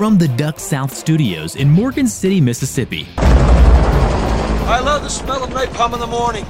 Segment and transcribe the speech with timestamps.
[0.00, 3.06] from the Duck South Studios in Morgan City, Mississippi.
[3.18, 6.46] I love the smell of napalm in the morning.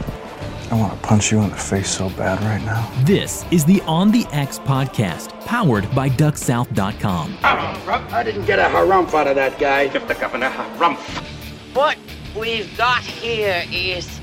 [0.71, 2.89] I want to punch you in the face so bad right now.
[3.03, 7.39] This is the On the X podcast, powered by DuckSouth.com.
[7.43, 9.89] I didn't get a harumph out of that guy.
[9.89, 11.01] Give the governor a harumph.
[11.75, 11.99] What
[12.39, 14.21] we've got here is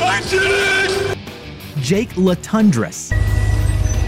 [0.00, 1.18] I did it!
[1.82, 3.12] Jake Latundras.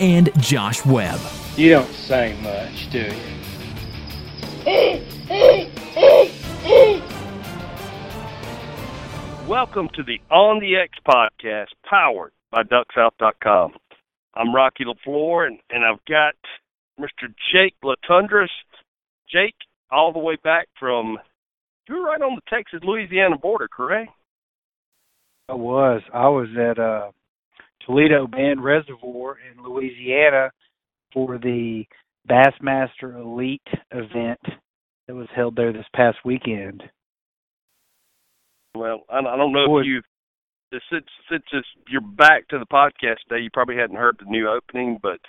[0.00, 1.20] And Josh Webb.
[1.56, 3.36] You don't say much, do you?
[9.48, 13.74] Welcome to the On the X podcast, powered by DuckSouth.com.
[14.34, 16.34] I'm Rocky LaFleur, and, and I've got
[17.00, 17.32] Mr.
[17.52, 18.48] Jake Latundras.
[19.30, 19.54] Jake,
[19.90, 21.18] all the way back from,
[21.88, 24.10] you were right on the Texas Louisiana border, correct?
[25.48, 26.02] I was.
[26.12, 27.12] I was at uh,
[27.86, 30.50] Toledo Bend Reservoir in Louisiana
[31.12, 31.84] for the
[32.28, 34.40] Bassmaster Elite event
[35.06, 36.82] that was held there this past weekend.
[38.74, 40.02] Well, I don't know if you
[40.90, 41.44] since since
[41.88, 45.20] you're back to the podcast today, you probably hadn't heard the new opening, but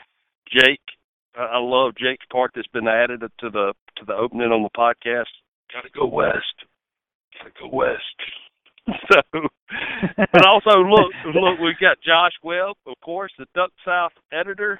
[0.51, 0.81] Jake,
[1.35, 5.29] I love Jake's part that's been added to the to the opening on the podcast.
[5.72, 6.66] Got to go west.
[7.38, 8.01] Got to go west.
[9.12, 9.22] So,
[10.18, 14.80] but also look, look, we've got Josh Webb, of course, the Duck South editor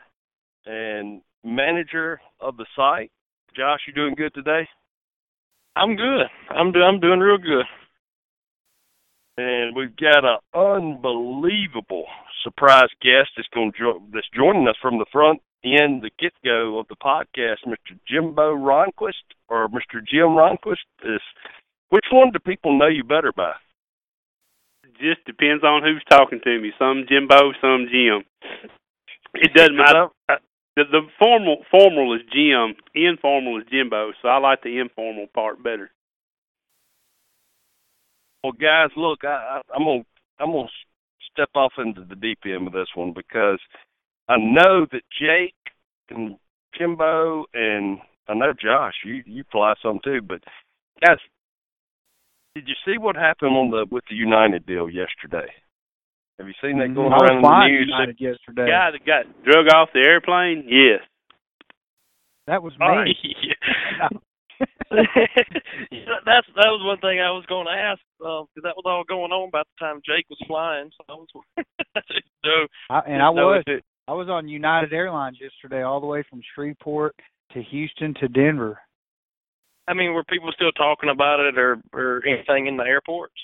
[0.66, 3.12] and manager of the site.
[3.56, 4.68] Josh, you doing good today?
[5.76, 6.28] I'm good.
[6.50, 7.66] I'm do, I'm doing real good.
[9.38, 12.06] And we've got an unbelievable
[12.44, 16.34] surprise guest that's going to jo- that's joining us from the front end, the get
[16.44, 17.98] go of the podcast, Mr.
[18.08, 20.06] Jimbo Ronquist or Mr.
[20.06, 20.86] Jim Ronquist.
[21.04, 21.22] Is
[21.90, 23.54] which one do people know you better by?
[25.00, 26.72] Just depends on who's talking to me.
[26.80, 28.24] Some Jimbo, some Jim.
[29.36, 30.08] It doesn't matter.
[30.76, 34.12] The, the formal formal is Jim, informal is Jimbo.
[34.22, 35.90] So I like the informal part better.
[38.44, 40.04] Well, guys, look, I, I, I'm gonna
[40.40, 40.68] I'm gonna
[41.32, 43.60] step off into the deep end with this one because
[44.30, 45.56] I know that Jake
[46.10, 46.38] and
[46.78, 50.44] Jimbo and I know Josh, you you fly some too, but
[51.04, 51.18] guys,
[52.58, 55.46] did you see what happened on the with the United deal yesterday?
[56.40, 57.88] Have you seen that going I around in the news?
[57.88, 58.66] United yesterday.
[58.66, 60.66] The guy that got drug off the airplane?
[60.66, 61.02] Yes.
[62.48, 62.86] That was me.
[62.86, 63.16] All right.
[65.92, 68.86] yeah, that's that was one thing I was going to ask because uh, that was
[68.86, 70.90] all going on by the time Jake was flying.
[70.98, 71.28] So I was
[72.44, 73.64] no, I, and I was
[74.08, 77.16] I was on United Airlines yesterday, all the way from Shreveport
[77.52, 78.80] to Houston to Denver.
[79.88, 83.36] I mean, were people still talking about it or or anything in the airports?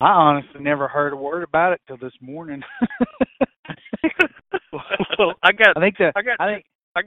[0.00, 2.62] I honestly never heard a word about it till this morning.
[5.18, 5.76] well, I got.
[5.76, 6.36] I think that I got.
[6.38, 7.00] I think I,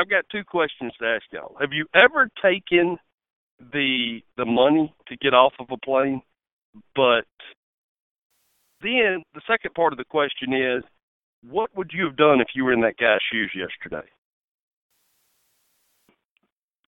[0.00, 1.56] I've got two questions to ask y'all.
[1.60, 2.98] Have you ever taken
[3.72, 6.20] the the money to get off of a plane,
[6.94, 7.24] but
[8.82, 10.84] then the second part of the question is,
[11.48, 14.06] what would you have done if you were in that guy's shoes yesterday?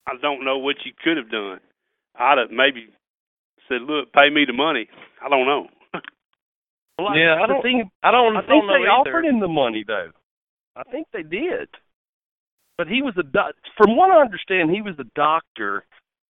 [0.09, 1.61] I don't know what you could have done.
[2.19, 2.89] I'd have maybe
[3.69, 4.89] said, "Look, pay me the money."
[5.23, 5.69] I don't know.
[6.99, 8.37] well, yeah, I don't think I don't.
[8.37, 10.11] I I think don't they know offered him the money though.
[10.75, 11.69] I think they did.
[12.79, 15.85] But he was a doc- from what I understand, he was a doctor.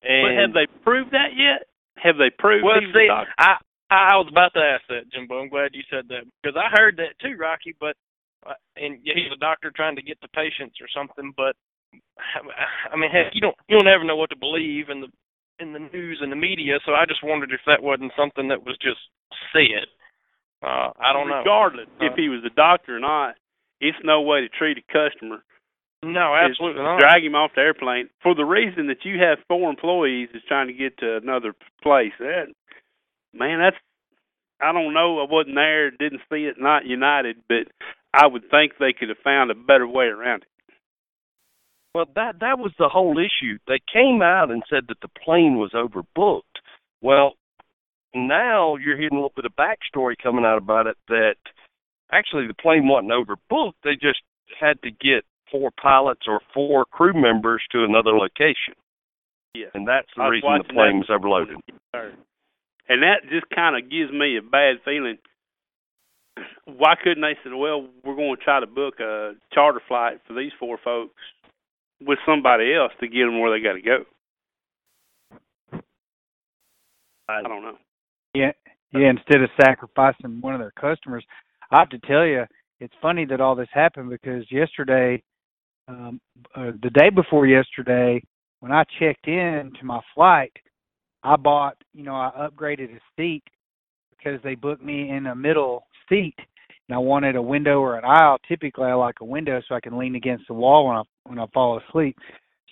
[0.03, 1.67] And but have they proved that yet?
[1.97, 3.33] Have they proved well, he was see, a doctor?
[3.39, 3.57] I
[3.91, 5.41] I was about to ask that, Jimbo.
[5.41, 7.75] I'm glad you said that because I heard that too, Rocky.
[7.81, 7.97] But
[8.47, 11.33] uh, and yeah, he's a doctor trying to get to patients or something.
[11.35, 11.57] But
[12.93, 15.09] I mean, heck, you don't you don't ever know what to believe in the
[15.61, 16.79] in the news and the media.
[16.85, 19.01] So I just wondered if that wasn't something that was just
[19.53, 19.87] said.
[20.63, 22.07] Uh, I don't Regardless know.
[22.07, 23.35] Regardless if he was a doctor or not,
[23.81, 25.45] it's no way to treat a customer
[26.03, 26.99] No, absolutely not.
[27.01, 30.69] Drag him off the airplane for the reason that you have four employees is trying
[30.69, 32.13] to get to another place.
[32.19, 32.47] That
[33.33, 33.77] man, that's
[34.61, 35.21] I don't know.
[35.21, 37.69] I wasn't there, didn't see it, not United, but
[38.15, 40.49] I would think they could have found a better way around it.
[41.95, 43.59] Well, that that was the whole issue.
[43.69, 46.43] They came out and said that the plane was overbooked.
[47.01, 47.35] Well,
[48.15, 51.37] now you're hearing a little bit of backstory coming out about it that
[52.11, 53.75] actually the plane wasn't overbooked.
[53.85, 54.23] They just
[54.61, 58.75] had to get four pilots or four crew members to another location.
[59.55, 59.67] Yeah.
[59.73, 61.57] And that's the reason the plane that was overloaded.
[62.89, 65.19] And that just kind of gives me a bad feeling.
[66.65, 70.35] Why couldn't they say, "Well, we're going to try to book a charter flight for
[70.35, 71.15] these four folks
[72.07, 74.05] with somebody else to get them where they got to go"?
[77.29, 77.79] I don't know.
[78.35, 78.53] Yeah,
[78.93, 79.11] yeah.
[79.11, 81.25] Instead of sacrificing one of their customers,
[81.71, 82.45] I have to tell you,
[82.81, 85.23] it's funny that all this happened because yesterday,
[85.89, 86.21] um,
[86.55, 88.23] uh, the day before yesterday,
[88.61, 90.53] when I checked in to my flight,
[91.23, 93.43] I bought, you know, I upgraded a seat
[94.11, 96.35] because they booked me in a middle seat,
[96.89, 98.39] and I wanted a window or an aisle.
[98.47, 101.39] Typically, I like a window so I can lean against the wall when I when
[101.39, 102.17] I fall asleep.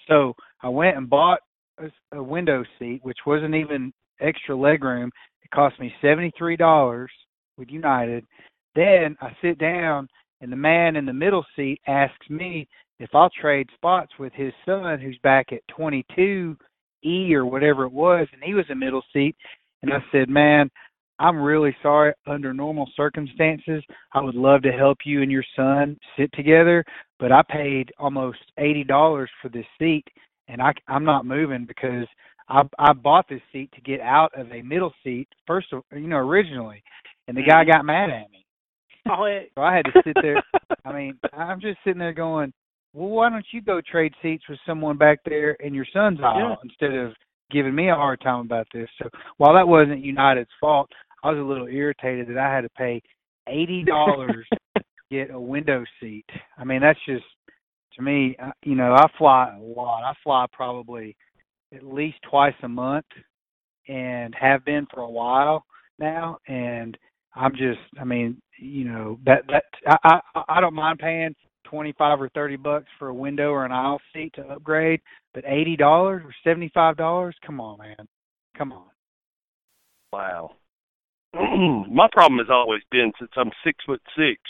[0.08, 1.40] So I went and bought
[1.78, 5.10] a, a window seat, which wasn't even extra leg room.
[5.42, 7.10] It cost me seventy three dollars
[7.56, 8.24] with United.
[8.74, 10.08] Then I sit down
[10.40, 12.68] and the man in the middle seat asks me
[12.98, 16.56] if I'll trade spots with his son who's back at twenty two
[17.04, 19.36] E or whatever it was and he was a middle seat
[19.82, 20.70] and I said, Man,
[21.22, 22.14] I'm really sorry.
[22.26, 26.84] Under normal circumstances, I would love to help you and your son sit together,
[27.20, 30.04] but I paid almost eighty dollars for this seat,
[30.48, 32.08] and I I'm not moving because
[32.48, 36.08] I I bought this seat to get out of a middle seat first, of, you
[36.08, 36.82] know, originally,
[37.28, 37.70] and the guy mm-hmm.
[37.70, 38.44] got mad at me.
[39.08, 39.42] Oh, yeah.
[39.54, 40.42] So I had to sit there.
[40.84, 42.52] I mean, I'm just sitting there going,
[42.94, 46.58] "Well, why don't you go trade seats with someone back there in your son's aisle
[46.64, 47.12] instead of
[47.52, 50.90] giving me a hard time about this?" So while that wasn't United's fault,
[51.22, 53.02] I was a little irritated that I had to pay
[53.48, 54.46] eighty dollars
[54.76, 56.26] to get a window seat.
[56.58, 57.24] I mean, that's just
[57.96, 58.36] to me.
[58.42, 60.04] uh, You know, I fly a lot.
[60.04, 61.16] I fly probably
[61.74, 63.06] at least twice a month,
[63.88, 65.64] and have been for a while
[65.98, 66.38] now.
[66.48, 66.96] And
[67.34, 71.34] I'm just, I mean, you know, that that I I, I don't mind paying
[71.64, 75.00] twenty five or thirty bucks for a window or an aisle seat to upgrade,
[75.34, 78.06] but eighty dollars or seventy five dollars, come on, man,
[78.56, 78.88] come on.
[80.12, 80.56] Wow.
[81.90, 84.40] My problem has always been since I'm six foot six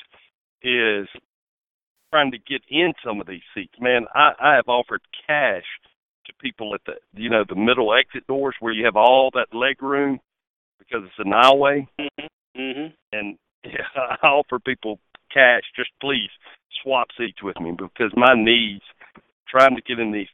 [0.62, 1.06] is
[2.10, 3.74] trying to get in some of these seats.
[3.80, 5.64] Man, I, I have offered cash
[6.26, 9.54] to people at the you know the middle exit doors where you have all that
[9.56, 10.20] leg room
[10.78, 11.86] because it's an aisleway,
[12.56, 12.92] Mhm.
[13.12, 13.86] and yeah,
[14.22, 14.98] I offer people
[15.32, 15.62] cash.
[15.76, 16.30] Just please
[16.82, 18.80] swap seats with me because my knees
[19.48, 20.28] trying to get in these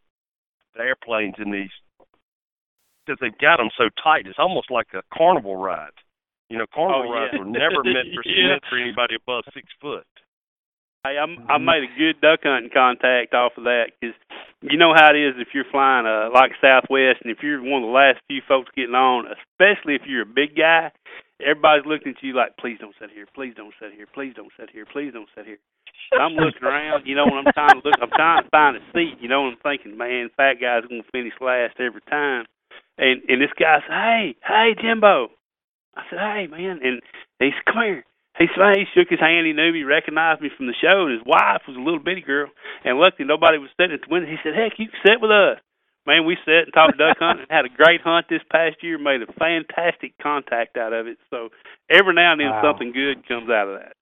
[0.79, 1.71] airplanes in these
[3.05, 4.27] because they've got them so tight.
[4.27, 5.91] It's almost like a carnival ride.
[6.51, 7.21] You know, carnival Oh, yeah.
[7.29, 8.49] rides were never meant for Yeah.
[8.57, 10.07] meant for anybody above six foot.
[11.05, 14.17] Hey, I'm, I made a good duck hunting contact off of that because
[14.63, 17.85] you know how it is if you're flying uh, like Southwest and if you're one
[17.85, 20.91] of the last few folks getting on, especially if you're a big guy,
[21.41, 24.51] everybody's looking at you like, please don't sit here, please don't sit here, please don't
[24.59, 25.59] sit here, please don't sit here.
[26.11, 28.77] And I'm looking around, you know, when I'm trying to look, I'm trying to find
[28.77, 32.45] a seat, you know, and I'm thinking, man, fat guy's gonna finish last every time.
[32.99, 35.31] And and this guy said, hey, hey, Jimbo.
[35.99, 37.03] I said, hey, man, and
[37.43, 38.05] he said, come here.
[38.39, 39.47] He said, he shook his hand.
[39.47, 42.23] He knew me, recognized me from the show, and his wife was a little bitty
[42.23, 42.47] girl.
[42.85, 44.31] And luckily, nobody was sitting at the window.
[44.31, 45.59] He said, "Heck, you can sit with us."
[46.07, 47.45] Man, we sat and talked duck hunting.
[47.51, 48.97] And had a great hunt this past year.
[48.97, 51.19] Made a fantastic contact out of it.
[51.31, 51.51] So
[51.91, 52.63] every now and then, Wow.
[52.63, 53.93] something good comes out of that.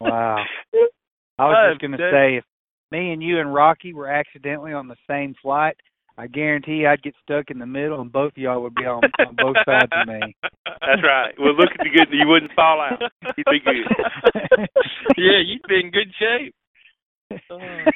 [0.00, 0.44] Wow.
[1.38, 2.44] I was Uh, just going to say, if
[2.90, 5.76] me and you and Rocky were accidentally on the same flight,
[6.18, 9.02] I guarantee I'd get stuck in the middle, and both of y'all would be on,
[9.18, 10.36] on both sides of me.
[10.42, 11.34] That's right.
[11.38, 12.08] Well, look at the good.
[12.12, 13.00] You wouldn't fall out.
[13.36, 13.86] You'd be good.
[15.16, 16.54] yeah, you'd be in good shape.
[17.32, 17.58] Uh-huh.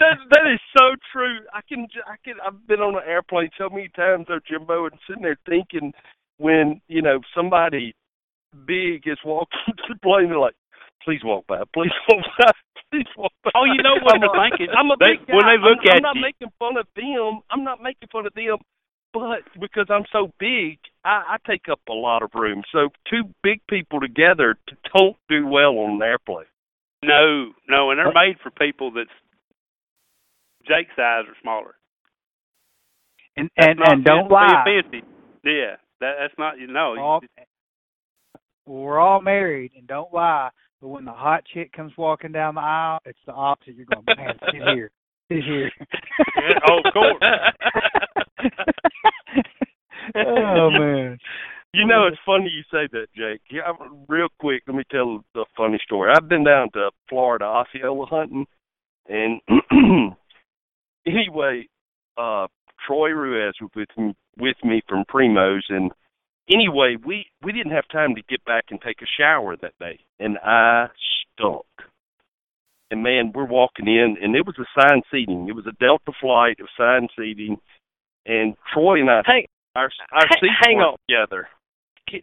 [0.00, 1.38] that that is so true.
[1.52, 4.94] I can I can I've been on an airplane so many times though, Jimbo, and
[5.06, 5.92] sitting there thinking
[6.38, 7.94] when you know somebody
[8.66, 10.56] big is walking to the plane, they're like,
[11.04, 12.50] "Please walk by, please walk by, please walk by."
[13.54, 14.68] Oh, you know what I'm they're a- thinking?
[14.76, 15.34] I'm a They- big guy.
[15.34, 17.40] when they look I'm, at I'm not you- making fun of them.
[17.50, 18.58] I'm not making fun of them,
[19.12, 22.62] but because I'm so big, I, I take up a lot of room.
[22.72, 24.56] So two big people together
[24.96, 26.46] don't do well on an airplane.
[27.04, 29.10] No, no, and they're made for people that's
[30.68, 31.74] Jake size or smaller.
[33.36, 35.02] And That's and and don't meant to be lie.
[35.44, 36.94] Yeah, that, that's not you know.
[37.00, 37.20] All,
[38.66, 40.50] we're all married, and don't lie.
[40.82, 43.76] But when the hot chick comes walking down the aisle, it's the opposite.
[43.76, 44.90] You're going, man, sit here,
[45.30, 45.70] sit here.
[45.78, 47.22] Yeah, oh, of course.
[50.16, 51.18] oh man.
[51.72, 53.40] You know, it's funny you say that, Jake.
[53.50, 53.72] Yeah,
[54.08, 56.12] real quick, let me tell a funny story.
[56.14, 58.44] I've been down to Florida Osceola hunting,
[59.08, 59.40] and
[61.06, 61.68] anyway,
[62.18, 62.48] uh,
[62.86, 65.92] Troy Ruiz was with me, with me from Primos, and
[66.50, 69.98] anyway, we we didn't have time to get back and take a shower that day,
[70.18, 70.86] and I
[71.36, 71.64] stunk.
[72.90, 75.48] And man, we're walking in, and it was assigned seating.
[75.48, 76.56] It was a Delta flight.
[76.58, 77.56] It was assigned seating,
[78.26, 80.96] and Troy and I, Hang, our our hang- seats hang on.
[81.08, 81.48] together.
[82.08, 82.20] can,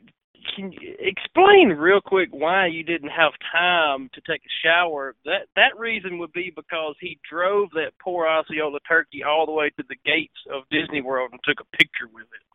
[0.55, 5.15] can you explain real quick why you didn't have time to take a shower?
[5.25, 9.71] That that reason would be because he drove that poor Osceola turkey all the way
[9.71, 12.45] to the gates of Disney World and took a picture with it,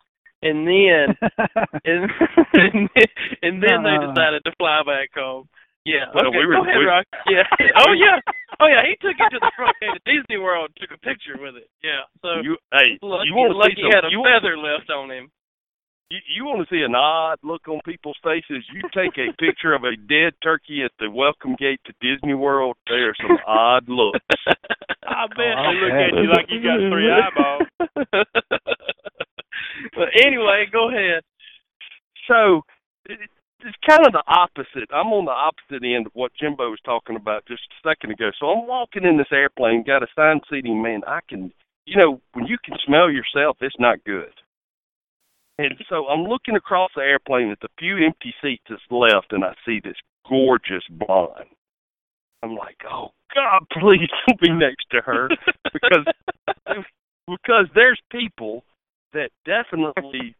[0.49, 1.17] and then
[1.85, 2.03] and
[2.53, 2.89] and,
[3.43, 5.49] and then they decided to fly back home.
[5.85, 7.05] Yeah, Well, okay, we were- go ahead, we- Rock.
[7.29, 7.45] Yeah.
[7.85, 8.17] Oh yeah.
[8.61, 8.85] Oh yeah.
[8.89, 11.57] He took it to the front gate of Disney World and took a picture with
[11.57, 11.69] it.
[11.83, 12.09] Yeah.
[12.23, 14.65] So You hey, lucky, you want to lucky see he some, had a you, want-
[14.65, 15.29] left on him.
[16.09, 18.65] you, you want to see an odd look on people's faces?
[18.73, 22.77] You take a picture of a dead turkey at the welcome gate to Disney World.
[22.89, 24.25] There's some odd looks.
[25.05, 27.69] I bet Oh, they look at you like you got three eyeballs.
[30.05, 31.23] But anyway, go ahead.
[32.29, 32.63] So
[33.09, 34.91] it's kind of the opposite.
[34.93, 38.31] I'm on the opposite end of what Jimbo was talking about just a second ago.
[38.39, 40.83] So I'm walking in this airplane, got a assigned seating.
[40.83, 41.53] Man, I can,
[41.87, 44.33] you know, when you can smell yourself, it's not good.
[45.57, 49.45] And so I'm looking across the airplane at the few empty seats that's left, and
[49.45, 49.97] I see this
[50.29, 51.49] gorgeous blonde.
[52.43, 55.29] I'm like, oh God, please don't be next to her
[55.73, 56.05] because
[57.27, 58.65] because there's people
[59.15, 60.37] that definitely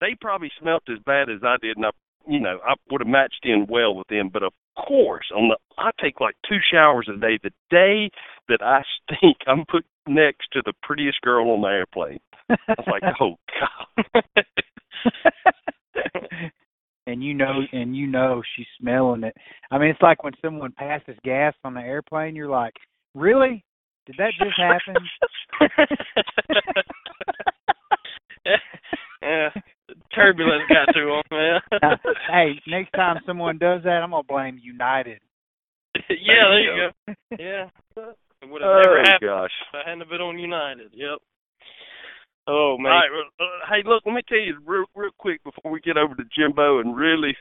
[0.00, 1.90] they probably smelt as bad as I did, and I,
[2.26, 4.30] you know, I would have matched in well with them.
[4.32, 7.38] But of course, on the I take like two showers a day.
[7.42, 8.10] The day
[8.48, 12.20] that I stink, I'm put next to the prettiest girl on the airplane.
[12.50, 14.44] I was like, oh God.
[17.06, 19.36] and you know and you know she's smelling it.
[19.70, 22.74] I mean it's like when someone passes gas on the airplane, you're like,
[23.14, 23.64] Really?
[24.06, 24.96] Did that just happen?
[29.24, 29.48] yeah,
[30.14, 31.60] turbulence got to him, man.
[31.82, 31.98] Now,
[32.30, 35.20] hey, next time someone does that, I'm gonna blame United.
[36.10, 37.14] yeah, there you go.
[37.38, 39.50] Yeah, it would have Oh never happened gosh.
[39.72, 40.90] if I hadn't been on United.
[40.92, 41.18] Yep.
[42.46, 42.92] Oh All man.
[42.92, 45.96] right, well, uh, hey, look, let me tell you real, real quick before we get
[45.96, 47.34] over to Jimbo and really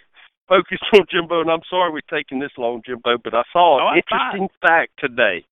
[0.47, 1.41] focus on Jimbo.
[1.41, 4.47] And I'm sorry we're taking this long, Jimbo, but I saw an Oh, that's interesting
[4.61, 5.43] fact today.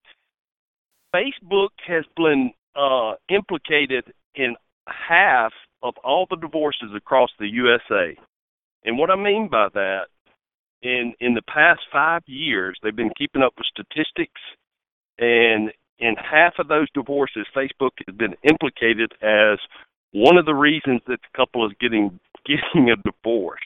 [1.14, 4.56] Facebook has been uh, implicated in
[4.88, 5.52] half
[5.84, 8.16] of all the divorces across the USA.
[8.86, 10.06] And what I mean by that,
[10.82, 14.42] in in the past five years, they've been keeping up with statistics,
[15.20, 19.60] and in half of those divorces, Facebook has been implicated as
[20.14, 23.60] one of the reasons that the couple is getting getting a divorce.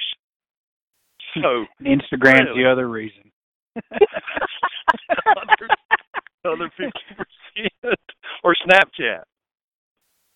[1.36, 2.64] So Instagram's Really?
[2.64, 3.32] the other reason.
[5.26, 5.68] other,
[6.46, 8.00] other fifty percent
[8.44, 9.24] or Snapchat.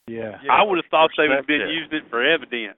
[0.10, 0.38] Yeah.
[0.52, 1.76] I would have thought they would have been Snapchat.
[1.76, 2.78] using it for evidence.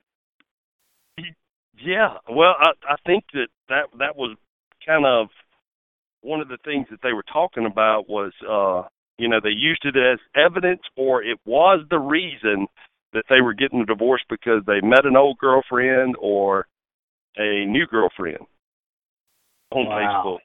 [1.84, 4.38] Yeah, well, I I think that that that was
[4.86, 5.28] kind of
[6.22, 9.84] one of the things that they were talking about was uh you know they used
[9.86, 12.68] it as evidence or it was the reason
[13.14, 16.68] that they were getting a divorce because they met an old girlfriend or
[17.38, 18.46] a new girlfriend
[19.72, 20.24] on Wow.
[20.26, 20.40] Facebook.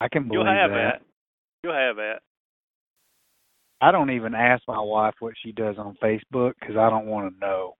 [0.00, 0.76] I can believe You'll have that.
[1.00, 1.02] that.
[1.62, 2.18] You'll have that.
[3.80, 7.32] I don't even ask my wife what she does on Facebook because I don't want
[7.32, 7.74] to know.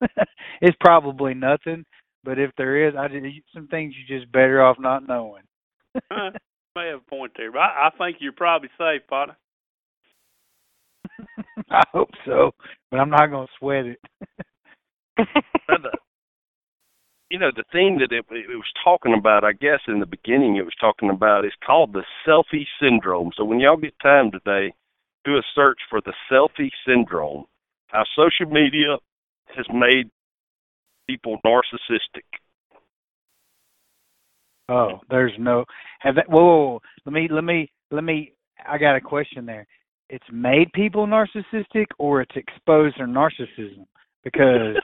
[0.60, 1.84] it's probably nothing,
[2.24, 3.24] but if there is, I just,
[3.54, 5.44] some things you're just better off not knowing.
[6.10, 6.30] Huh,
[6.76, 9.36] May have a point there, but I, I think you're probably safe, Potter.
[11.70, 12.52] I hope so,
[12.90, 13.98] but I'm not gonna sweat it.
[17.30, 20.56] You know the thing that it, it was talking about i guess in the beginning
[20.56, 24.74] it was talking about is called the selfie syndrome so when y'all get time today
[25.24, 27.44] do a search for the selfie syndrome
[27.88, 28.96] how social media
[29.56, 30.10] has made
[31.06, 32.24] people narcissistic
[34.68, 35.64] Oh, there's no.
[36.00, 38.32] Have that, whoa, whoa, whoa, let me, let me, let me.
[38.66, 39.66] I got a question there.
[40.08, 43.86] It's made people narcissistic, or it's exposed their narcissism
[44.24, 44.76] because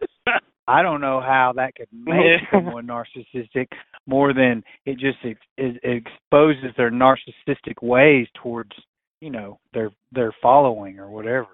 [0.68, 3.66] I don't know how that could make someone narcissistic
[4.06, 8.72] more than it just ex, it, it exposes their narcissistic ways towards
[9.20, 11.48] you know their their following or whatever.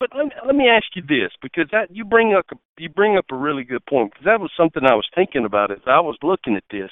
[0.00, 2.88] but let me, let me ask you this because that you bring up a you
[2.88, 5.82] bring up a really good point because that was something I was thinking about as
[5.86, 6.90] I was looking at this.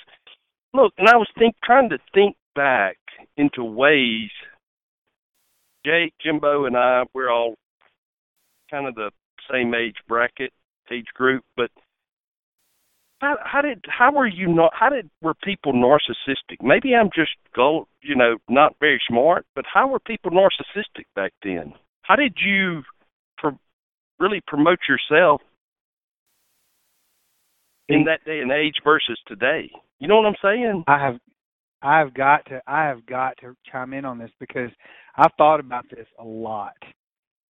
[0.72, 2.96] Look, and I was think trying to think back
[3.36, 4.30] into ways.
[5.84, 7.54] Jake, Jimbo, and I we're all
[8.70, 9.10] kind of the
[9.50, 10.52] same age bracket,
[10.90, 11.70] age group, but
[13.20, 16.62] how, how did how were you not how did were people narcissistic?
[16.62, 21.32] Maybe I'm just go you know not very smart, but how were people narcissistic back
[21.42, 21.74] then?
[22.02, 22.82] How did you
[23.38, 23.58] pro-
[24.18, 25.42] really promote yourself
[27.88, 29.70] in that day and age versus today?
[29.98, 30.84] You know what I'm saying?
[30.88, 31.18] I have
[31.82, 34.70] I have got to I have got to chime in on this because
[35.16, 36.76] I've thought about this a lot.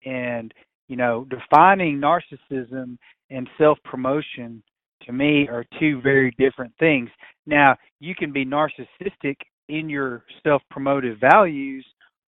[0.05, 0.53] And
[0.89, 2.99] you know, defining narcissism
[3.31, 4.65] and self-promotion
[5.07, 7.09] to me are two very different things.
[7.47, 9.37] Now, you can be narcissistic
[9.69, 11.85] in your self-promotive values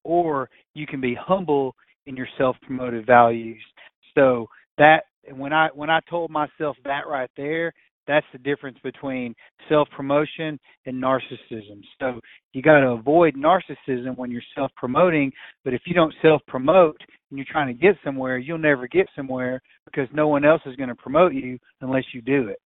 [0.05, 1.75] or you can be humble
[2.07, 3.63] in your self-promotive values.
[4.15, 4.49] So
[4.79, 7.73] that when I when I told myself that right there,
[8.11, 9.35] that's the difference between
[9.69, 11.81] self promotion and narcissism.
[12.01, 12.21] So
[12.53, 15.31] you got to avoid narcissism when you're self promoting.
[15.65, 17.01] But if you don't self promote
[17.31, 20.77] and you're trying to get somewhere, you'll never get somewhere because no one else is
[20.77, 22.59] going to promote you unless you do it.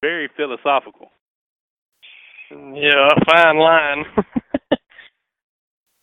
[0.00, 1.10] Very philosophical.
[2.50, 4.04] Yeah, fine line.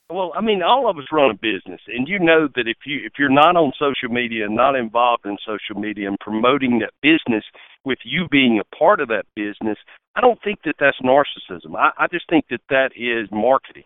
[0.10, 3.00] Well, I mean, all of us run a business, and you know that if you
[3.06, 7.44] if you're not on social media, not involved in social media, and promoting that business
[7.86, 9.78] with you being a part of that business,
[10.16, 11.76] I don't think that that's narcissism.
[11.78, 13.86] I, I just think that that is marketing.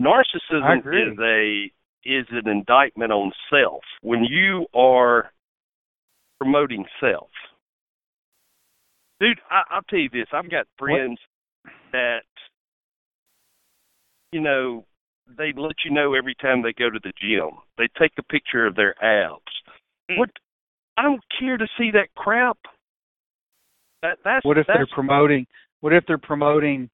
[0.00, 1.72] Narcissism is a
[2.04, 3.82] is an indictment on self.
[4.02, 5.30] When you are
[6.38, 7.30] promoting self,
[9.20, 11.18] dude, I, I'll tell you this: I've got friends
[11.62, 11.72] what?
[11.92, 12.22] that
[14.32, 14.84] you know
[15.36, 17.50] they let you know every time they go to the gym.
[17.78, 19.42] They take a picture of their abs.
[20.10, 20.18] Mm.
[20.18, 20.30] What
[20.96, 22.58] I don't care to see that crap.
[24.02, 25.46] That that's What if that's, they're promoting
[25.80, 26.88] what if they're promoting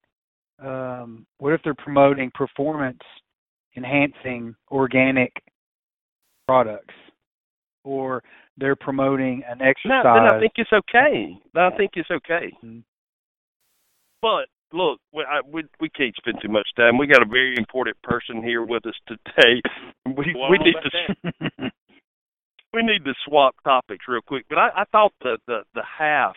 [0.59, 3.01] um what if they're promoting performance
[3.77, 5.33] enhancing organic
[6.47, 6.95] products
[7.85, 8.23] or
[8.57, 11.37] they're promoting an exercise No, then I think it's okay.
[11.55, 12.53] Then I think it's okay.
[12.65, 12.79] Mm-hmm.
[14.23, 16.99] But look, we, I, we we can't spend too much time.
[16.99, 19.63] We got a very important person here with us today.
[20.07, 21.51] We well, we need to
[22.73, 24.45] we need to swap topics real quick.
[24.49, 26.37] But I, I thought the the the half,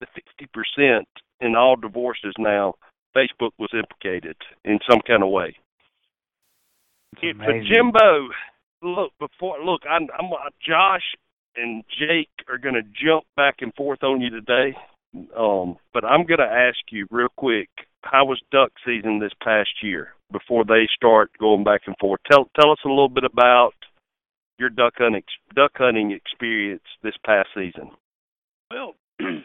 [0.00, 1.06] the sixty percent
[1.40, 2.74] in all divorces now,
[3.16, 5.54] Facebook was implicated in some kind of way.
[7.22, 8.28] But Jimbo,
[8.82, 10.30] look before look, I'm, I'm
[10.66, 11.14] Josh
[11.56, 14.76] and Jake are going to jump back and forth on you today.
[15.36, 17.68] Um, but I'm going to ask you real quick,
[18.02, 22.20] how was duck season this past year before they start going back and forth?
[22.30, 23.74] Tell tell us a little bit about
[24.58, 25.22] your duck hunting
[25.54, 27.90] duck hunting experience this past season.
[28.70, 29.44] Well, it,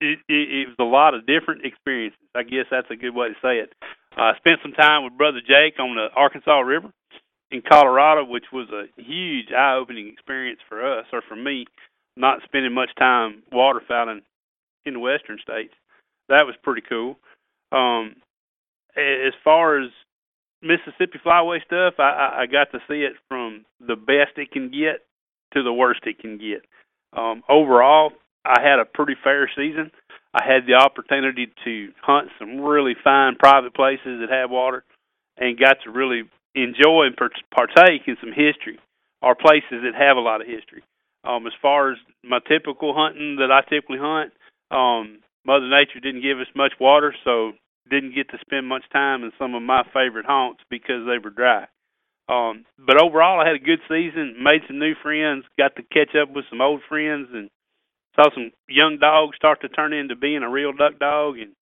[0.00, 2.18] it, it was a lot of different experiences.
[2.34, 3.72] I guess that's a good way to say it.
[4.16, 6.90] I uh, spent some time with Brother Jake on the Arkansas River
[7.50, 11.66] in Colorado, which was a huge eye-opening experience for us, or for me,
[12.16, 14.22] not spending much time waterfowling
[14.86, 15.74] in the western states.
[16.28, 17.16] That was pretty cool.
[17.72, 18.16] Um,
[18.96, 19.90] as far as
[20.62, 25.04] Mississippi Flyway stuff, I, I got to see it from the best it can get
[25.54, 26.64] to the worst it can get.
[27.16, 28.12] Um, overall,
[28.44, 29.90] I had a pretty fair season.
[30.34, 34.84] I had the opportunity to hunt some really fine private places that had water,
[35.38, 38.78] and got to really enjoy and partake in some history,
[39.22, 40.82] or places that have a lot of history.
[41.24, 44.32] Um, as far as my typical hunting that I typically hunt,
[44.70, 47.52] um, Mother Nature didn't give us much water, so
[47.88, 51.30] didn't get to spend much time in some of my favorite haunts because they were
[51.30, 51.66] dry.
[52.28, 56.16] Um, but overall, I had a good season, made some new friends, got to catch
[56.20, 57.48] up with some old friends, and
[58.16, 61.52] saw some young dogs start to turn into being a real duck dog, and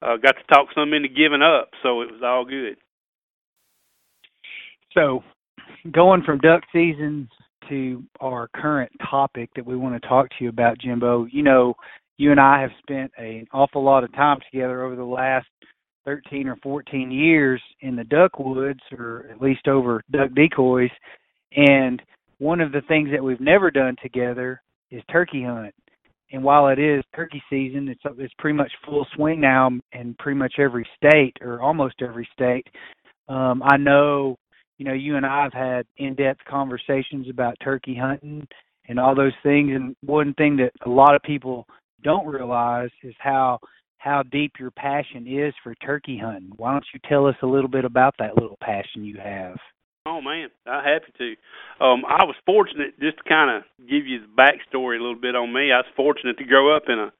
[0.00, 1.70] uh, got to talk some into giving up.
[1.82, 2.76] So it was all good.
[4.94, 5.22] So,
[5.92, 7.28] going from duck season
[7.68, 11.74] to our current topic that we want to talk to you about, Jimbo, you know,
[12.18, 15.46] you and I have spent an awful lot of time together over the last
[16.04, 20.90] 13 or 14 years in the duck woods, or at least over duck decoys.
[21.54, 22.02] And
[22.38, 25.74] one of the things that we've never done together is turkey hunt.
[26.32, 30.38] And while it is turkey season, it's it's pretty much full swing now in pretty
[30.38, 32.66] much every state or almost every state.
[33.28, 34.36] Um, I know,
[34.76, 38.46] you know, you and I have had in-depth conversations about turkey hunting
[38.88, 39.70] and all those things.
[39.74, 41.66] And one thing that a lot of people
[42.02, 43.58] don't realize is how
[43.98, 46.52] how deep your passion is for turkey hunting.
[46.56, 49.56] Why don't you tell us a little bit about that little passion you have?
[50.06, 51.84] Oh man, I'm happy to.
[51.84, 55.36] Um, I was fortunate just to kind of give you the backstory a little bit
[55.36, 55.72] on me.
[55.72, 57.12] I was fortunate to grow up in a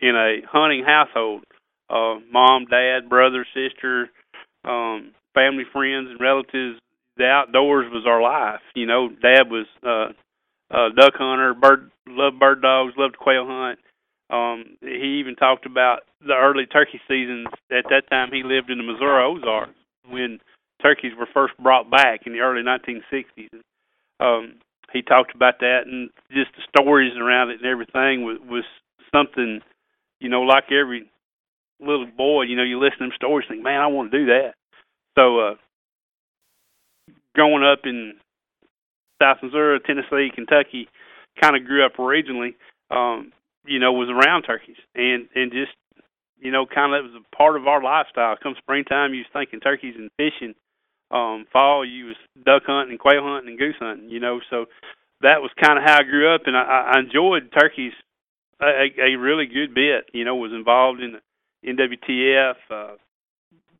[0.00, 1.44] in a hunting household.
[1.88, 4.10] Uh, mom, dad, brother, sister,
[4.64, 6.80] um, family, friends, and relatives.
[7.18, 8.62] The outdoors was our life.
[8.74, 10.12] You know, dad was uh,
[10.74, 13.78] a duck hunter, bird loved bird dogs, loved quail hunt.
[14.32, 17.48] Um, he even talked about the early turkey seasons.
[17.70, 19.76] At that time, he lived in the Missouri Ozarks
[20.08, 20.40] when
[20.82, 23.60] turkeys were first brought back in the early 1960s.
[24.20, 24.54] Um,
[24.92, 28.64] he talked about that, and just the stories around it and everything was was
[29.14, 29.60] something,
[30.20, 31.10] you know, like every
[31.80, 34.26] little boy, you know, you listen to them stories, think, man, I want to do
[34.26, 34.54] that.
[35.18, 35.54] So, uh,
[37.34, 38.14] growing up in
[39.20, 40.88] South Missouri, Tennessee, Kentucky,
[41.40, 42.54] kind of grew up regionally.
[42.90, 43.32] Um,
[43.64, 45.72] you know, was around turkeys and and just
[46.42, 48.34] you know, kind of it was a part of our lifestyle.
[48.42, 50.54] Come springtime, you was thinking turkeys and fishing.
[51.12, 54.10] Um, fall, you was duck hunting, and quail hunting, and goose hunting.
[54.10, 54.66] You know, so
[55.20, 57.92] that was kind of how I grew up, and I, I enjoyed turkeys
[58.60, 60.10] a, a really good bit.
[60.12, 62.96] You know, was involved in the NWTF, uh,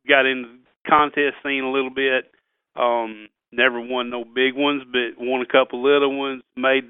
[0.07, 2.31] got in the contest scene a little bit.
[2.77, 6.43] Um, never won no big ones, but won a couple little ones.
[6.55, 6.85] Made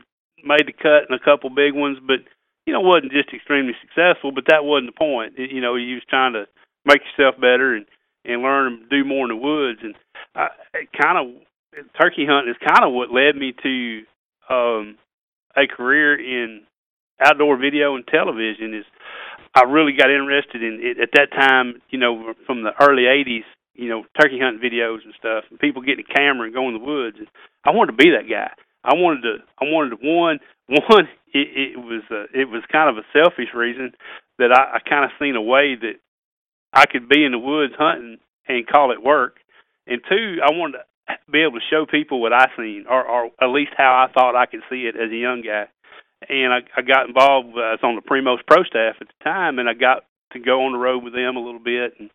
[0.46, 2.20] made the cut in a couple big ones, but
[2.66, 5.34] you know, wasn't just extremely successful, but that wasn't the point.
[5.38, 6.46] You know, he was trying to
[6.86, 7.86] make yourself better and
[8.26, 9.80] and learn and do more in the woods.
[9.84, 9.96] And
[10.36, 14.02] I, it kind of turkey hunting is kind of what led me to
[14.50, 14.98] um,
[15.58, 16.62] a career in
[17.20, 18.74] outdoor video and television.
[18.74, 18.86] Is
[19.56, 21.82] I really got interested in it at that time.
[21.90, 23.46] You know, from the early '80s.
[23.76, 26.78] You know, turkey hunting videos and stuff, and people getting a camera and go in
[26.78, 27.18] the woods.
[27.18, 27.28] And
[27.66, 28.54] I wanted to be that guy.
[28.84, 29.38] I wanted to.
[29.60, 30.40] I wanted to one
[30.90, 33.94] one it, it was a, it was kind of a selfish reason
[34.40, 35.96] that I, I kind of seen a way that
[36.72, 39.38] I could be in the woods hunting and call it work,
[39.88, 40.84] and two, I wanted to
[41.32, 44.36] be able to show people what I seen, or, or at least how I thought
[44.36, 45.66] I could see it as a young guy.
[46.30, 47.50] And I, I got involved.
[47.58, 50.40] Uh, I was on the Primos Pro staff at the time, and I got to
[50.40, 52.10] go on the road with them a little bit and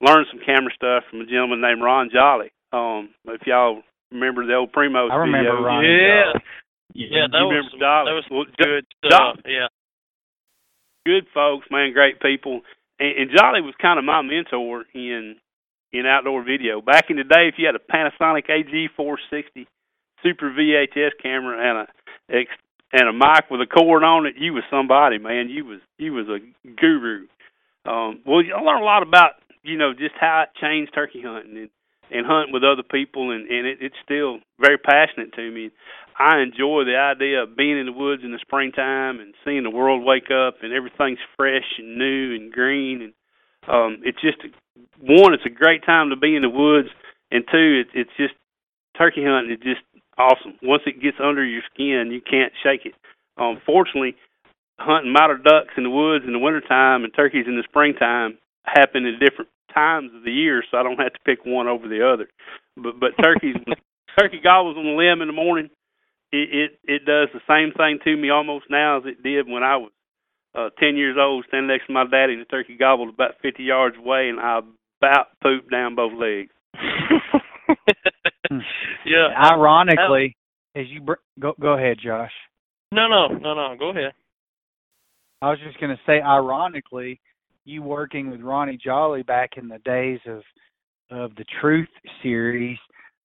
[0.00, 2.52] learn some camera stuff from a gentleman named Ron Jolly.
[2.72, 5.62] Um, if y'all remember the old Primos I remember video.
[5.62, 6.32] Ron Yeah.
[6.32, 6.44] Jolly.
[6.94, 7.80] Yeah, that was Jolly.
[7.80, 9.38] that was well, good stuff.
[9.46, 9.68] Yeah.
[11.06, 12.62] good folks, man, great people.
[12.98, 15.36] And, and Jolly was kind of my mentor in
[15.92, 16.80] in outdoor video.
[16.80, 19.66] Back in the day, if you had a Panasonic AG460
[20.22, 22.44] Super VHS camera and a
[22.92, 25.48] and a mic with a cord on it, you was somebody, man.
[25.48, 26.38] You was you was a
[26.70, 27.26] guru.
[27.86, 31.56] Um, well, I learned a lot about you know just how it changed turkey hunting
[31.56, 31.70] and
[32.10, 35.70] and hunting with other people, and and it, it's still very passionate to me.
[36.20, 39.70] I enjoy the idea of being in the woods in the springtime and seeing the
[39.72, 43.12] world wake up and everything's fresh and new and green and
[43.66, 44.36] um it's just
[45.00, 46.88] one it's a great time to be in the woods
[47.30, 48.34] and two it, it's just
[48.98, 49.80] turkey hunting is just
[50.18, 50.60] awesome.
[50.62, 52.92] Once it gets under your skin you can't shake it.
[53.38, 54.14] Um fortunately
[54.78, 59.06] hunting mallard ducks in the woods in the wintertime and turkeys in the springtime happen
[59.06, 62.04] at different times of the year so I don't have to pick one over the
[62.04, 62.28] other.
[62.76, 63.56] But but turkeys
[64.20, 65.70] turkey gobbles on the limb in the morning
[66.32, 69.62] it, it it does the same thing to me almost now as it did when
[69.62, 69.90] I was
[70.54, 73.64] uh ten years old, standing next to my daddy, and the turkey gobbled about fifty
[73.64, 74.60] yards away, and I
[75.00, 76.50] about pooped down both legs.
[79.06, 79.28] yeah.
[79.52, 80.36] Ironically,
[80.74, 82.32] as you br- go go ahead, Josh.
[82.92, 83.76] No, no, no, no.
[83.78, 84.12] Go ahead.
[85.42, 87.20] I was just going to say, ironically,
[87.64, 90.42] you working with Ronnie Jolly back in the days of
[91.10, 91.88] of the Truth
[92.22, 92.78] series.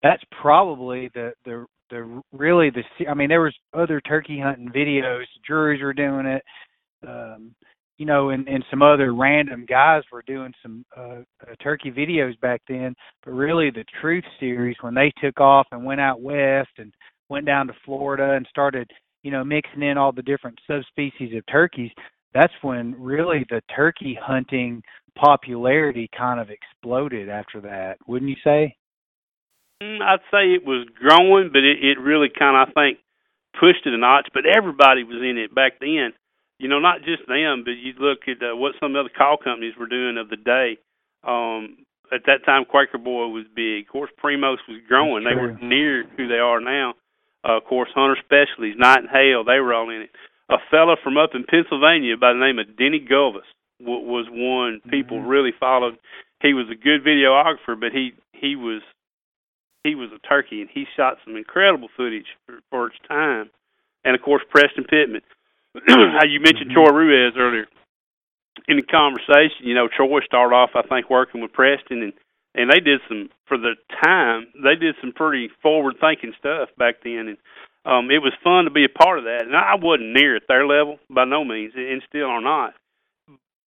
[0.04, 5.26] That's probably the the the really the I mean there was other turkey hunting videos.
[5.46, 6.44] Juries were doing it.
[7.08, 7.54] Um,
[7.98, 12.38] you know, and, and some other random guys were doing some uh, uh, turkey videos
[12.42, 12.94] back then.
[13.24, 16.94] But really, the Truth series when they took off and went out west and
[17.30, 18.90] went down to Florida and started,
[19.24, 21.92] you know, mixing in all the different subspecies of turkeys.
[22.34, 24.82] That's when really the turkey hunting
[25.18, 28.76] popularity kind of exploded after that, wouldn't you say?
[29.86, 32.98] Mm, I'd say it was growing, but it, it really kind of, I think,
[33.60, 34.30] pushed it a notch.
[34.34, 36.14] But everybody was in it back then.
[36.58, 39.16] You know, not just them, but you look at uh, what some of the other
[39.16, 40.78] call companies were doing of the day.
[41.28, 41.78] Um,
[42.14, 43.86] at that time, Quaker Boy was big.
[43.86, 45.24] Of course, Primos was growing.
[45.26, 46.94] They were near who they are now.
[47.44, 50.10] Uh, of course, Hunter Specialties, Knight and Hale, they were all in it.
[50.50, 54.80] A fella from up in Pennsylvania by the name of Denny Gulvas w- was one
[54.90, 55.28] people Mm-hmm.
[55.28, 55.98] really followed.
[56.42, 58.82] He was a good videographer, but he he was
[59.86, 63.50] he was a turkey, and he shot some incredible footage for, for its time.
[64.04, 65.22] And of course, Preston Pittman.
[65.88, 67.68] How you mentioned Troy Ruiz earlier
[68.68, 69.62] in the conversation.
[69.62, 72.14] You know, Troy started off, I think, working with Preston, and
[72.56, 77.04] and they did some for the time, they did some pretty forward thinking stuff back
[77.04, 77.38] then, and
[77.86, 79.44] um, it was fun to be a part of that.
[79.46, 82.74] And I wasn't near at their level by no means, and still are not.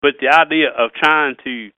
[0.01, 1.69] But the idea of trying to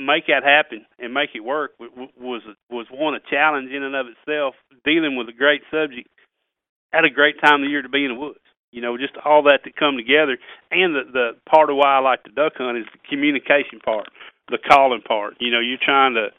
[0.00, 4.06] make that happen and make it work was was one a challenge in and of
[4.06, 4.54] itself.
[4.84, 6.08] Dealing with a great subject
[6.92, 8.40] at a great time of the year to be in the woods.
[8.72, 10.38] You know, just all that to come together,
[10.70, 14.08] and the the part of why I like to duck hunt is the communication part,
[14.48, 15.34] the calling part.
[15.40, 16.30] You know, you're trying to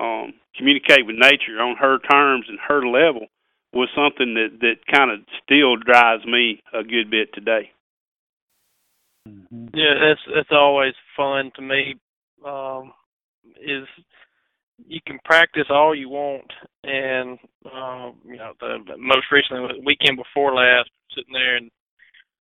[0.00, 3.26] um, communicate with nature on her terms and her level
[3.72, 7.70] was something that that kind of still drives me a good bit today.
[9.28, 9.66] Mm-hmm.
[9.74, 11.96] Yeah, that's that's always fun to me.
[12.44, 12.92] Um,
[13.60, 13.86] is
[14.86, 16.50] you can practice all you want,
[16.84, 21.70] and uh, you know the, most recently the weekend before last, sitting there and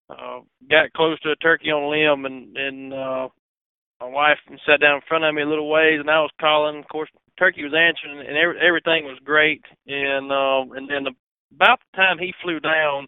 [0.10, 3.28] uh, got close to a turkey on a limb, and and uh,
[4.00, 6.80] my wife sat down in front of me a little ways, and I was calling.
[6.80, 9.64] Of course, turkey was answering, and every, everything was great.
[9.88, 11.12] And um, and then the,
[11.56, 13.08] about the time he flew down,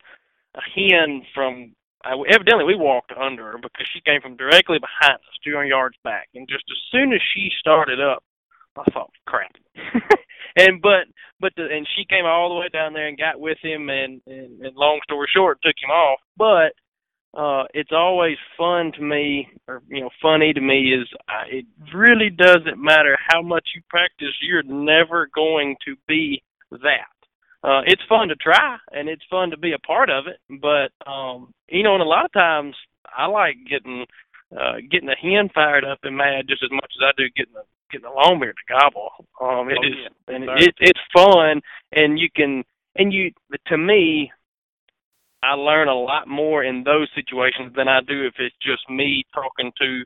[0.56, 5.16] a hen from uh, evidently we walked under her because she came from directly behind
[5.16, 8.24] us, 200 yards back, and just as soon as she started up,
[8.78, 9.52] I thought, crap.
[10.58, 11.06] and but
[11.39, 14.22] but the, and she came all the way down there and got with him, and,
[14.28, 16.20] and and long story short, took him off.
[16.38, 16.74] But
[17.36, 21.66] uh it's always fun to me or you know funny to me is uh, it
[21.94, 27.13] really doesn't matter how much you practice you're never going to be that
[27.63, 30.91] uh it's fun to try and it's fun to be a part of it but
[31.10, 32.76] um you know and a lot of times
[33.17, 34.06] i like getting
[34.56, 37.56] uh getting a hen fired up and mad just as much as i do getting
[37.56, 39.10] a getting a long beard to gobble
[39.41, 40.36] um it oh, is yeah.
[40.36, 42.63] and it, it's fun and you can
[42.95, 43.32] and you
[43.67, 44.32] to me
[45.43, 49.26] I learn a lot more in those situations than I do if it's just me
[49.36, 50.04] talking to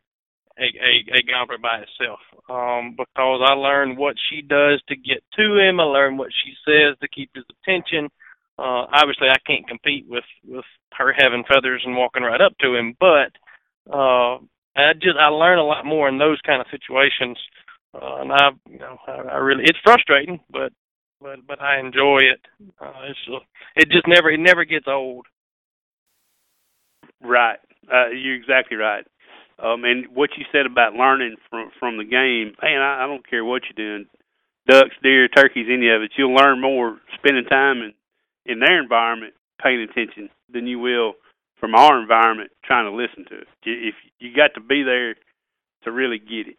[0.60, 2.20] a a, a gobbler by itself.
[2.50, 5.80] Um, because I learn what she does to get to him.
[5.80, 8.10] I learn what she says to keep his attention.
[8.60, 10.66] Uh, obviously, I can't compete with with
[10.98, 13.32] her having feathers and walking right up to him, but
[13.92, 14.38] uh,
[14.76, 17.38] I just I learn a lot more in those kind of situations.
[17.94, 20.72] Uh, and I, you know, I, I really it's frustrating, but
[21.22, 22.42] but but I enjoy it.
[22.80, 23.40] Uh, it's uh,
[23.76, 25.26] it just never it never gets old.
[27.22, 27.60] Right,
[27.92, 29.06] uh, you're exactly right.
[29.60, 33.28] Um, and what you said about learning from from the game, man, I, I don't
[33.28, 34.06] care what you're doing,
[34.70, 36.12] ducks, deer, turkeys, any of it.
[36.18, 37.94] You'll learn more spending time in
[38.46, 41.14] in their environment, paying attention, than you will
[41.60, 43.48] from our environment trying to listen to it.
[43.64, 45.16] If you got to be there
[45.84, 46.58] to really get it.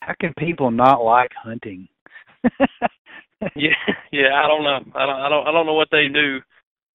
[0.00, 1.88] How can people not like hunting?
[3.56, 3.70] yeah,
[4.12, 4.80] yeah, I don't know.
[4.94, 6.40] I don't, I don't, I don't know what they do.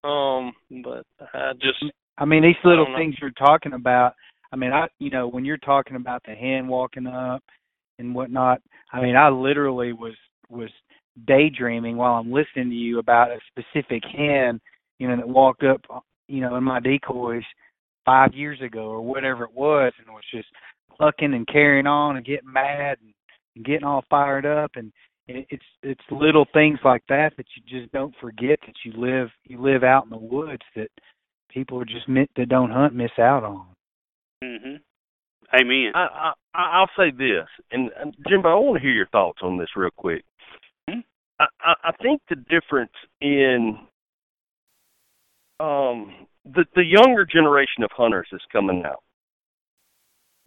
[0.08, 0.52] Um,
[0.82, 1.84] but I just,
[2.18, 4.14] I mean, these little things you're talking about.
[4.52, 7.42] I mean, I, you know, when you're talking about the hen walking up
[7.98, 8.60] and whatnot.
[8.92, 10.14] I mean, I literally was
[10.48, 10.70] was
[11.26, 14.60] daydreaming while I'm listening to you about a specific hen,
[14.98, 17.44] you know, that walked up, uh, you know, in my decoys
[18.04, 20.48] five years ago or whatever it was, and was just
[20.96, 23.14] clucking and carrying on and getting mad and,
[23.56, 24.92] and getting all fired up and
[25.28, 29.58] it's it's little things like that that you just don't forget that you live you
[29.62, 30.88] live out in the woods that
[31.48, 33.66] people are just meant that don't hunt miss out on.
[34.42, 34.80] Mhm.
[35.54, 35.92] Amen.
[35.94, 39.58] I, I I'll say this, and, and Jimbo, I want to hear your thoughts on
[39.58, 40.24] this real quick.
[40.88, 41.00] Hmm?
[41.38, 43.78] I, I I think the difference in
[45.60, 49.02] um the the younger generation of hunters that's coming out,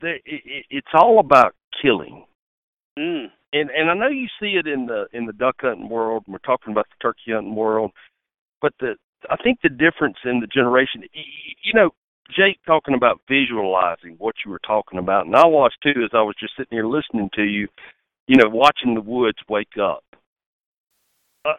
[0.01, 2.25] they, it, it's all about killing.
[2.97, 3.27] Mm.
[3.53, 6.23] And and I know you see it in the in the duck hunting world.
[6.25, 7.91] And we're talking about the turkey hunting world,
[8.61, 8.95] but the
[9.29, 11.91] I think the difference in the generation, you know,
[12.33, 16.21] Jake talking about visualizing what you were talking about, and I was too as I
[16.21, 17.67] was just sitting here listening to you,
[18.27, 20.03] you know, watching the woods wake up.
[21.45, 21.53] Uh,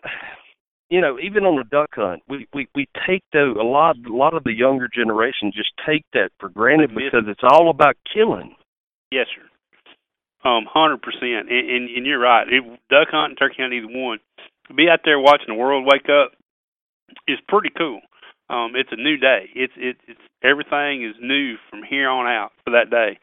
[0.91, 4.15] you know, even on a duck hunt, we we we take the a lot a
[4.15, 8.55] lot of the younger generation just take that for granted because it's all about killing.
[9.11, 9.43] Yes, sir.
[10.49, 12.47] Um, hundred percent, and, and and you're right.
[12.49, 14.19] It, duck hunt and turkey hunt, either one.
[14.69, 16.33] To be out there watching the world wake up
[17.27, 18.01] is pretty cool.
[18.49, 19.51] Um, it's a new day.
[19.55, 23.19] It's it, it's everything is new from here on out for that day.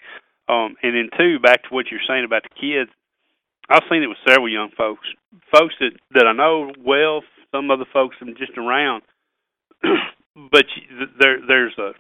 [0.50, 2.92] Um, and then two, back to what you're saying about the kids.
[3.70, 5.08] I've seen it with several young folks,
[5.52, 7.24] folks that that I know well.
[7.52, 9.04] Some other folks I'm just around,
[9.82, 10.66] but
[11.20, 11.92] there there's a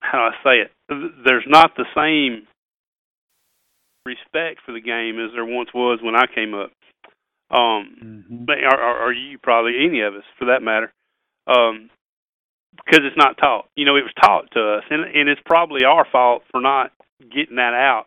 [0.00, 0.72] how do I say it?
[1.24, 2.46] There's not the same
[4.04, 6.72] respect for the game as there once was when I came up.
[7.50, 8.44] Um, mm-hmm.
[8.46, 10.92] but are, are, are you probably any of us for that matter?
[11.46, 11.90] Um,
[12.76, 13.68] because it's not taught.
[13.76, 16.92] You know, it was taught to us, and and it's probably our fault for not
[17.20, 18.06] getting that out,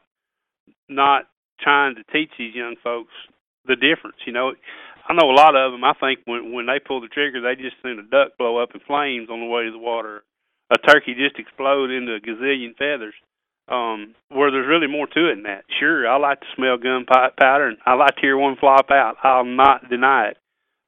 [0.90, 1.28] not
[1.62, 3.14] trying to teach these young folks
[3.66, 4.18] the difference.
[4.26, 4.54] You know,
[5.08, 5.84] I know a lot of them.
[5.84, 8.74] I think when when they pull the trigger, they just seen a duck blow up
[8.74, 10.24] in flames on the way to the water,
[10.72, 13.16] a turkey just explode into a gazillion feathers.
[13.68, 15.66] Um, where there's really more to it than that.
[15.80, 19.18] Sure, I like to smell gunpowder, and I like to hear one flop out.
[19.24, 20.38] I'll not deny it.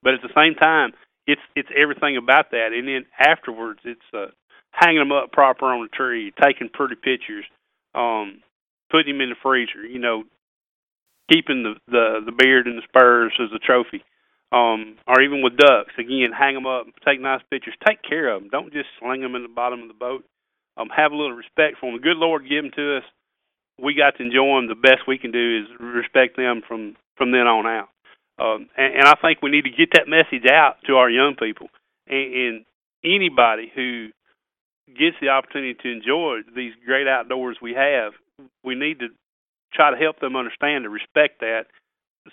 [0.03, 0.93] But at the same time,
[1.27, 2.69] it's it's everything about that.
[2.73, 4.27] And then afterwards, it's uh,
[4.71, 7.45] hanging them up proper on a tree, taking pretty pictures,
[7.93, 8.41] um,
[8.89, 9.85] putting them in the freezer.
[9.85, 10.23] You know,
[11.31, 14.03] keeping the the the beard and the spurs as a trophy.
[14.49, 18.41] Um, or even with ducks, again, hang them up, take nice pictures, take care of
[18.41, 18.49] them.
[18.49, 20.23] Don't just sling them in the bottom of the boat.
[20.77, 21.99] Um, have a little respect for them.
[21.99, 23.03] The good Lord give them to us.
[23.77, 24.69] We got to enjoy them.
[24.69, 27.89] The best we can do is respect them from from then on out.
[28.39, 31.36] Um, and, and I think we need to get that message out to our young
[31.39, 31.67] people
[32.08, 32.65] and, and
[33.04, 34.10] anybody who
[34.88, 38.13] gets the opportunity to enjoy these great outdoors we have.
[38.63, 39.08] We need to
[39.73, 41.65] try to help them understand and respect that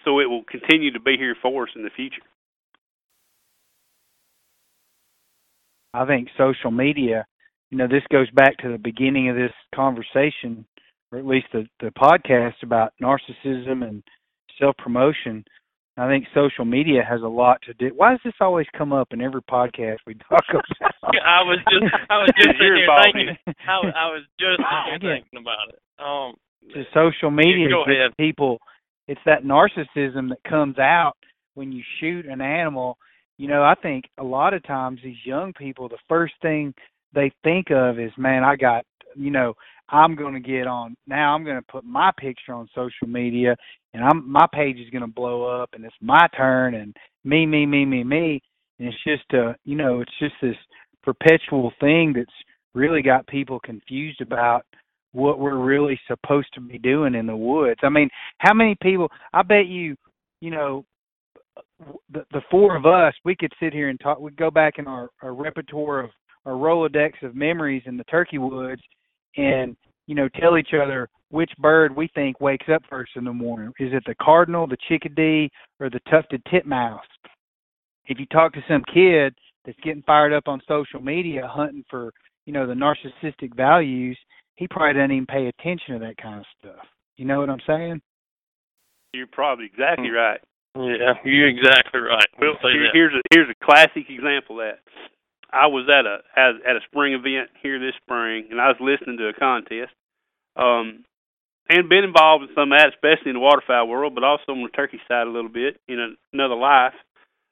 [0.04, 2.22] so it will continue to be here for us in the future.
[5.92, 7.24] I think social media,
[7.70, 10.66] you know, this goes back to the beginning of this conversation,
[11.12, 14.02] or at least the, the podcast about narcissism and
[14.58, 15.44] self promotion.
[15.96, 17.94] I think social media has a lot to do.
[17.94, 20.64] Why does this always come up in every podcast we talk about?
[21.24, 23.36] I was just, I was just here thinking.
[23.46, 24.60] I, I was just
[25.00, 25.80] thinking about it.
[25.98, 26.34] Um,
[26.72, 27.68] to social media
[28.18, 28.58] people
[29.06, 31.14] it's that narcissism that comes out
[31.54, 32.96] when you shoot an animal
[33.36, 36.72] you know i think a lot of times these young people the first thing
[37.14, 39.54] they think of is man i got you know
[39.90, 43.54] i'm going to get on now i'm going to put my picture on social media
[43.94, 47.46] and i'm my page is going to blow up and it's my turn and me
[47.46, 48.42] me me me me
[48.78, 50.56] and it's just uh you know it's just this
[51.02, 52.30] perpetual thing that's
[52.74, 54.66] really got people confused about
[55.12, 57.78] what we're really supposed to be doing in the woods.
[57.84, 59.08] I mean, how many people?
[59.32, 59.96] I bet you,
[60.40, 60.84] you know,
[62.10, 64.18] the the four of us, we could sit here and talk.
[64.18, 66.10] We'd go back in our, our repertoire of
[66.44, 68.82] our Rolodex of memories in the turkey woods,
[69.36, 69.76] and
[70.06, 73.72] you know, tell each other which bird we think wakes up first in the morning.
[73.80, 77.00] Is it the cardinal, the chickadee, or the tufted titmouse?
[78.06, 82.12] If you talk to some kid that's getting fired up on social media hunting for,
[82.46, 84.18] you know, the narcissistic values,
[84.56, 86.86] he probably doesn't even pay attention to that kind of stuff.
[87.16, 88.00] You know what I'm saying?
[89.12, 90.14] You're probably exactly hmm.
[90.14, 90.40] right.
[90.76, 92.26] Yeah, you're exactly right.
[92.40, 92.90] Well, Say here, that.
[92.92, 94.80] here's a here's a classic example of that.
[95.54, 99.18] I was at a at, a spring event here this spring, and I was listening
[99.18, 99.92] to a contest,
[100.56, 101.04] um,
[101.68, 104.62] and been involved in some of that, especially in the waterfowl world, but also on
[104.62, 106.94] the turkey side a little bit in a, another life.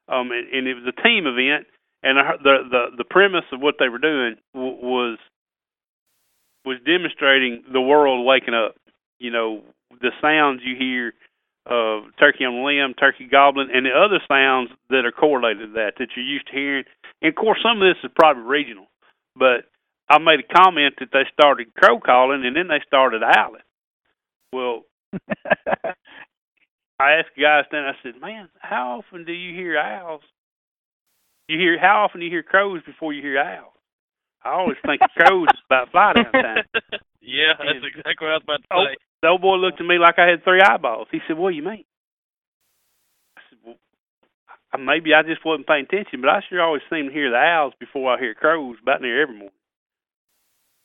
[0.09, 1.65] Um, and, and it was a team event,
[2.03, 5.17] and I, the the the premise of what they were doing w- was
[6.65, 8.75] was demonstrating the world waking up.
[9.19, 9.63] You know,
[10.01, 11.13] the sounds you hear
[11.65, 15.73] of turkey on the limb, turkey gobbling, and the other sounds that are correlated to
[15.73, 16.83] that that you're used to hearing.
[17.21, 18.87] And of course, some of this is probably regional,
[19.35, 19.69] but
[20.09, 23.61] I made a comment that they started crow calling and then they started owling.
[24.51, 24.83] Well,
[26.99, 27.85] I asked guys then.
[27.85, 30.21] I said, "Man, how often do you hear owls?
[31.47, 33.73] You hear how often do you hear crows before you hear owls?"
[34.43, 36.63] I always think of crows is about fly down time.
[37.23, 38.95] yeah, that's exactly what I was about to Oh, say.
[39.23, 41.07] the old boy looked at me like I had three eyeballs.
[41.11, 41.85] He said, "What do you mean?"
[43.37, 43.77] I said, "Well,
[44.77, 47.73] maybe I just wasn't paying attention, but I sure always seem to hear the owls
[47.79, 49.57] before I hear crows about near every morning."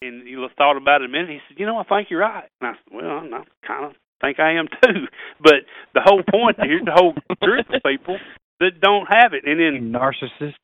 [0.00, 1.30] And he thought about it a minute.
[1.30, 3.96] He said, "You know, I think you're right." And I said, "Well, I kind of
[4.20, 5.08] think I am too."
[5.40, 8.18] But the whole point here's the whole group of people
[8.60, 10.54] that don't have it, and then narcissist.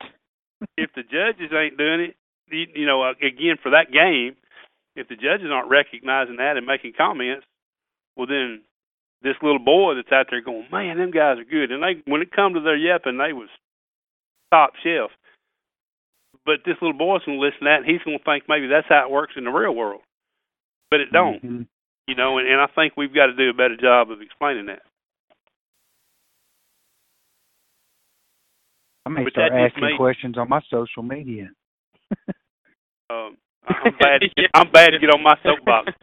[0.79, 2.17] if the judges ain't doing it,
[2.49, 4.37] you, you know, uh, again for that game,
[4.97, 7.47] if the judges aren't recognizing that and making comments,
[8.17, 8.63] well then
[9.23, 12.21] this little boy that's out there going, man, them guys are good, and they when
[12.23, 13.49] it come to their yapping, they was
[14.53, 15.11] top shelf.
[16.45, 19.07] But this little boy's gonna listen to that, and he's gonna think maybe that's how
[19.07, 20.03] it works in the real world,
[20.91, 21.63] but it don't, Mm-hmm.
[22.07, 22.39] you know.
[22.39, 24.83] And, and I think we've got to do a better job of explaining that.
[29.07, 31.51] I may But start asking questions on my social media.
[33.11, 33.37] Um,
[33.69, 34.21] I'm bad.
[34.21, 35.93] To get, I'm bad to get on my soapbox.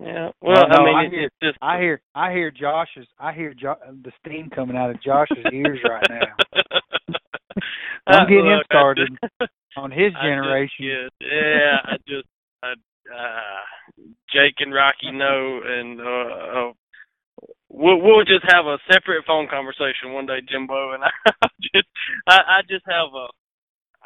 [0.00, 0.28] Yeah.
[0.40, 3.32] Well, no, I mean, I it- hear, it's just I hear, I hear Josh's, I
[3.32, 6.62] hear jo- the steam coming out of Josh's ears right now.
[8.06, 11.08] I'm getting get him started just- on his I just generation.
[11.20, 12.28] yeah, I just,
[12.62, 12.72] I,
[13.12, 16.72] uh, Jake and Rocky know, and uh, uh,
[17.68, 21.88] we'll we'll just have a separate phone conversation one day, Jimbo, and I just,
[22.28, 23.26] I, I just have a,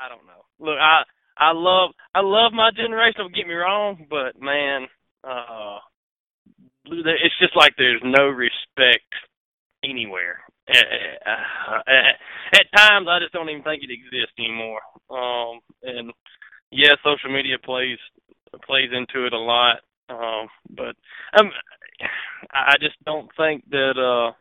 [0.01, 0.41] I don't know.
[0.59, 1.03] Look, I,
[1.43, 3.19] I love, I love my generation.
[3.19, 4.87] Don't get me wrong, but man,
[5.25, 5.79] uh,
[6.87, 9.11] it's just like there's no respect
[9.85, 10.41] anywhere.
[10.69, 11.83] Uh,
[12.55, 14.81] at times, I just don't even think it exists anymore.
[15.11, 16.13] Um, and
[16.71, 17.99] yeah, social media plays
[18.67, 19.79] plays into it a lot.
[20.09, 20.95] Um, but
[21.41, 21.51] um,
[22.53, 23.95] I just don't think that.
[23.99, 24.33] uh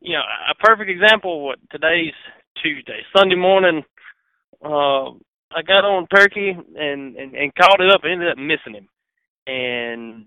[0.00, 1.46] You know, a perfect example.
[1.46, 2.12] What today's
[2.62, 3.82] Tuesday, Sunday morning.
[4.62, 5.12] Uh,
[5.54, 8.88] I got on turkey and, and and caught it up and ended up missing him,
[9.46, 10.26] and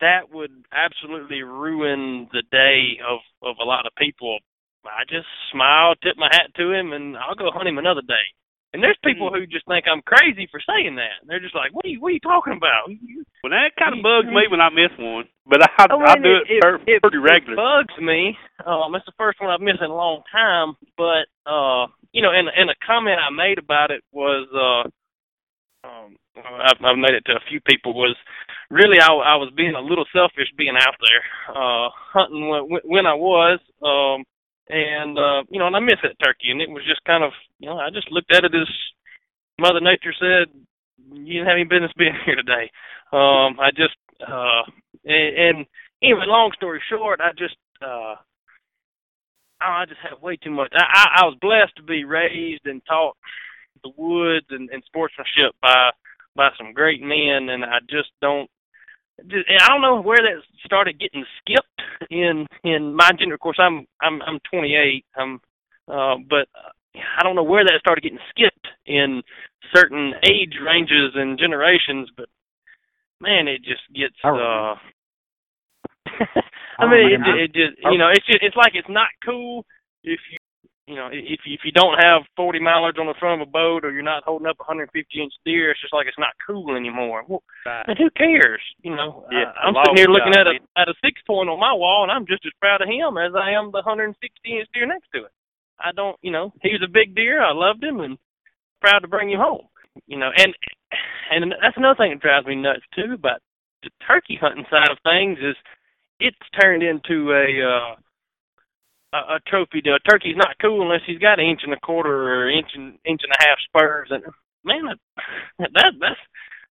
[0.00, 4.38] that would absolutely ruin the day of of a lot of people.
[4.84, 8.26] I just smile, tip my hat to him, and I'll go hunt him another day.
[8.72, 9.36] And there's people Hmm.
[9.36, 11.20] who just think I'm crazy for saying that.
[11.28, 12.00] They're just like, "What are you?
[12.00, 12.88] What are you talking about?"
[13.44, 16.36] Well, that kind of bugs me when I miss one, but I Oh, I do
[16.36, 17.56] it, it, per- it, pretty it regular.
[17.56, 18.38] bugs me.
[18.64, 20.72] Um, it's the first one I've missed in a long time.
[20.96, 24.88] But uh, you know, and and a comment I made about it was, uh,
[25.88, 28.16] um, I've, I've made it to a few people was
[28.70, 31.22] really I, I was being a little selfish being out there
[31.54, 33.60] uh, hunting when, when I was.
[33.82, 34.24] Um,
[34.68, 37.32] and uh, you know, and I miss that turkey, and it was just kind of,
[37.58, 38.68] you know, I just looked at it as
[39.58, 40.48] Mother Nature said,
[41.12, 42.70] you didn't have any business being here today.
[43.12, 43.96] Um, I just,
[44.26, 44.62] uh,
[45.04, 45.66] and, and
[46.02, 48.14] anyway, long story short, I just, uh,
[49.60, 50.72] I just had way too much.
[50.74, 53.16] I, I, I was blessed to be raised and taught
[53.82, 55.90] the woods and, and sportsmanship by
[56.34, 58.48] by some great men, and I just don't.
[59.30, 63.34] I don't know where that started getting skipped in in my gender.
[63.34, 65.04] Of course, I'm I'm I'm 28.
[65.16, 65.40] I'm,
[65.88, 66.48] uh, but
[66.94, 69.22] I don't know where that started getting skipped in
[69.74, 72.10] certain age ranges and generations.
[72.16, 72.28] But
[73.20, 74.16] man, it just gets.
[74.24, 74.74] uh
[76.78, 79.64] I mean, it, it just you know, it's just it's like it's not cool
[80.04, 80.20] if
[80.92, 83.84] you know if if you don't have 40 mallards on the front of a boat
[83.84, 85.72] or you're not holding up a 150 inch deer.
[85.72, 87.24] It's just like it's not cool anymore.
[87.26, 88.60] Well, and who cares?
[88.84, 91.56] You know, Yeah, I, I'm sitting here looking at a at a six point on
[91.56, 94.68] my wall, and I'm just as proud of him as I am the 160 inch
[94.76, 95.32] deer next to it.
[95.80, 97.42] I don't, you know, he was a big deer.
[97.42, 98.18] I loved him and
[98.80, 99.66] proud to bring him home.
[100.06, 100.52] You know, and
[101.32, 103.40] and that's another thing that drives me nuts too about
[103.82, 105.56] the turkey hunting side of things is
[106.20, 107.94] it's turned into a uh
[109.12, 109.82] a, a trophy.
[109.84, 112.98] A turkey's not cool unless he's got an inch and a quarter or inch and
[113.04, 114.08] inch and a half spurs.
[114.10, 114.24] And
[114.64, 114.96] man,
[115.58, 116.20] that that that's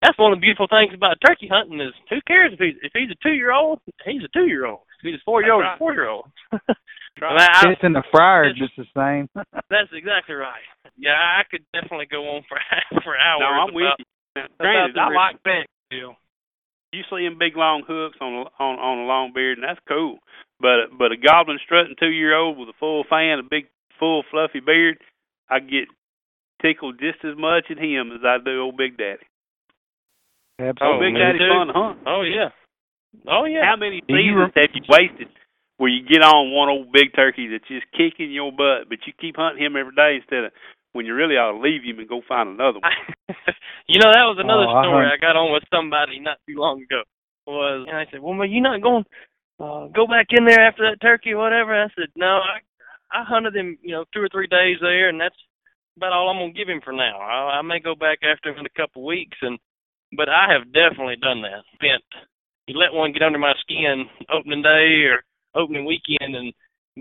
[0.02, 2.92] that's one of the beautiful things about turkey hunting is who cares if he's if
[2.92, 4.82] he's a two year old, he's a two year old.
[5.00, 6.26] If he's a four year old, he's a four year old.
[6.50, 9.28] Fits in the fryer just the same.
[9.70, 10.64] That's exactly right.
[10.96, 12.58] Yeah, I could definitely go on for
[13.04, 13.46] for hours.
[13.46, 14.06] No, I'm with about, you.
[14.34, 16.16] Now, granted, the I like that deal.
[16.92, 19.80] you see them big long hooks on a, on on a long beard, and that's
[19.86, 20.18] cool.
[20.62, 23.66] But but a gobbling strutting two year old with a full fan, a big
[23.98, 24.98] full fluffy beard,
[25.50, 25.90] I get
[26.62, 29.26] tickled just as much at him as I do old Big Daddy.
[30.62, 30.86] Absolutely.
[30.86, 31.50] Old Big oh, me Daddy's too.
[31.50, 31.98] fun to hunt.
[32.06, 32.54] Oh yeah.
[33.26, 33.66] Oh yeah.
[33.66, 35.28] How many seasons have you wasted
[35.82, 39.12] where you get on one old big turkey that's just kicking your butt, but you
[39.18, 40.52] keep hunting him every day instead of
[40.94, 42.94] when you really ought to leave him and go find another one?
[43.90, 46.54] you know that was another Oh, story hunt- I got on with somebody not too
[46.54, 47.02] long ago.
[47.50, 49.02] Was and I said, well, man, you not going
[49.62, 51.72] uh, go back in there after that turkey whatever?
[51.72, 52.58] I said, no, I
[53.12, 55.36] I hunted him, you know, two or three days there, and that's
[55.96, 57.20] about all I'm gonna give him for now.
[57.20, 59.58] I, I may go back after him in a couple weeks, and
[60.16, 61.62] but I have definitely done that.
[61.74, 62.02] Spent
[62.66, 65.22] you let one get under my skin opening day or
[65.54, 66.52] opening weekend, and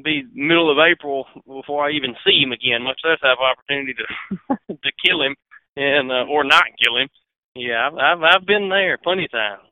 [0.04, 4.58] be middle of April before I even see him again, much less have opportunity to
[4.76, 5.36] to kill him
[5.76, 7.10] and uh, or not kill him.
[7.56, 9.64] Yeah, I've I've, I've been there plenty of times.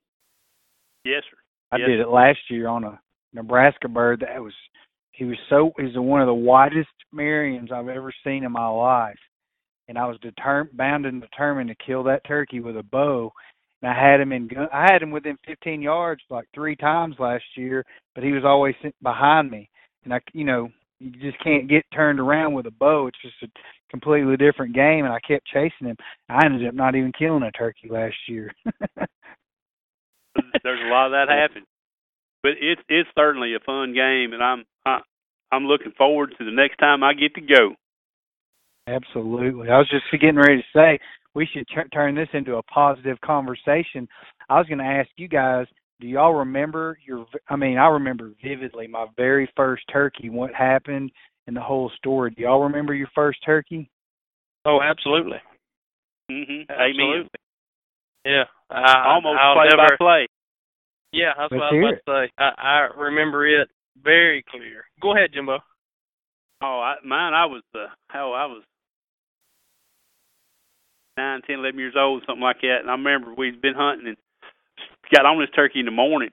[1.03, 1.38] Yes, sir.
[1.71, 1.87] I Yes.
[1.87, 2.99] did it last year on a
[3.33, 4.53] Nebraska bird that was
[5.11, 9.19] he was so he's one of the widest Merriams I've ever seen in my life.
[9.87, 13.31] And I was determined bound and determined to kill that turkey with a bow.
[13.81, 17.15] And I had him in gun I had him within 15 yards like three times
[17.19, 19.69] last year, but he was always behind me.
[20.05, 23.07] And I you know, you just can't get turned around with a bow.
[23.07, 23.47] It's just a
[23.89, 25.97] completely different game and I kept chasing him.
[26.29, 28.53] I ended up not even killing a turkey last year.
[30.63, 31.63] There's a lot of that happen,
[32.43, 34.99] but it's it's certainly a fun game, and I'm I,
[35.51, 37.75] I'm looking forward to the next time I get to go.
[38.87, 39.69] Absolutely.
[39.69, 40.99] I was just getting ready to say
[41.35, 44.07] we should t- turn this into a positive conversation.
[44.49, 45.67] I was going to ask you guys,
[45.99, 51.11] do y'all remember your I mean, I remember vividly my very first turkey, what happened
[51.47, 52.31] and the whole story.
[52.31, 53.89] Do y'all remember your first turkey?
[54.65, 55.37] Oh, absolutely.
[56.29, 57.03] hmm Absolutely.
[57.03, 57.29] Amen.
[58.25, 60.27] Yeah, I, Almost I'll play never, by play.
[61.11, 62.33] Yeah, that's Let's what I was about to say.
[62.37, 63.69] I, I remember it
[64.03, 64.85] very clear.
[65.01, 65.59] Go ahead, Jimbo.
[66.61, 68.63] Oh, I, mine, I was uh, hell, I was
[71.17, 72.79] nine, ten, eleven years old, something like that.
[72.81, 74.17] And I remember we'd been hunting and
[75.13, 76.29] got on this turkey in the morning,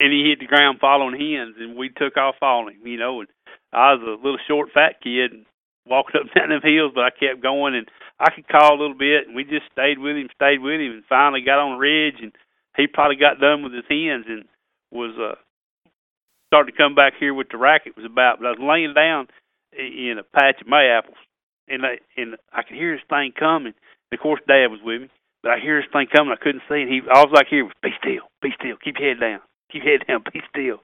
[0.00, 2.86] and he hit the ground following hens, and we took off following him.
[2.86, 3.28] You know, and
[3.72, 5.46] I was a little short, fat kid, and
[5.86, 7.88] walking up down them hills, but I kept going, and
[8.20, 10.92] I could call a little bit, and we just stayed with him, stayed with him,
[10.92, 12.32] and finally got on the ridge, and
[12.78, 14.44] he probably got done with his hens and
[14.90, 15.36] was uh
[16.48, 18.38] starting to come back here with the racket was about.
[18.38, 19.28] But I was laying down
[19.76, 21.20] in a patch of mayapples,
[21.68, 23.74] and I, and I could hear this thing coming.
[24.10, 25.08] And of course, Dad was with me,
[25.42, 26.32] but I hear this thing coming.
[26.32, 26.88] I couldn't see it.
[26.88, 29.84] He all I could hear was, "Be still, be still, keep your head down, keep
[29.84, 30.80] your head down, be still."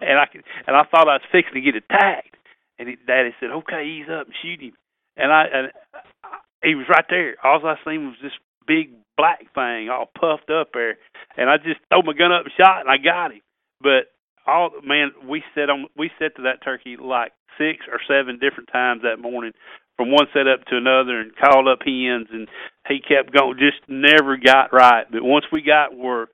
[0.00, 2.36] And I could, and I thought I was fixing to get attacked.
[2.78, 4.74] And he, Daddy said, "Okay, ease up and shoot him."
[5.16, 5.64] And I, and
[5.94, 7.36] I, he was right there.
[7.42, 8.90] All I seen was this big
[9.20, 10.96] black thing, all puffed up there.
[11.36, 13.44] And I just threw my gun up and shot, and I got him.
[13.80, 14.08] But
[14.46, 18.70] all man, we set on we set to that turkey like six or seven different
[18.72, 19.52] times that morning,
[19.96, 22.48] from one setup to another, and called up hens, and
[22.88, 25.04] he kept going, just never got right.
[25.10, 26.28] But once we got where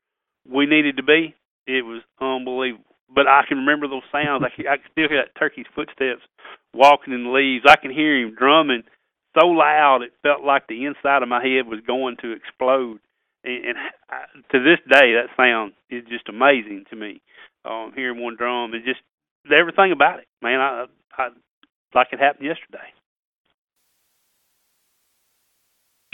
[0.48, 1.34] we needed to be,
[1.66, 2.84] it was unbelievable.
[3.12, 4.42] But I can remember those sounds.
[4.44, 6.22] I can, I can still hear that turkey's footsteps
[6.74, 7.64] walking in the leaves.
[7.66, 8.82] I can hear him drumming
[9.38, 12.98] so loud it felt like the inside of my head was going to explode.
[13.44, 13.78] And, and
[14.08, 17.20] I, to this day, that sound is just amazing to me.
[17.64, 19.00] Um, hearing one drum and just
[19.52, 20.60] everything about it, man.
[20.60, 20.86] I,
[21.18, 21.28] I
[21.94, 22.88] like it happened yesterday.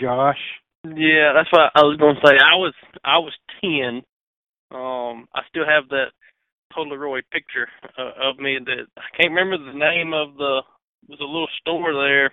[0.01, 0.41] Josh.
[0.85, 2.35] Yeah, that's what I was going to say.
[2.35, 4.03] I was I was ten.
[4.73, 6.11] Um, I still have that
[6.75, 7.69] Polaroid picture
[7.99, 8.59] uh, of me.
[8.65, 10.63] That I can't remember the name of the.
[11.09, 12.31] Was a little store there,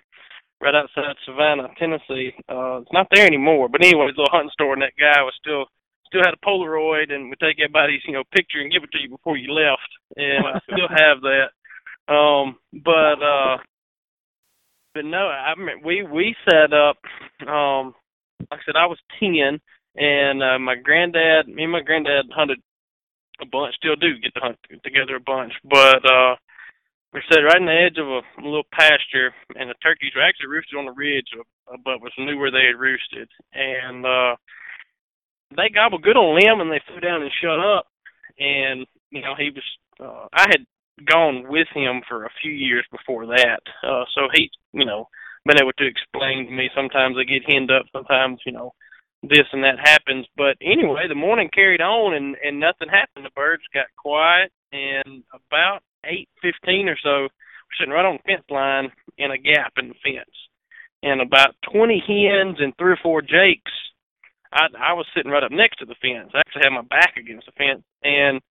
[0.62, 2.34] right outside Savannah, Tennessee.
[2.50, 3.70] Uh, it's not there anymore.
[3.70, 5.66] But anyway, it's a little hunting store, and that guy was still
[6.08, 9.00] still had a Polaroid and would take everybody's you know picture and give it to
[9.02, 11.50] you before you left, and I still have that.
[12.12, 13.58] Um, but uh,
[14.94, 16.98] but no, I mean we we set up.
[17.48, 17.94] Um,
[18.52, 19.60] like I said, I was ten,
[19.96, 22.60] and uh, my granddad, me and my granddad hunted
[23.42, 23.76] a bunch.
[23.76, 26.36] Still do get to hunt together a bunch, but uh,
[27.14, 30.48] we sat right on the edge of a, little pasture, and the turkeys were actually
[30.48, 31.28] roosted on the ridge
[31.68, 32.14] above us.
[32.18, 34.36] Knew where they had roosted, and uh,
[35.58, 37.88] they gobbled good on limb, and they flew down and shut up.
[38.38, 39.66] And you know, he was.
[40.00, 40.66] Uh, I had
[41.06, 45.08] gone with him for a few years before that, uh, so he, you know,
[45.46, 46.70] been able to explain to me.
[46.76, 48.74] Sometimes they get henned up, sometimes you know,
[49.24, 50.28] this and that happens.
[50.38, 53.26] But anyway, the morning carried on, and and nothing happened.
[53.26, 58.34] The birds got quiet, and about eight fifteen or so, we're sitting right on the
[58.34, 60.36] fence line in a gap in the fence,
[61.04, 63.72] and about twenty hens and three or four jakes.
[64.54, 66.32] I I was sitting right up next to the fence.
[66.34, 68.42] I actually had my back against the fence, and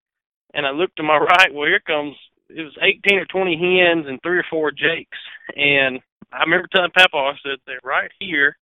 [0.55, 1.53] and I looked to my right.
[1.53, 2.17] Well, here comes
[2.49, 5.19] it was eighteen or twenty hens and three or four jakes,
[5.57, 6.01] and
[6.33, 8.57] I remember telling Papa, I said they're right here,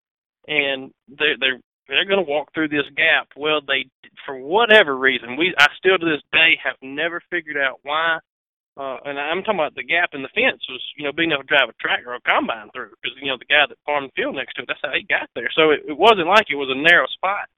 [0.49, 3.29] and they're they're they're going to walk through this gap.
[3.37, 3.87] Well, they
[4.27, 8.19] for whatever reason, we I still to this day have never figured out why.
[8.77, 11.45] Uh, and I'm talking about the gap in the fence was, you know, being able
[11.45, 14.09] to drive a tractor or a combine through because, you know, the guy that farmed
[14.09, 15.53] the field next to it, that's how he got there.
[15.53, 17.53] So it, it wasn't like it was a narrow spot.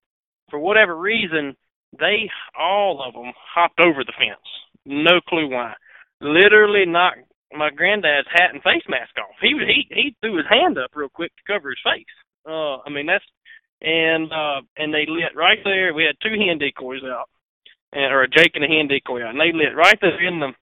[0.50, 1.54] For whatever reason,
[1.98, 4.42] they, all of them, hopped over the fence.
[4.84, 5.74] No clue why.
[6.20, 9.38] Literally knocked my granddad's hat and face mask off.
[9.40, 12.14] He he he threw his hand up real quick to cover his face.
[12.46, 13.24] Uh, I mean that's
[13.80, 15.94] and uh and they lit right there.
[15.94, 17.28] We had two hen decoys out,
[17.92, 20.40] and or a Jake and a hen decoy out, and they lit right there in
[20.40, 20.52] the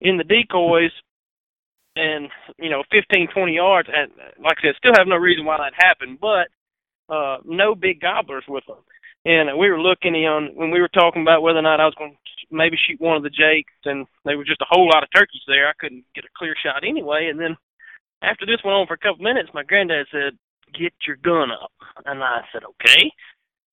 [0.00, 0.92] in the decoys,
[1.96, 2.28] and
[2.58, 3.88] you know, 15, 20 yards.
[3.92, 4.10] And
[4.42, 6.48] like I said, still have no reason why that happened, but
[7.12, 8.82] uh no big gobblers with them.
[9.24, 11.94] And we were looking on when we were talking about whether or not I was
[11.98, 15.02] going to maybe shoot one of the jakes, and there was just a whole lot
[15.02, 15.68] of turkeys there.
[15.68, 17.28] I couldn't get a clear shot anyway.
[17.30, 17.56] And then
[18.22, 20.38] after this went on for a couple minutes, my granddad said,
[20.72, 21.72] "Get your gun up,"
[22.06, 23.12] and I said, "Okay."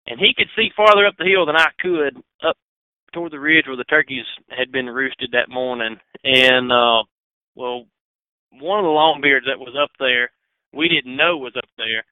[0.07, 2.57] And he could see farther up the hill than I could up
[3.18, 5.97] toward the ridge where the turkeys had been roosted that morning.
[6.24, 7.01] And uh,
[7.55, 7.89] well,
[8.53, 10.30] one of the longbeards that was up there,
[10.72, 12.05] we didn't know was up there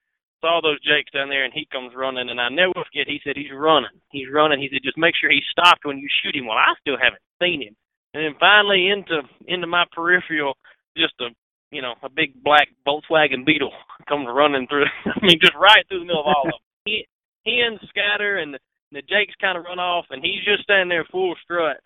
[0.46, 2.30] saw those jakes down there, and he comes running.
[2.30, 3.98] And I never forget, he said he's running.
[4.12, 4.62] He's running.
[4.62, 6.46] He said just make sure he's stopped when you shoot him.
[6.46, 7.76] Well, I still haven't seen him.
[8.14, 10.54] And then finally into into my peripheral,
[10.96, 11.34] just a
[11.72, 13.74] you know a big black Volkswagen Beetle
[14.08, 14.86] comes running through.
[15.06, 16.64] I mean, just right through the middle of all of them.
[16.86, 17.06] He,
[17.46, 18.58] hens scatter, and
[18.96, 21.78] the, the jakes kind of run off, and he's just standing there full strut.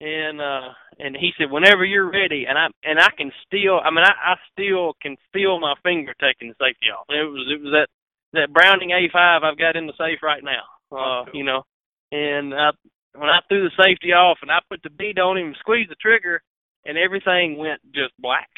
[0.00, 3.90] And uh and he said whenever you're ready and i and i can still i
[3.90, 7.06] mean i i still can feel my finger taking the safety off.
[7.08, 7.88] It was it was that
[8.34, 11.62] that Browning A5 i've got in the safe right now uh you know.
[12.10, 12.70] And i
[13.14, 15.96] when i threw the safety off and i put the bead on him squeezed the
[16.02, 16.42] trigger
[16.84, 18.50] and everything went just black.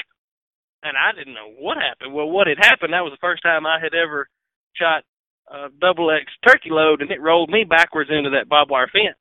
[0.83, 2.15] And i didn't know what happened.
[2.15, 4.27] Well what had happened that was the first time i had ever
[4.75, 5.05] shot
[5.49, 9.17] a double x turkey load and it rolled me backwards into that barbed wire fence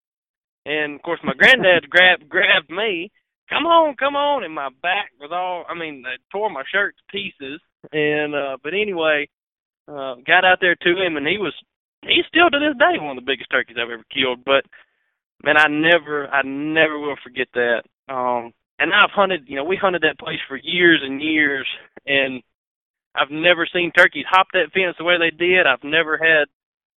[0.66, 3.12] And of course, my granddad grabbed grabbed me.
[3.50, 5.66] Come on, come on, and my back was all.
[5.70, 7.62] I mean, they tore my shirt to pieces.
[7.92, 9.30] And uh but anyway,
[9.88, 11.54] uh got out there to him, and he was
[12.04, 14.46] he's still to this day one of the biggest turkeys I've ever killed.
[14.46, 14.66] But
[15.44, 17.84] man, I never I never will forget that.
[18.10, 21.68] Um and I've hunted, you know, we hunted that place for years and years,
[22.08, 22.44] and
[23.16, 25.66] I've never seen turkeys hop that fence the way they did.
[25.66, 26.48] I've never had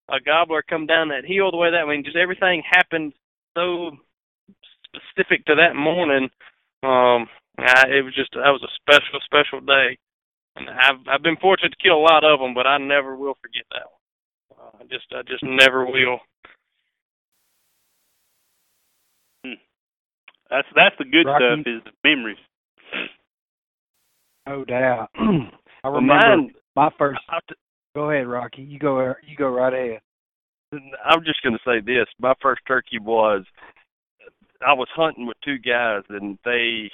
[0.09, 1.85] a gobbler come down that hill the way that.
[1.85, 3.13] I mean, just everything happened
[3.57, 3.91] so
[4.87, 6.29] specific to that morning.
[6.83, 7.27] Um,
[7.59, 9.99] I, it was just that was a special, special day,
[10.57, 13.37] and I've I've been fortunate to kill a lot of them, but I never will
[13.43, 14.61] forget that one.
[14.61, 16.21] Uh, I just I just never will.
[19.45, 19.61] Hmm.
[20.51, 21.45] That's that's the good Rocky.
[21.45, 22.39] stuff is the memories.
[24.47, 25.11] No doubt.
[25.87, 27.21] I Well, remember mine- my first.
[27.29, 27.39] I-
[27.95, 28.63] Go ahead, Rocky.
[28.63, 29.15] You go.
[29.25, 30.01] You go right ahead.
[31.05, 32.07] I'm just going to say this.
[32.19, 33.45] My first turkey was
[34.67, 36.91] I was hunting with two guys, and they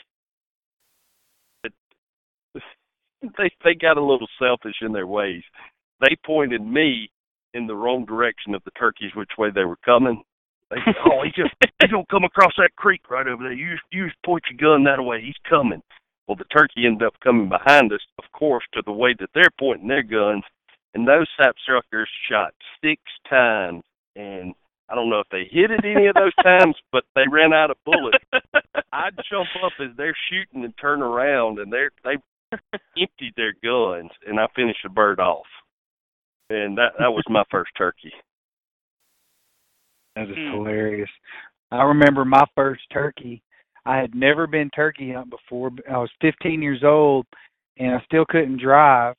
[3.39, 5.43] they they got a little selfish in their ways.
[6.01, 7.11] They pointed me
[7.55, 10.23] in the wrong direction of the turkeys, which way they were coming.
[10.71, 13.53] They said, "Oh, he just he's gonna come across that creek right over there.
[13.53, 15.23] You you just point your gun that way.
[15.23, 15.83] He's coming."
[16.27, 19.51] Well, the turkey ended up coming behind us, of course, to the way that they're
[19.59, 20.45] pointing their guns,
[20.95, 23.83] and those sapsuckers shot six times,
[24.15, 24.55] and
[24.89, 27.71] I don't know if they hit it any of those times, but they ran out
[27.71, 28.19] of bullets.
[28.93, 32.17] I'd jump up as they're shooting and turn around, and they're they
[33.01, 35.47] emptied their guns, and I finished the bird off.
[36.51, 38.13] And that that was my first turkey.
[40.17, 40.51] That is Hmm.
[40.51, 41.11] hilarious.
[41.71, 43.43] I remember my first turkey.
[43.85, 45.71] I had never been turkey hunt before.
[45.91, 47.27] I was 15 years old,
[47.79, 49.15] and I still couldn't drive.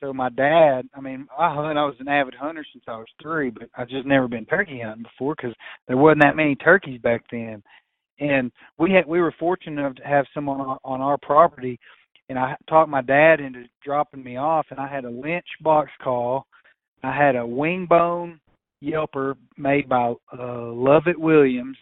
[0.00, 1.78] So my dad, I mean, I hunt.
[1.78, 4.80] I was an avid hunter since I was three, but I just never been turkey
[4.84, 5.54] hunting before because
[5.86, 7.62] there wasn't that many turkeys back then.
[8.20, 11.78] And we had we were fortunate enough to have someone on our, on our property,
[12.28, 14.66] and I talked my dad into dropping me off.
[14.70, 16.46] And I had a Lynch box call.
[17.02, 18.40] I had a wing bone
[18.82, 21.76] Yelper made by uh, Lovett Williams,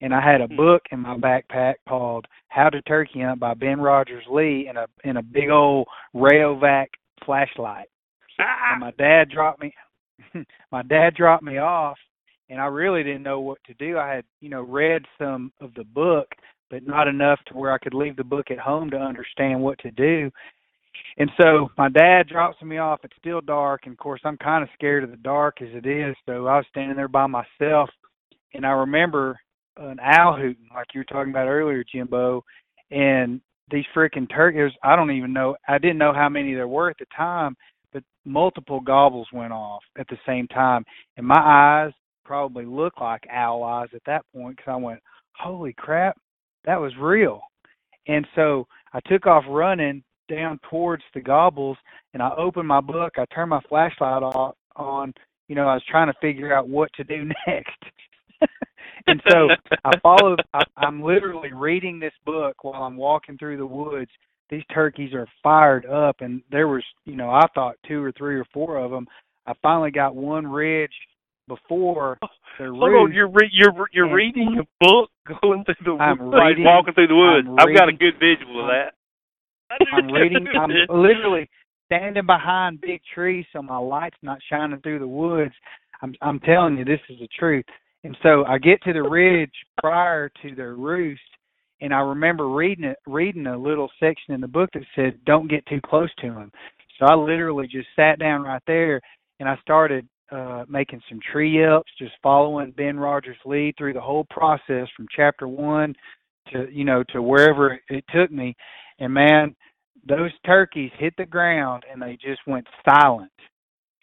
[0.00, 0.56] and I had a hmm.
[0.56, 4.86] book in my backpack called How to Turkey Hunt by Ben Rodgers Lee in a
[5.04, 6.86] in a big old Rayovac
[7.24, 7.88] flashlight.
[8.38, 9.72] And my dad dropped me
[10.72, 11.96] my dad dropped me off
[12.48, 13.98] and I really didn't know what to do.
[13.98, 16.28] I had, you know, read some of the book,
[16.70, 19.78] but not enough to where I could leave the book at home to understand what
[19.80, 20.30] to do.
[21.18, 23.00] And so my dad drops me off.
[23.02, 25.86] It's still dark, and of course I'm kind of scared of the dark as it
[25.86, 26.14] is.
[26.24, 27.90] So I was standing there by myself,
[28.54, 29.38] and I remember
[29.76, 32.44] an owl hooting, like you were talking about earlier, Jimbo,
[32.90, 34.72] and these freaking turkeys.
[34.82, 35.56] I don't even know.
[35.68, 37.56] I didn't know how many there were at the time,
[37.92, 40.84] but multiple gobbles went off at the same time,
[41.16, 41.92] and my eyes
[42.24, 45.00] probably looked like owl eyes at that point because I went,
[45.38, 46.16] "Holy crap,
[46.64, 47.42] that was real!"
[48.08, 51.78] And so I took off running down towards the gobbles
[52.14, 53.14] and I opened my book.
[53.18, 55.12] I turned my flashlight off on.
[55.48, 57.84] You know, I was trying to figure out what to do next.
[59.06, 59.48] And so
[59.84, 60.36] I follow.
[60.54, 64.10] I, I'm literally reading this book while I'm walking through the woods.
[64.50, 68.36] These turkeys are fired up, and there was, you know, I thought two or three
[68.36, 69.06] or four of them.
[69.46, 70.92] I finally got one ridge
[71.48, 72.18] before
[72.58, 75.10] the Hold on, you're re- you're you're reading a book
[75.42, 76.36] going through the woods I'm woods.
[76.44, 77.48] reading- walking through the woods.
[77.58, 78.94] I've got a good visual of that.
[79.92, 80.46] I'm reading.
[80.58, 81.48] I'm literally
[81.86, 85.52] standing behind big trees, so my light's not shining through the woods.
[86.02, 87.64] I'm I'm telling you, this is the truth.
[88.04, 91.20] And so I get to the ridge prior to their roost,
[91.80, 95.48] and I remember reading it, reading a little section in the book that said, "Don't
[95.48, 96.52] get too close to them."
[96.98, 99.00] So I literally just sat down right there,
[99.40, 104.00] and I started uh making some tree ups, just following Ben Rodgers' lead through the
[104.00, 105.94] whole process from chapter one
[106.52, 108.56] to you know to wherever it took me.
[108.98, 109.54] And man,
[110.08, 113.32] those turkeys hit the ground and they just went silent.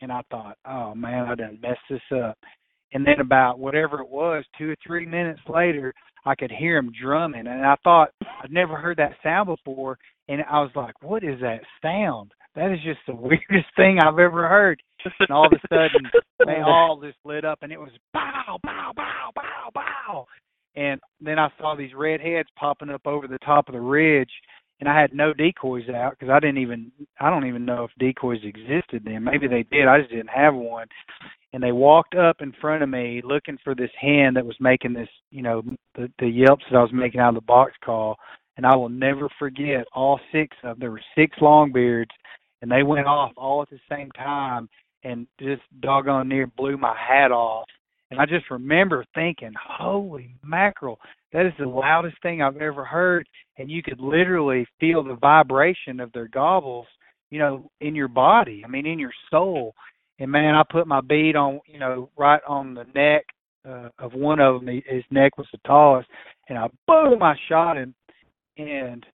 [0.01, 2.37] And I thought, oh man, I done messed this up.
[2.93, 5.93] And then about whatever it was, two or three minutes later,
[6.25, 8.11] I could hear them drumming, and I thought
[8.43, 9.97] I'd never heard that sound before.
[10.29, 12.31] And I was like, what is that sound?
[12.55, 14.81] That is just the weirdest thing I've ever heard.
[15.19, 16.09] And all of a sudden,
[16.45, 20.25] they all just lit up, and it was bow, bow, bow, bow, bow.
[20.75, 24.31] And then I saw these red heads popping up over the top of the ridge,
[24.79, 27.91] and I had no decoys out because I didn't even I don't even know if
[27.99, 29.23] decoys existed then.
[29.23, 29.87] Maybe they did.
[29.87, 30.87] I just didn't have one.
[31.53, 34.93] And they walked up in front of me looking for this hen that was making
[34.93, 35.61] this, you know,
[35.95, 38.17] the, the yelps that I was making out of the box call.
[38.57, 40.79] And I will never forget all six of them.
[40.79, 42.11] there were six longbeards,
[42.61, 44.67] and they went off all at the same time,
[45.03, 47.67] and just doggone near blew my hat off.
[48.11, 50.99] And I just remember thinking, "Holy mackerel,
[51.31, 53.27] that is the loudest thing I've ever heard."
[53.57, 56.85] And you could literally feel the vibration of their gobbles,
[57.31, 58.63] you know, in your body.
[58.63, 59.73] I mean, in your soul.
[60.23, 63.25] And man, I put my bead on, you know, right on the neck
[63.67, 64.81] uh, of one of them.
[64.87, 66.07] His neck was the tallest,
[66.47, 67.93] and I boom, I shot him,
[68.57, 69.05] and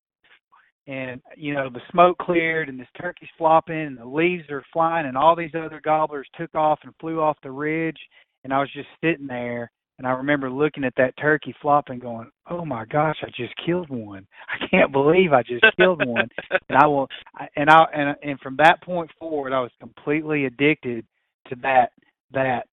[0.86, 5.08] and you know the smoke cleared and this turkey's flopping and the leaves are flying
[5.08, 7.98] and all these other gobblers took off and flew off the ridge.
[8.44, 12.32] And I was just sitting there and I remember looking at that turkey flopping going,
[12.50, 14.26] "Oh my gosh, I just killed one.
[14.50, 16.30] I can't believe I just killed one."
[16.70, 17.08] and I will
[17.56, 21.06] and I and and from that point forward I was completely addicted
[21.50, 21.92] to that
[22.32, 22.66] that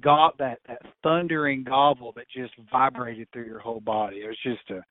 [0.00, 4.18] got that that thundering gobble that just vibrated through your whole body.
[4.18, 4.82] It was just a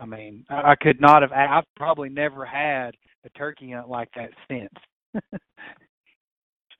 [0.00, 1.30] I mean, I, I could not have.
[1.32, 2.92] I've probably never had
[3.24, 4.72] a turkey hunt like that since.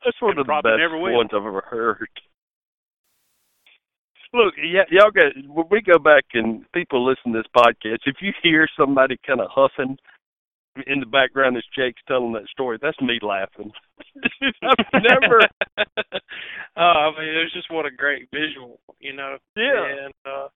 [0.03, 1.19] That's one of the best never will.
[1.19, 2.09] ones I've ever heard.
[4.33, 7.99] Look, yeah, y'all got when we go back and people listen to this podcast.
[8.07, 9.97] If you hear somebody kind of huffing
[10.87, 13.73] in the background as Jake's telling that story, that's me laughing.
[14.63, 15.41] I've never.
[15.77, 15.83] uh,
[16.81, 19.37] I mean, it's just what a great visual, you know.
[19.57, 20.05] Yeah.
[20.07, 20.49] And uh,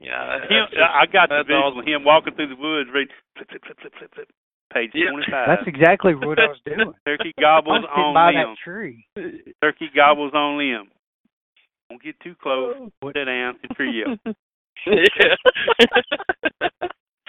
[0.00, 1.80] yeah, Him, just- I got the that's visual awesome.
[1.80, 4.28] of him walking through the woods, reading flip, flip, flip, flip, flip, flip.
[4.72, 5.10] Page Yeah.
[5.10, 5.48] twenty-five.
[5.50, 6.92] That's exactly what I was doing.
[7.04, 8.54] Turkey gobbles on by limb.
[8.54, 9.04] that tree.
[9.60, 10.90] Turkey gobbles on limb.
[11.90, 12.74] Don't get too close.
[13.04, 13.56] Sit down.
[13.62, 14.16] It's for you.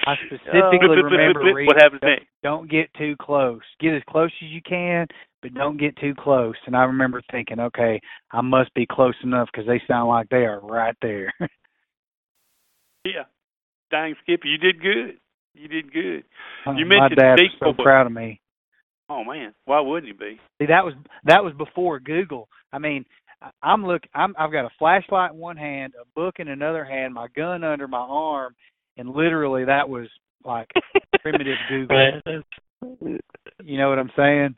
[0.08, 2.26] I specifically Uh, remember what reading, happens don't, next?
[2.44, 3.60] don't get too close.
[3.80, 5.06] Get as close as you can,
[5.42, 6.56] but don't get too close.
[6.66, 8.00] And I remember thinking, okay,
[8.32, 11.34] I must be close enough because they sound like they are right there.
[13.04, 13.24] Yeah.
[13.90, 15.18] Dang, Skipper, you did good.
[15.56, 16.24] You did good.
[16.78, 17.82] You My mentioned dad big was so boy.
[17.84, 18.40] proud of me.
[19.10, 20.40] Oh man, why wouldn't you be?
[20.62, 20.94] See, that was
[21.26, 22.48] that was before Google.
[22.72, 23.21] I mean, I-
[23.62, 24.04] I'm look.
[24.14, 27.64] I'm I've got a flashlight in one hand, a book in another hand, my gun
[27.64, 28.56] under my arm,
[28.98, 30.08] and literally that was
[30.46, 30.70] like
[31.22, 32.22] primitive Google.
[33.64, 34.56] You know what I'm saying?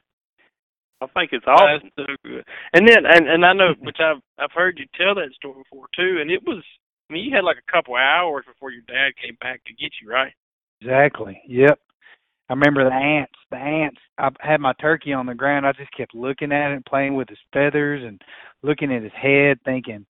[1.01, 1.91] I think it's awesome.
[1.97, 2.45] That's so good.
[2.73, 5.87] And then, and and I know, which I've I've heard you tell that story before
[5.95, 6.19] too.
[6.21, 6.63] And it was,
[7.09, 9.91] I mean, you had like a couple hours before your dad came back to get
[10.01, 10.31] you, right?
[10.81, 11.41] Exactly.
[11.47, 11.79] Yep.
[12.49, 13.33] I remember the ants.
[13.51, 13.99] The ants.
[14.17, 15.65] I had my turkey on the ground.
[15.65, 18.21] I just kept looking at it, playing with his feathers, and
[18.63, 20.05] looking at his head, thinking,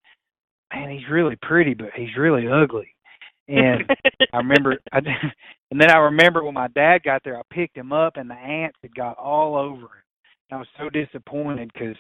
[0.73, 2.93] "Man, he's really pretty, but he's really ugly."
[3.47, 3.83] And
[4.33, 4.99] I remember, I,
[5.71, 8.35] and then I remember when my dad got there, I picked him up, and the
[8.35, 10.03] ants had got all over him.
[10.49, 11.97] And I was so disappointed because,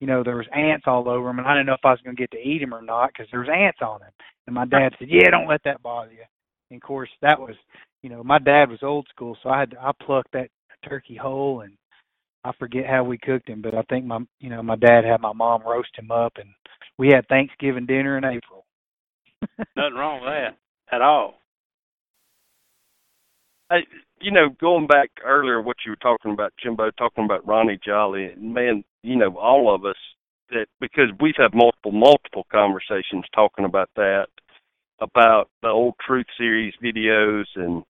[0.00, 2.00] you know, there was ants all over him, and I didn't know if I was
[2.02, 4.12] going to get to eat him or not because there was ants on him.
[4.46, 6.24] And my dad said, "Yeah, don't let that bother you."
[6.70, 7.54] And of course, that was,
[8.02, 10.50] you know, my dad was old school, so I had to, I plucked that
[10.88, 11.72] turkey whole, and
[12.44, 15.20] I forget how we cooked him, but I think my, you know, my dad had
[15.20, 16.48] my mom roast him up, and
[16.96, 18.64] we had Thanksgiving dinner in April.
[19.76, 21.34] Nothing wrong with that at all.
[23.70, 23.86] Hey,
[24.20, 28.26] you know, going back earlier, what you were talking about, Jimbo, talking about Ronnie Jolly,
[28.26, 29.96] and man, you know, all of us
[30.50, 34.28] that because we've had multiple, multiple conversations talking about that,
[35.00, 37.82] about the old Truth Series videos and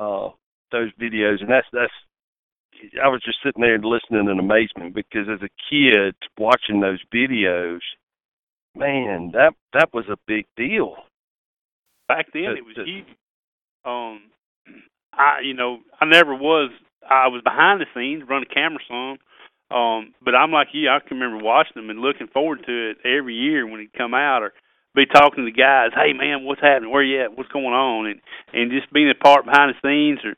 [0.00, 0.30] uh
[0.70, 1.92] those videos, and that's that's.
[3.02, 7.78] I was just sitting there listening in amazement because as a kid watching those videos,
[8.76, 10.96] man, that that was a big deal.
[12.08, 13.06] Back then, That- it was that- huge.
[13.84, 14.22] Um,
[15.12, 16.70] I, you know, I never was.
[17.08, 19.18] I was behind the scenes, running camera some.
[19.76, 20.88] Um, but I'm like you.
[20.88, 24.14] I can remember watching them and looking forward to it every year when it come
[24.14, 24.52] out, or
[24.94, 25.90] be talking to the guys.
[25.94, 26.90] Hey, man, what's happening?
[26.90, 27.36] Where you at?
[27.36, 28.06] What's going on?
[28.06, 28.20] And
[28.52, 30.20] and just being a part behind the scenes.
[30.24, 30.34] Or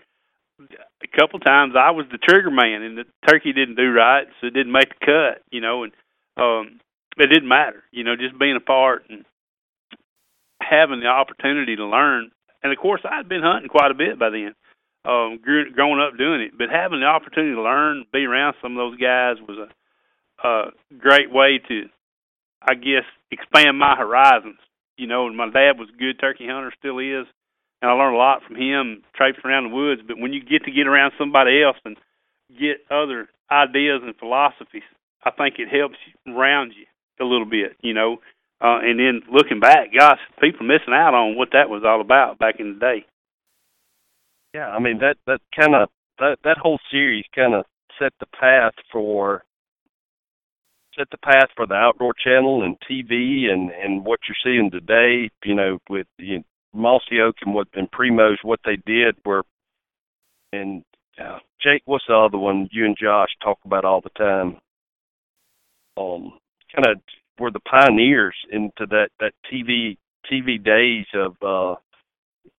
[1.03, 4.47] a couple times, I was the trigger man, and the turkey didn't do right, so
[4.47, 5.43] it didn't make the cut.
[5.51, 5.93] You know, and
[6.37, 6.81] um,
[7.17, 7.83] it didn't matter.
[7.91, 9.25] You know, just being a part and
[10.63, 12.31] having the opportunity to learn.
[12.63, 14.55] And of course, I'd been hunting quite a bit by then,
[15.05, 16.57] um, growing up doing it.
[16.57, 20.71] But having the opportunity to learn, be around some of those guys was a, a
[20.97, 21.83] great way to,
[22.67, 24.59] I guess, expand my horizons.
[24.97, 27.27] You know, and my dad was a good turkey hunter, still is,
[27.83, 30.03] and I learned a lot from him traipsing around the woods.
[30.07, 31.97] But when you get to get around somebody else and
[32.49, 34.87] get other ideas and philosophies,
[35.25, 36.87] I think it helps you round you
[37.21, 37.77] a little bit.
[37.83, 38.19] You know,
[38.61, 42.39] uh, and then looking back, gosh, people missing out on what that was all about
[42.39, 43.05] back in the day.
[44.55, 45.89] Yeah, I mean that that kind of
[46.19, 47.65] that that whole series kind of
[47.99, 49.43] set the path for
[50.97, 55.31] set the path for the outdoor channel and TV and and what you're seeing today.
[55.45, 59.45] You know, with you know, Mossy Oak and what and Primos, what they did were,
[60.53, 60.85] and
[61.19, 64.59] uh, Jake, what's the other one you and Josh talk about all the time?
[65.97, 66.39] Um,
[66.75, 67.01] kind of
[67.39, 69.97] were the pioneers into that that TV
[70.31, 71.79] TV days of uh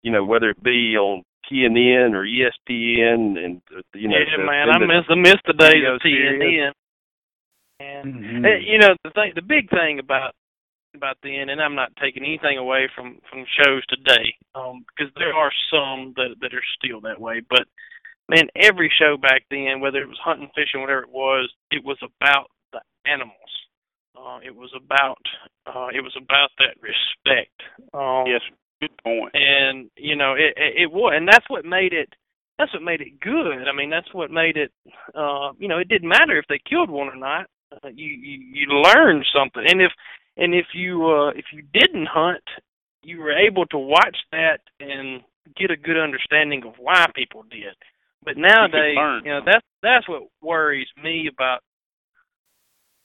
[0.01, 4.45] you know whether it be on TNN or ESPN and uh, you know yeah the,
[4.45, 6.73] man I miss I miss the days of series.
[7.79, 8.45] And Mm-hmm.
[8.45, 10.33] uh, you know the thing the big thing about
[10.95, 15.33] about then and I'm not taking anything away from from shows today um because there
[15.33, 17.65] are some that that are still that way but
[18.29, 21.97] man every show back then whether it was hunting fishing whatever it was it was
[22.01, 23.51] about the animals
[24.17, 25.19] uh it was about
[25.67, 27.59] uh it was about that respect
[27.93, 28.41] um yes
[28.81, 29.33] good point.
[29.33, 32.09] point and you know it it, it was and that's what made it
[32.57, 34.71] that's what made it good i mean that's what made it
[35.13, 37.47] uh you know it didn't matter if they killed one or not
[37.83, 39.63] uh, you you you learned something.
[39.67, 39.91] And if
[40.37, 42.43] and if you uh if you didn't hunt
[43.05, 45.21] you were able to watch that and
[45.55, 47.75] get a good understanding of why people did.
[48.23, 51.59] But nowadays you know that's that's what worries me about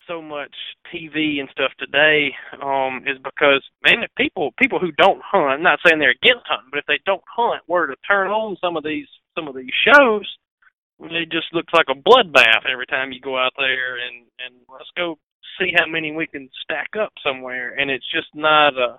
[0.06, 0.54] so much
[0.92, 5.62] TV and stuff today um is because man if people people who don't hunt I'm
[5.62, 8.76] not saying they're against hunting but if they don't hunt were to turn on some
[8.76, 9.06] of these
[9.36, 10.26] some of these shows
[11.02, 13.96] it just looks like a bloodbath every time you go out there.
[13.96, 15.16] And and let's go
[15.58, 17.78] see how many we can stack up somewhere.
[17.78, 18.98] And it's just not a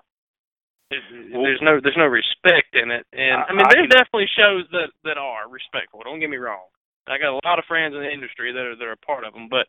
[0.90, 3.06] there's no there's no respect in it.
[3.12, 6.02] And I, mean there's definitely shows that that are respectful.
[6.04, 6.68] Don't get me wrong.
[7.08, 9.24] I got a lot of friends in the industry that are that are a part
[9.24, 9.66] of them but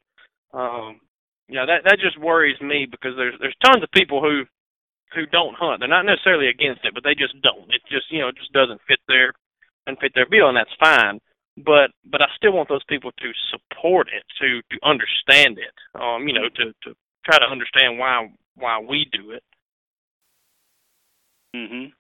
[0.54, 1.02] um
[1.50, 4.44] you know that that just worries me because there's there's tons of people who
[5.16, 5.80] who don't hunt.
[5.80, 7.70] They're not necessarily against it but they just don't.
[7.74, 9.34] It just you know it just doesn't fit their
[9.88, 11.20] and fit their bill and that's fine
[11.58, 15.74] but but I still want those people to support it, to to understand it.
[16.00, 16.96] Um, you know, to to
[17.26, 19.44] try to understand why why we do it.
[21.56, 21.94] Mhm.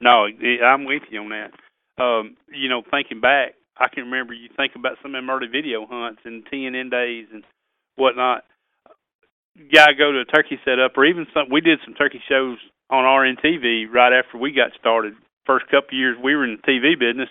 [0.00, 0.26] No,
[0.64, 1.52] I'm with you on that.
[1.98, 5.48] Um, you know, thinking back, I can remember you think about some of them early
[5.48, 7.44] video hunts and TNN days and
[7.96, 8.44] whatnot.
[9.72, 11.48] Guy go to a turkey setup, or even some.
[11.50, 12.58] We did some turkey shows
[12.90, 15.14] on RNTV right after we got started.
[15.46, 17.30] First couple years we were in the TV business,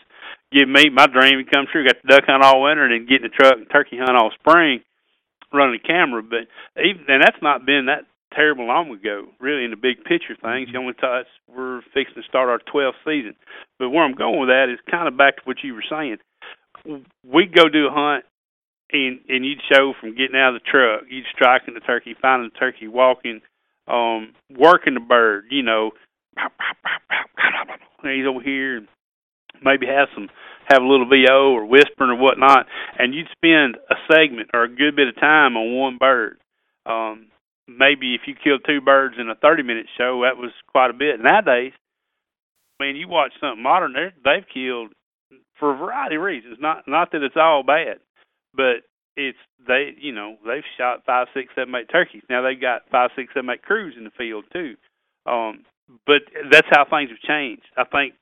[0.51, 1.85] give me my dream to come true.
[1.85, 4.17] Got the duck hunt all winter and then get in the truck and turkey hunt
[4.17, 4.81] all spring,
[5.53, 6.23] running the camera.
[6.23, 6.47] But
[6.81, 9.63] even and that's not been that terrible long ago, really.
[9.63, 13.35] In the big picture things, you only touch we're fixing to start our 12th season.
[13.79, 16.17] But where I'm going with that is kind of back to what you were saying.
[17.23, 18.25] We'd go do a hunt,
[18.91, 22.51] and and you'd show from getting out of the truck, you'd striking the turkey, finding
[22.53, 23.41] the turkey, walking,
[23.87, 25.45] um, working the bird.
[25.49, 25.91] You know,
[28.03, 28.87] he's over here and
[29.63, 30.29] maybe have some
[30.67, 32.65] have a little VO or whispering or whatnot,
[32.97, 36.37] and you'd spend a segment or a good bit of time on one bird.
[36.85, 37.27] Um,
[37.67, 40.93] maybe if you killed two birds in a 30 minute show, that was quite a
[40.93, 41.19] bit.
[41.21, 41.73] Nowadays,
[42.79, 44.91] I mean, you watch something modern, they've killed
[45.59, 46.57] for a variety of reasons.
[46.59, 47.99] Not not that it's all bad,
[48.53, 48.83] but
[49.15, 49.37] it's
[49.67, 52.23] they you know they've shot five, six, seven, eight turkeys.
[52.29, 54.75] Now they've got five, six, seven, eight crews in the field too.
[55.25, 55.63] Um,
[56.05, 57.65] but that's how things have changed.
[57.77, 58.15] I think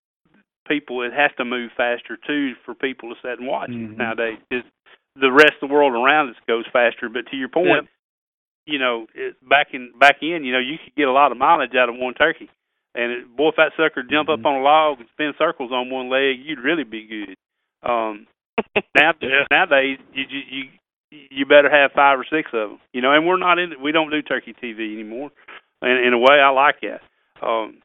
[0.68, 3.98] people it has to move faster too for people to sit and watch mm-hmm.
[3.98, 4.40] nowadays.
[4.50, 4.68] It's,
[5.16, 7.10] the rest of the world around us goes faster.
[7.10, 7.86] But to your point, yep.
[8.66, 11.38] you know, it, back in back in, you know, you could get a lot of
[11.38, 12.50] mileage out of one turkey.
[12.96, 14.42] And it, boy, if that sucker jump mm-hmm.
[14.42, 17.36] up on a log and spin circles on one leg, you'd really be good.
[17.88, 18.28] Um,
[18.96, 19.46] now yeah.
[19.52, 20.64] nowadays, you you
[21.30, 22.80] you better have five or six of them.
[22.94, 23.82] You know, and we're not in.
[23.82, 25.32] We don't do turkey TV anymore.
[25.82, 27.02] And in a way, I like that.
[27.46, 27.80] Um,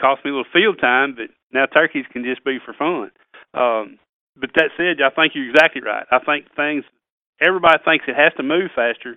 [0.00, 3.10] cost me a little field time, but now turkeys can just be for fun.
[3.54, 3.98] Um,
[4.36, 6.06] but that said, I think you're exactly right.
[6.10, 6.84] I think things.
[7.40, 9.16] Everybody thinks it has to move faster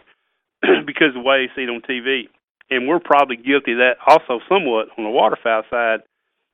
[0.85, 2.29] because of the way you see it on TV,
[2.69, 5.99] and we're probably guilty of that also somewhat on the waterfowl side.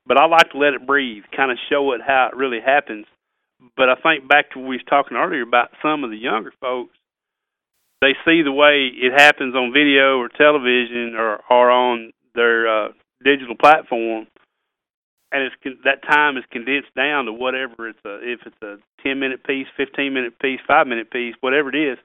[0.06, 3.06] But I like to let it breathe, kind of show it how it really happens.
[3.78, 6.54] But I think back to what we was talking earlier about some of the younger
[6.60, 6.96] folks.
[8.02, 12.88] They see the way it happens on video or television or or on their uh,
[13.24, 14.28] digital platform,
[15.32, 19.20] and it's that time is condensed down to whatever it's a if it's a ten
[19.20, 21.98] minute piece, fifteen minute piece, five minute piece, whatever it is.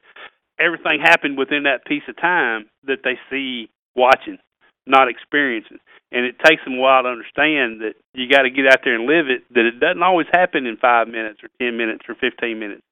[0.59, 4.39] Everything happened within that piece of time that they see watching,
[4.87, 5.79] not experiencing,
[6.13, 8.95] and it takes them a while to understand that you got to get out there
[8.95, 9.43] and live it.
[9.55, 12.83] That it doesn't always happen in five minutes or ten minutes or fifteen minutes.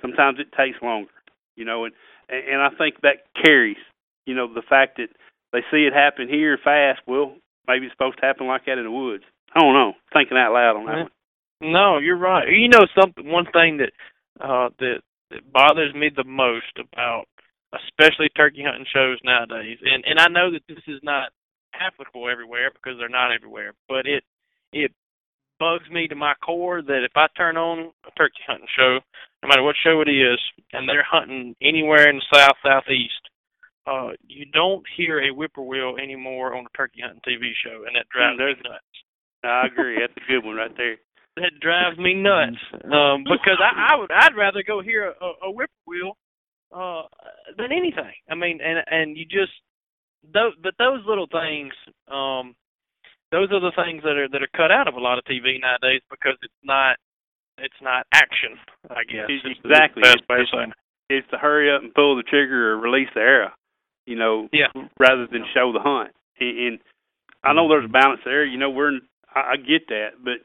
[0.00, 1.12] Sometimes it takes longer,
[1.56, 1.94] you know, and
[2.30, 3.76] and I think that carries,
[4.24, 5.08] you know, the fact that
[5.52, 7.00] they see it happen here fast.
[7.06, 7.34] Well,
[7.66, 9.24] maybe it's supposed to happen like that in the woods.
[9.54, 9.92] I don't know.
[10.12, 10.92] Thinking out loud on that
[11.60, 11.72] one.
[11.72, 12.48] No, you're right.
[12.48, 13.26] You know something.
[13.28, 13.92] One thing that
[14.40, 17.24] uh, that that bothers me the most about
[17.74, 21.30] especially turkey hunting shows nowadays, and and I know that this is not
[21.74, 24.24] applicable everywhere because they're not everywhere, but it
[24.72, 24.92] it
[25.58, 28.98] bugs me to my core that if I turn on a turkey hunting show,
[29.42, 30.38] no matter what show it is,
[30.72, 33.20] and they're hunting anywhere in the south southeast,
[33.86, 38.08] uh, you don't hear a whippoorwill anymore on a turkey hunting TV show, and that
[38.08, 38.84] drives Mm, me nuts.
[39.44, 39.98] I agree.
[40.00, 40.96] That's a good one right there.
[41.36, 45.50] That drives me nuts um, because I, I would I'd rather go hear a, a
[45.52, 46.16] whippoorwill
[46.74, 47.02] uh,
[47.56, 48.12] than anything.
[48.28, 49.52] I mean, and and you just
[50.34, 51.72] those but those little things,
[52.08, 52.54] um,
[53.32, 55.60] those are the things that are that are cut out of a lot of TV
[55.60, 56.96] nowadays because it's not
[57.58, 58.58] it's not action.
[58.90, 60.02] I guess Exactly.
[60.02, 60.72] best It's, way it's,
[61.10, 63.50] it's to hurry up and pull the trigger or release the arrow,
[64.06, 64.68] you know, Yeah.
[64.98, 66.10] rather than show the hunt.
[66.40, 66.78] And, and
[67.44, 68.44] I know there's a balance there.
[68.44, 69.00] You know, we're in,
[69.34, 70.40] I, I get that, but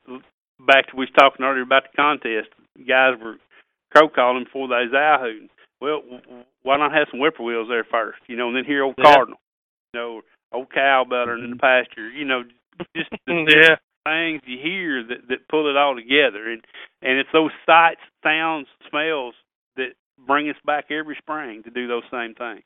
[0.66, 2.50] back to we was talking earlier about the contest.
[2.88, 3.38] Guys were
[3.94, 5.50] crow calling before they was owl hooting.
[5.82, 6.02] Well,
[6.64, 8.20] why not have some whippoorwills there first?
[8.28, 9.14] You know, and then hear old Yeah.
[9.14, 9.40] cardinal,
[9.94, 10.22] you know,
[10.52, 11.84] old cow buttering in the mm-hmm.
[11.86, 12.10] pasture.
[12.10, 12.44] You know,
[12.96, 13.76] just the yeah.
[14.06, 16.64] things you hear that that pull it all together, and
[17.02, 19.36] and it's those sights, sounds, smells
[19.76, 19.94] that
[20.26, 22.64] bring us back every spring to do those same things.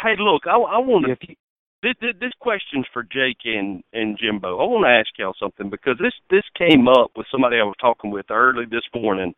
[0.00, 1.36] Hey, look, I, I want to.
[1.82, 4.58] This, this, question's for Jake and and Jimbo.
[4.58, 7.74] I want to ask y'all something because this this came up with somebody I was
[7.80, 9.34] talking with early this morning.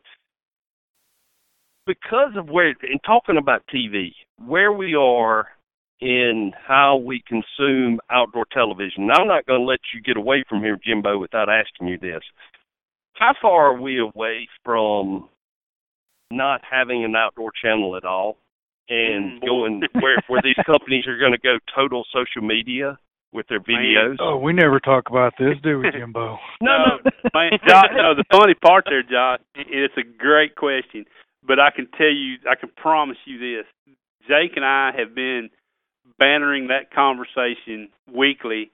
[1.86, 5.48] Because of where, in talking about TV, where we are
[6.00, 9.06] in how we consume outdoor television.
[9.06, 11.98] Now, I'm not going to let you get away from here, Jimbo, without asking you
[11.98, 12.22] this.
[13.14, 15.28] How far are we away from
[16.30, 18.36] not having an outdoor channel at all
[18.88, 22.98] and Mm, going where where these companies are going to go total social media
[23.32, 24.16] with their videos?
[24.20, 26.38] Oh, we never talk about this, do we, Jimbo?
[26.60, 27.10] No, no.
[27.34, 31.04] Man, Josh, no, the funny part there, Josh, it's a great question,
[31.46, 33.66] but I can tell you, I can promise you this:
[34.28, 35.50] Jake and I have been
[36.18, 38.70] bantering that conversation weekly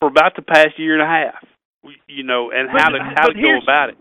[0.00, 1.44] for about the past year and a half.
[2.06, 3.98] You know, and how But- to how to go about it.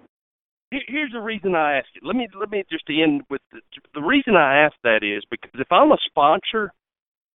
[0.72, 2.04] Here- Here's the reason I ask it.
[2.04, 3.60] Let me let me just end with the,
[3.94, 6.74] the reason I ask that is because if I'm a sponsor,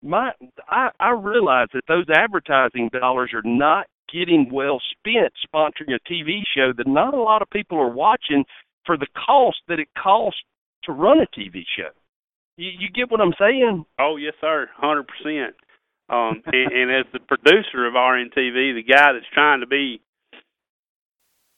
[0.02, 0.32] my
[0.70, 6.42] I I realize that those advertising dollars are not getting well spent sponsoring a TV
[6.56, 8.46] show that not a lot of people are watching
[8.86, 10.42] for the cost that it costs
[10.84, 11.90] to run a TV show.
[12.58, 13.84] You, you get what I'm saying?
[14.00, 15.56] Oh yes, sir, hundred percent.
[16.08, 20.00] Um, and, and as the producer of RNTV, the guy that's trying to be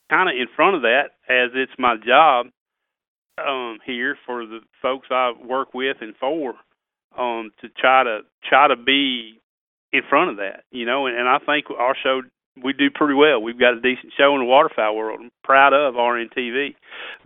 [0.09, 2.47] kind of in front of that, as it's my job
[3.37, 6.53] um, here for the folks I work with and for,
[7.17, 9.39] um, to try to try to be
[9.93, 11.07] in front of that, you know.
[11.07, 12.21] And, and I think our show
[12.63, 13.41] we do pretty well.
[13.41, 15.19] We've got a decent show in the waterfowl world.
[15.21, 16.75] I'm proud of RNTV.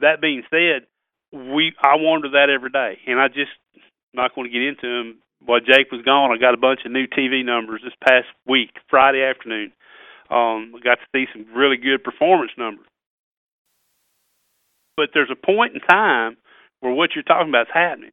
[0.01, 0.87] That being said,
[1.31, 3.51] we I wonder that every day, and I just
[4.13, 5.19] not going to get into them.
[5.43, 8.69] While Jake was gone, I got a bunch of new TV numbers this past week,
[8.89, 9.71] Friday afternoon.
[10.31, 12.87] Um, I got to see some really good performance numbers.
[14.95, 16.37] But there's a point in time
[16.79, 18.11] where what you're talking about is happening.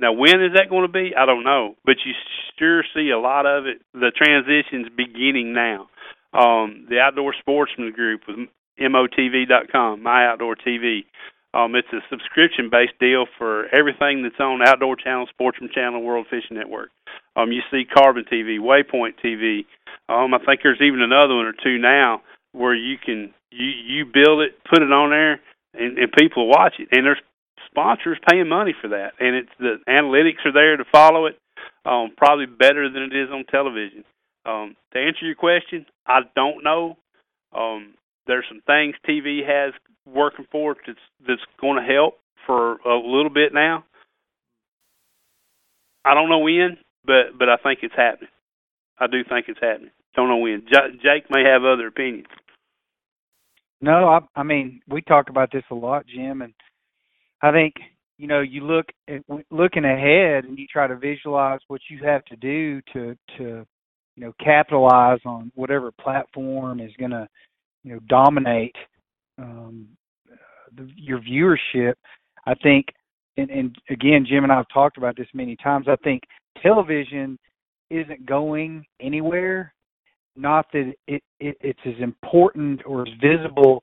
[0.00, 1.12] Now, when is that going to be?
[1.16, 2.12] I don't know, but you
[2.58, 3.82] sure see a lot of it.
[3.92, 5.88] The transition's beginning now.
[6.32, 8.48] Um, the Outdoor Sportsman Group with
[8.80, 11.04] MOTV.com, My Outdoor TV.
[11.52, 16.56] Um, it's a subscription-based deal for everything that's on Outdoor Channel, Sportsman Channel, World Fishing
[16.56, 16.90] Network.
[17.36, 19.64] Um, you see Carbon TV, Waypoint TV.
[20.08, 22.22] Um, I think there's even another one or two now
[22.52, 25.40] where you can you you build it, put it on there,
[25.74, 26.88] and, and people watch it.
[26.92, 27.20] And there's
[27.70, 31.38] sponsors paying money for that, and it's the analytics are there to follow it.
[31.84, 34.04] Um, probably better than it is on television.
[34.44, 36.96] Um, to answer your question, I don't know.
[37.56, 37.94] Um,
[38.26, 39.72] there's some things TV has
[40.06, 43.84] working for it that's that's going to help for a little bit now.
[46.04, 48.30] I don't know when, but but I think it's happening.
[48.98, 49.90] I do think it's happening.
[50.14, 50.62] Don't know when.
[50.70, 52.26] J- Jake may have other opinions.
[53.80, 56.52] No, I, I mean we talk about this a lot, Jim, and
[57.42, 57.74] I think
[58.18, 62.24] you know you look at looking ahead and you try to visualize what you have
[62.26, 63.66] to do to to
[64.16, 67.26] you know capitalize on whatever platform is going to
[67.84, 68.76] you know dominate
[69.38, 69.88] um,
[70.76, 71.94] the, your viewership.
[72.46, 72.86] I think,
[73.36, 75.86] and, and again, Jim and I have talked about this many times.
[75.88, 76.22] I think
[76.62, 77.38] television
[77.90, 79.74] isn't going anywhere.
[80.36, 83.82] Not that it, it it's as important or as visible,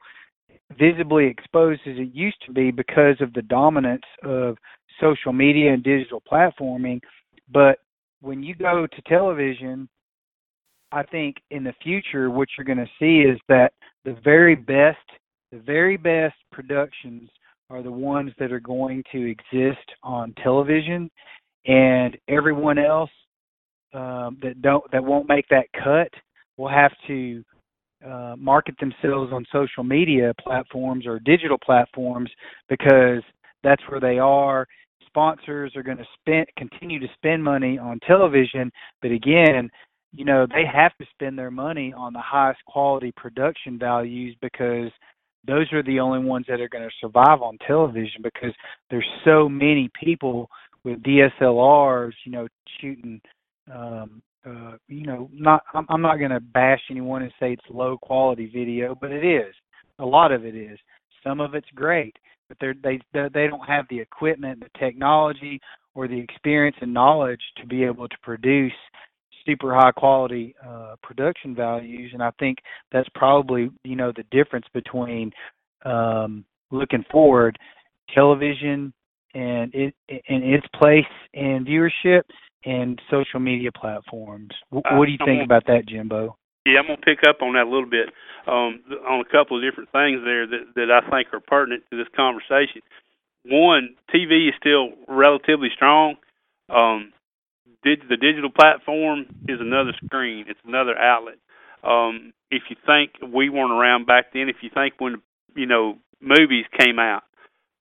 [0.79, 4.57] visibly exposed as it used to be because of the dominance of
[4.99, 7.01] social media and digital platforming.
[7.51, 7.79] But
[8.21, 9.87] when you go to television,
[10.91, 13.73] I think in the future, what you're going to see is that
[14.05, 14.97] the very best,
[15.51, 17.29] the very best productions
[17.69, 21.11] are the ones that are going to exist on television,
[21.67, 23.09] and everyone else
[23.93, 26.09] um, that don't that won't make that cut
[26.57, 27.43] will have to
[28.05, 32.29] uh, market themselves on social media platforms or digital platforms
[32.69, 33.21] because
[33.63, 34.67] that's where they are.
[35.07, 39.69] sponsors are going to spend continue to spend money on television, but again,
[40.13, 44.91] you know they have to spend their money on the highest quality production values because
[45.45, 48.53] those are the only ones that are going to survive on television because
[48.89, 50.49] there's so many people
[50.87, 52.47] with DSLRs, you know,
[52.79, 53.19] shooting
[53.73, 57.63] um uh you know, not I'm, I'm not going to bash anyone and say it's
[57.69, 59.53] low quality video, but it is.
[59.99, 60.79] A lot of it is.
[61.23, 62.15] Some of it's great,
[62.47, 65.59] but they're, they they don't have the equipment, the technology,
[65.93, 68.71] or the experience and knowledge to be able to produce
[69.45, 72.11] super high quality uh, production values.
[72.13, 72.59] And I think
[72.93, 75.31] that's probably you know the difference between
[75.83, 77.57] um, looking forward
[78.15, 78.93] television
[79.33, 82.23] and it and its place in viewership
[82.65, 84.51] and social media platforms.
[84.69, 86.37] What, what do you think about that, Jimbo?
[86.65, 88.09] Yeah, I'm gonna pick up on that a little bit
[88.47, 91.97] um, on a couple of different things there that that I think are pertinent to
[91.97, 92.81] this conversation.
[93.45, 96.15] One, TV is still relatively strong.
[96.69, 97.13] Um,
[97.83, 100.45] the digital platform is another screen.
[100.49, 101.37] It's another outlet.
[101.83, 105.21] Um, if you think we weren't around back then, if you think when
[105.55, 107.23] you know movies came out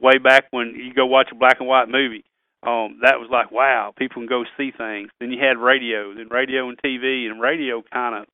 [0.00, 2.24] way back when you go watch a black and white movie,
[2.62, 5.10] um, that was like wow, people can go see things.
[5.20, 8.26] Then you had radio, then radio and TV, and radio kind of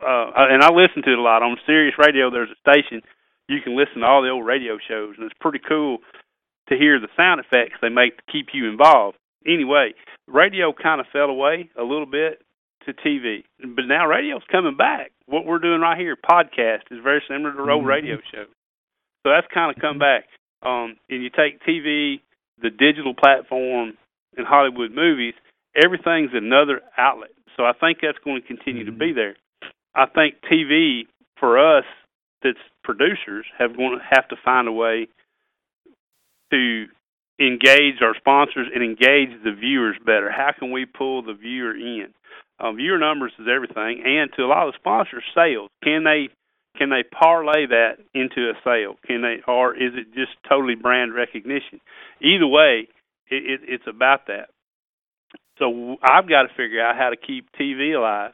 [0.00, 2.30] uh, and I listen to it a lot on Sirius Radio.
[2.30, 3.02] There's a station
[3.48, 5.98] you can listen to all the old radio shows, and it's pretty cool
[6.68, 9.16] to hear the sound effects they make to keep you involved.
[9.46, 9.94] Anyway,
[10.26, 12.42] radio kind of fell away a little bit
[12.86, 15.10] to TV, but now radio's coming back.
[15.26, 17.86] What we're doing right here, podcast, is very similar to old mm-hmm.
[17.86, 18.52] radio shows.
[19.26, 20.24] So that's kind of come back.
[20.62, 22.20] Um, and you take TV,
[22.60, 23.94] the digital platform,
[24.36, 25.34] and Hollywood movies.
[25.76, 27.30] Everything's another outlet.
[27.56, 28.92] So I think that's going to continue mm-hmm.
[28.92, 29.36] to be there.
[29.94, 31.06] I think TV
[31.38, 31.84] for us
[32.42, 35.08] that's producers have going to have to find a way
[36.52, 36.86] to
[37.40, 40.30] engage our sponsors and engage the viewers better.
[40.30, 42.08] How can we pull the viewer in?
[42.60, 45.70] Um, viewer numbers is everything, and to a lot of sponsors, sales.
[45.84, 46.28] Can they
[46.78, 48.96] can they parlay that into a sale?
[49.04, 51.80] Can they, or is it just totally brand recognition?
[52.22, 52.88] Either way,
[53.28, 54.50] it, it, it's about that.
[55.58, 58.32] So I've got to figure out how to keep TV alive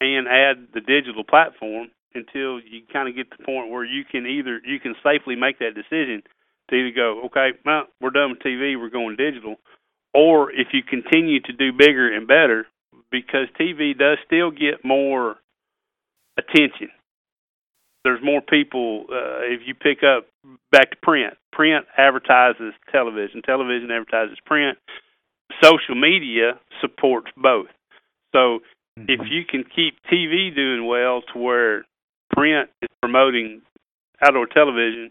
[0.00, 4.04] and add the digital platform until you kind of get to the point where you
[4.04, 6.22] can either you can safely make that decision
[6.68, 9.56] to either go, okay, well, we're done with TV, we're going digital,
[10.12, 12.66] or if you continue to do bigger and better,
[13.10, 15.36] because TV does still get more
[16.36, 16.90] attention.
[18.04, 19.06] There's more people.
[19.10, 20.26] Uh, if you pick up
[20.70, 24.78] back to print, print advertises television, television advertises print.
[25.62, 27.68] Social media supports both.
[28.32, 28.60] So
[28.98, 29.10] Mm-hmm.
[29.10, 31.84] If you can keep TV doing well to where
[32.32, 33.62] print is promoting
[34.22, 35.10] outdoor television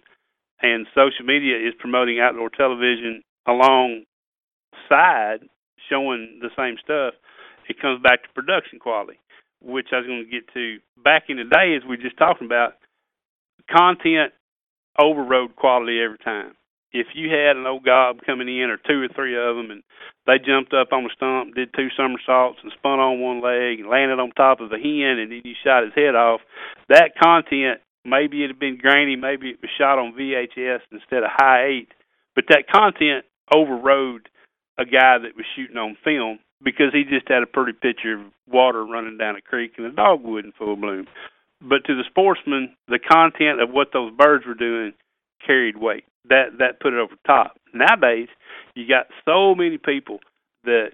[0.61, 4.05] and social media is promoting outdoor television alongside
[5.89, 7.15] showing the same stuff,
[7.67, 9.19] it comes back to production quality,
[9.61, 10.77] which I was going to get to.
[11.03, 12.73] Back in the day, as we were just talking about,
[13.75, 14.33] content
[14.99, 16.53] overrode quality every time
[16.93, 19.83] if you had an old gob coming in or two or three of them and
[20.27, 23.89] they jumped up on the stump, did two somersaults and spun on one leg and
[23.89, 26.41] landed on top of a hen and then you shot his head off,
[26.89, 31.31] that content maybe it had been grainy, maybe it was shot on VHS instead of
[31.31, 31.89] high eight,
[32.35, 34.27] but that content overrode
[34.77, 38.31] a guy that was shooting on film because he just had a pretty picture of
[38.47, 41.07] water running down a creek and a dogwood in full bloom.
[41.61, 44.93] But to the sportsman, the content of what those birds were doing
[45.45, 47.57] carried weight that that put it over top.
[47.73, 48.27] Nowadays,
[48.75, 50.19] you got so many people
[50.63, 50.89] that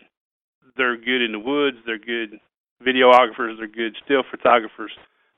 [0.76, 2.40] they're good in the woods, they're good
[2.86, 4.92] videographers, they're good still photographers.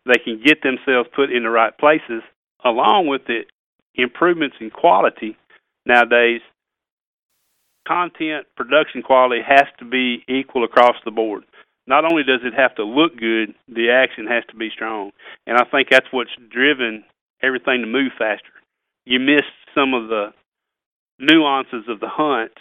[0.06, 2.24] They can get themselves put in the right places,
[2.64, 3.42] along with the
[3.96, 5.38] improvements in quality.
[5.86, 6.42] Nowadays,
[7.88, 11.44] content production quality has to be equal across the board.
[11.90, 15.10] Not only does it have to look good, the action has to be strong,
[15.48, 17.04] and I think that's what's driven
[17.42, 18.54] everything to move faster.
[19.06, 19.42] You miss
[19.74, 20.28] some of the
[21.18, 22.52] nuances of the hunt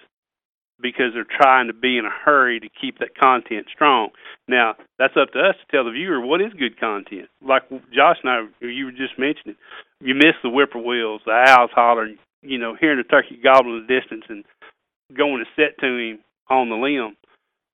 [0.81, 4.11] because they're trying to be in a hurry to keep that content strong.
[4.47, 7.29] Now, that's up to us to tell the viewer what is good content.
[7.47, 9.57] Like Josh and I, you were just mentioning,
[10.01, 14.01] you miss the whippoorwills, the owls hollering, you know, hearing the turkey gobble in the
[14.01, 14.45] distance and
[15.15, 17.17] going to sit to him on the limb.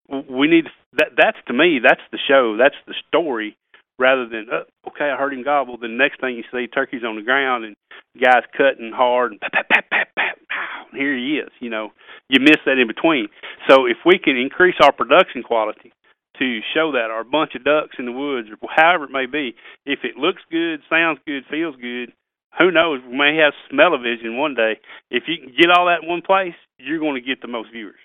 [0.10, 0.65] We need
[0.98, 1.10] that.
[1.18, 2.57] That's to me, that's the show.
[2.57, 3.56] That's the story
[3.99, 5.77] rather than oh, okay, I heard him gobble.
[5.77, 7.76] The next thing you see, turkey's on the ground and
[8.19, 11.52] guys cutting hard and pat, pat, pow, and here he is.
[11.60, 11.91] You know,
[12.30, 13.27] you miss that in between.
[13.68, 15.91] So if we can increase our production quality
[16.40, 19.26] to show that, or a bunch of ducks in the woods, or however it may
[19.26, 19.56] be,
[19.86, 22.14] if it looks good, sounds good, feels good,
[22.57, 23.02] who knows?
[23.06, 24.80] We may have smell-o-vision one day.
[25.11, 27.69] If you can get all that in one place, you're going to get the most
[27.72, 27.99] viewers.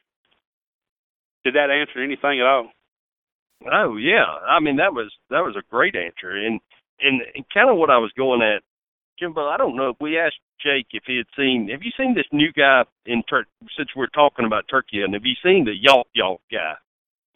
[1.44, 2.70] Did that answer anything at all?
[3.70, 6.60] Oh yeah, I mean that was that was a great answer, and
[7.00, 8.62] and, and kind of what I was going at,
[9.18, 9.48] Jimbo.
[9.48, 11.68] I don't know if we asked Jake if he had seen.
[11.70, 13.48] Have you seen this new guy in Turkey?
[13.76, 16.74] Since we're talking about Turkey, and have you seen the Yawp Yawp guy?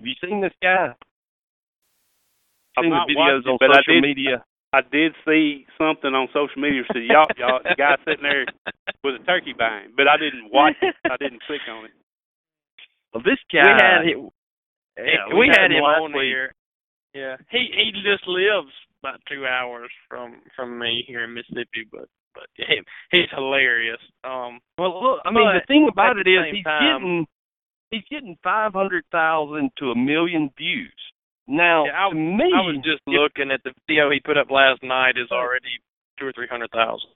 [0.01, 0.95] Have you seen this guy?
[2.77, 4.45] I've Seen the videos it, on but I did- media.
[4.75, 8.45] I did see something on social media that said y'all y'all the guy sitting there
[9.03, 10.95] with a turkey bang, but I didn't watch it.
[11.11, 11.91] I didn't click on it.
[13.15, 13.65] Well, this guy.
[13.65, 14.29] we had him.
[14.99, 16.23] Yeah, we, we had had him him on week.
[16.27, 16.55] here.
[17.15, 18.73] Yeah, he he just lives
[19.03, 22.65] about two hours from from me here in Mississippi, but but he,
[23.11, 24.01] he's hilarious.
[24.25, 27.27] Um, Well, look, I mean, the thing about it is he's time- getting
[27.91, 30.93] he's getting five hundred thousand to a million views.
[31.51, 34.37] Now, Yeah, I, to me, I was just if- looking at the video he put
[34.37, 35.81] up last night is already
[36.19, 37.09] two or three hundred thousand.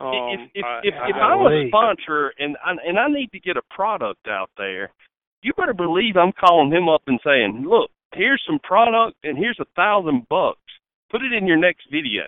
[0.00, 3.30] Um, if if I- if, I- if I'm a sponsor and I, and I need
[3.32, 4.90] to get a product out there,
[5.42, 9.58] you better believe I'm calling him up and saying, "Look, here's some product and here's
[9.60, 10.60] a thousand bucks.
[11.10, 12.24] Put it in your next video,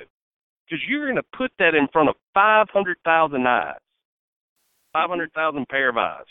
[0.65, 3.81] because you're going to put that in front of five hundred thousand eyes,
[4.93, 6.25] five hundred thousand pair of eyes."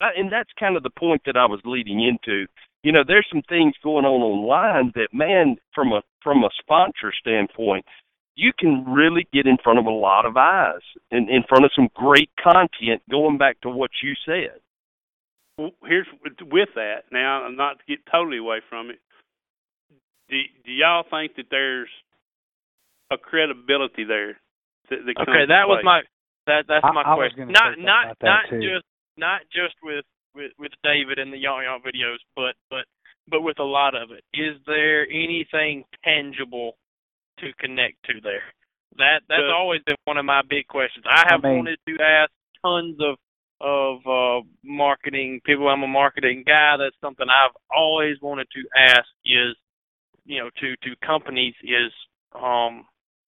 [0.00, 2.46] And that's kind of the point that I was leading into.
[2.82, 7.12] You know, there's some things going on online that, man, from a from a sponsor
[7.18, 7.86] standpoint,
[8.34, 11.70] you can really get in front of a lot of eyes and in front of
[11.74, 13.00] some great content.
[13.10, 14.60] Going back to what you said.
[15.58, 17.04] Well, here's with that.
[17.10, 18.98] Now, not to get totally away from it.
[20.28, 21.88] Do do y'all think that there's
[23.10, 24.36] a credibility there?
[24.90, 25.84] That, that comes Okay, that to was play?
[25.84, 26.00] my
[26.46, 27.38] that that's I- my I question.
[27.38, 28.60] gonna say Not something not that, not too.
[28.60, 28.84] just
[29.16, 30.04] not just with
[30.34, 32.84] with with David and the Yaw Yaw videos, but but
[33.28, 34.22] but with a lot of it.
[34.34, 36.76] Is there anything tangible
[37.38, 38.44] to connect to there?
[38.98, 41.06] That that's The- always been one of my big questions.
[41.08, 42.30] I have mean- wanted to ask
[42.62, 43.16] tons of
[43.60, 45.68] of uh marketing people.
[45.68, 46.76] I'm a marketing guy.
[46.78, 49.56] That's something I've always wanted to ask is
[50.24, 51.92] you know to to companies is
[52.34, 52.84] um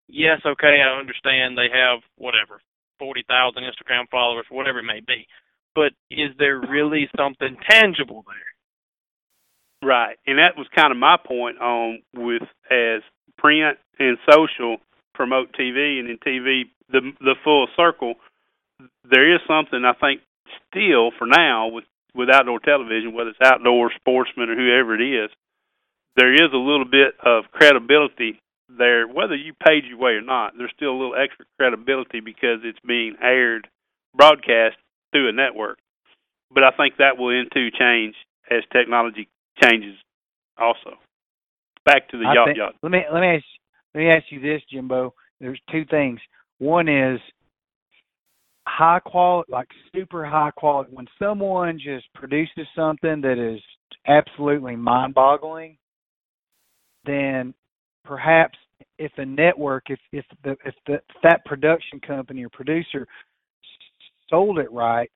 [0.09, 2.61] yes okay I understand they have whatever
[2.99, 5.27] forty thousand Instagram followers whatever it may be,
[5.75, 9.89] but is there really something tangible there?
[9.89, 13.03] Right, and that was kind of my point on with as
[13.39, 14.79] print and social
[15.15, 18.15] promote TV, and then TV the the full circle.
[19.09, 20.21] There is something I think
[20.71, 21.85] still for now with
[22.15, 25.31] with outdoor television, whether it's outdoor sportsman or whoever it is,
[26.17, 30.55] there is a little bit of credibility there, whether you paid your way or not.
[30.57, 33.69] There's still a little extra credibility because it's being aired,
[34.15, 34.77] broadcast
[35.13, 35.79] through a network.
[36.51, 38.15] But I think that will in too change
[38.51, 39.29] as technology
[39.63, 39.97] changes
[40.57, 40.99] also.
[41.85, 42.75] Back to the I yacht think- yacht.
[42.83, 43.45] Let me let me ask
[43.95, 45.15] let me ask you this, Jimbo.
[45.41, 46.21] There's two things.
[46.59, 47.21] One is
[48.69, 50.91] high quality, like super high quality.
[50.93, 53.61] When someone just produces something that is
[54.07, 55.79] absolutely mind-boggling,
[57.05, 57.55] then
[58.05, 58.59] perhaps
[58.99, 63.07] if a network, if if the if the if that production company or producer
[64.29, 65.11] sold it right,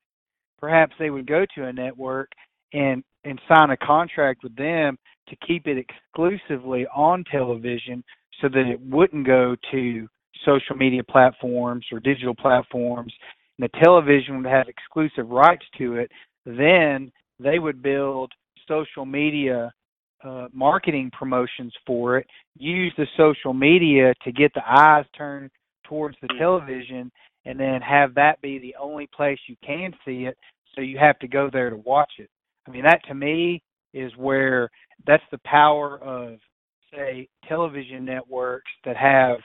[0.59, 2.31] perhaps they would go to a network
[2.73, 4.97] and and sign a contract with them
[5.29, 8.03] to keep it exclusively on television
[8.41, 10.07] so that it wouldn't go to
[10.45, 13.13] social media platforms or digital platforms
[13.57, 16.11] and the television would have exclusive rights to it
[16.45, 18.31] then they would build
[18.67, 19.71] social media
[20.23, 22.27] uh, marketing promotions for it
[22.57, 25.49] use the social media to get the eyes turned
[25.85, 27.11] towards the television
[27.45, 30.37] and then have that be the only place you can see it
[30.75, 32.29] so you have to go there to watch it.
[32.67, 33.61] I mean that to me
[33.93, 34.69] is where
[35.05, 36.39] that's the power of
[36.93, 39.37] say television networks that have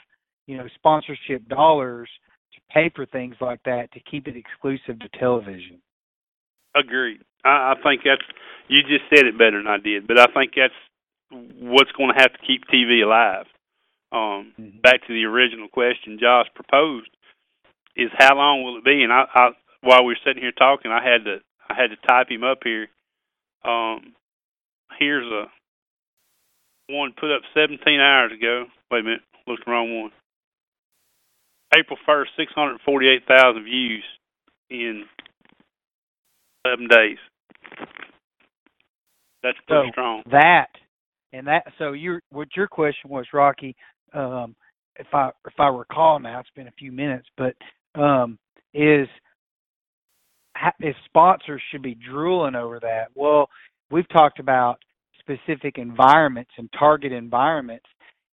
[0.46, 2.08] you know sponsorship dollars
[2.70, 5.80] pay for things like that to keep it exclusive to television
[6.74, 7.20] Agreed.
[7.44, 8.22] I, I think that's
[8.68, 10.74] you just said it better than I did, but I think that's
[11.30, 13.46] what's going to have to keep TV alive.
[14.12, 17.10] Um, Back to the original question Josh proposed
[17.96, 19.02] is how long will it be?
[19.02, 19.48] And I, I
[19.82, 21.38] while we were sitting here talking, I had to
[21.68, 22.88] I had to type him up here.
[23.64, 24.14] Um,
[24.98, 25.44] here's a
[26.90, 28.64] one put up 17 hours ago.
[28.90, 30.10] Wait a minute, looked the wrong one.
[31.76, 34.04] April 1st, 648,000 views
[34.70, 35.04] in
[36.64, 37.18] 11 days.
[39.42, 40.22] That's pretty so strong.
[40.30, 40.68] that
[41.32, 43.76] and that so your what your question was rocky
[44.14, 44.56] um
[44.96, 47.54] if i if i recall now it's been a few minutes but
[48.00, 48.38] um
[48.74, 49.06] is
[50.80, 53.48] if sponsors should be drooling over that well
[53.90, 54.78] we've talked about
[55.20, 57.86] specific environments and target environments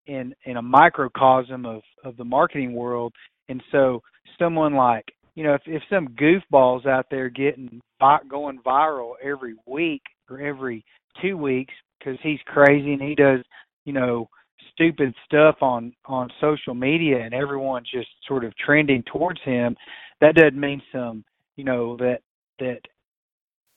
[0.06, 3.12] in in a microcosm of of the marketing world.
[3.48, 4.02] And so
[4.38, 5.04] someone like
[5.34, 7.80] you know if if some goofballs out there getting
[8.28, 10.84] going viral every week or every
[11.22, 13.40] two weeks because he's crazy and he does
[13.84, 14.28] you know
[14.72, 19.74] stupid stuff on on social media and everyone's just sort of trending towards him
[20.20, 21.24] that doesn't mean some
[21.56, 22.20] you know that
[22.58, 22.80] that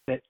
[0.07, 0.21] that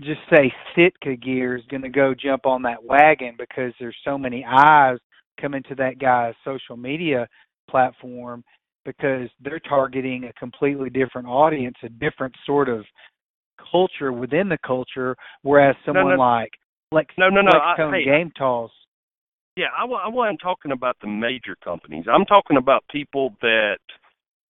[0.00, 4.18] just say Sitka gear is going to go jump on that wagon because there's so
[4.18, 4.98] many eyes
[5.40, 7.28] coming to that guy's social media
[7.70, 8.44] platform
[8.84, 12.84] because they're targeting a completely different audience, a different sort of
[13.70, 16.22] culture within the culture, whereas someone no, no.
[16.22, 16.50] like
[16.92, 18.70] Lex, no, no, no, Lex I, hey, Game Talls.
[19.56, 22.04] Yeah, I, I wasn't talking about the major companies.
[22.10, 23.78] I'm talking about people that,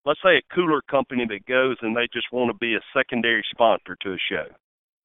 [0.05, 3.43] let's say, a cooler company that goes and they just want to be a secondary
[3.51, 4.45] sponsor to a show.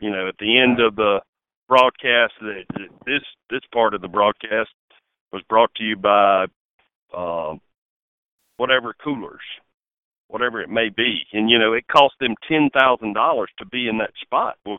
[0.00, 1.20] You know, at the end of the
[1.68, 2.64] broadcast, that
[3.06, 4.70] this this part of the broadcast
[5.32, 6.46] was brought to you by
[7.16, 7.54] uh,
[8.56, 9.40] whatever coolers,
[10.28, 13.88] whatever it may be, and you know it cost them ten thousand dollars to be
[13.88, 14.56] in that spot.
[14.64, 14.78] Well,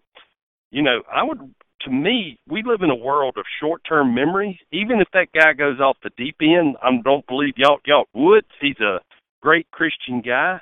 [0.71, 1.53] you know, I would.
[1.81, 4.55] To me, we live in a world of short-term memories.
[4.71, 8.45] Even if that guy goes off the deep end, I don't believe y'all y'all would.
[8.61, 8.99] He's a
[9.41, 10.61] great Christian guy,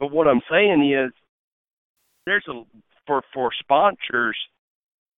[0.00, 1.12] but what I'm saying is,
[2.24, 2.62] there's a
[3.06, 4.36] for for sponsors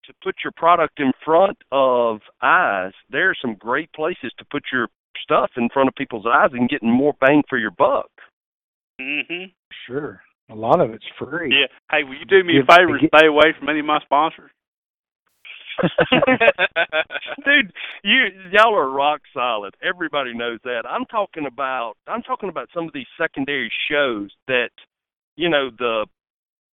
[0.06, 2.92] to put your product in front of eyes.
[3.10, 4.88] There are some great places to put your
[5.22, 8.10] stuff in front of people's eyes and getting more bang for your buck.
[9.00, 9.52] Mhm.
[9.86, 10.22] Sure.
[10.48, 11.54] A lot of it's free.
[11.54, 11.66] Yeah.
[11.90, 13.86] Hey, will you do me Give- a favor and get- stay away from any of
[13.86, 14.50] my sponsors?
[17.44, 17.72] Dude,
[18.04, 19.74] you y'all are rock solid.
[19.82, 20.82] Everybody knows that.
[20.88, 24.70] I'm talking about I'm talking about some of these secondary shows that
[25.36, 26.06] you know the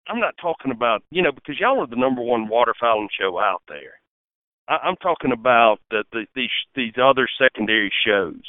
[0.07, 3.61] I'm not talking about you know because y'all are the number one waterfowling show out
[3.67, 3.99] there.
[4.67, 8.41] I, I'm talking about the, the these these other secondary shows.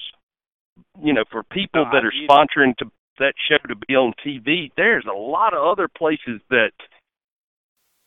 [1.02, 2.86] You know, for people No, that are sponsoring to
[3.18, 6.70] that show to be on TV, there's a lot of other places that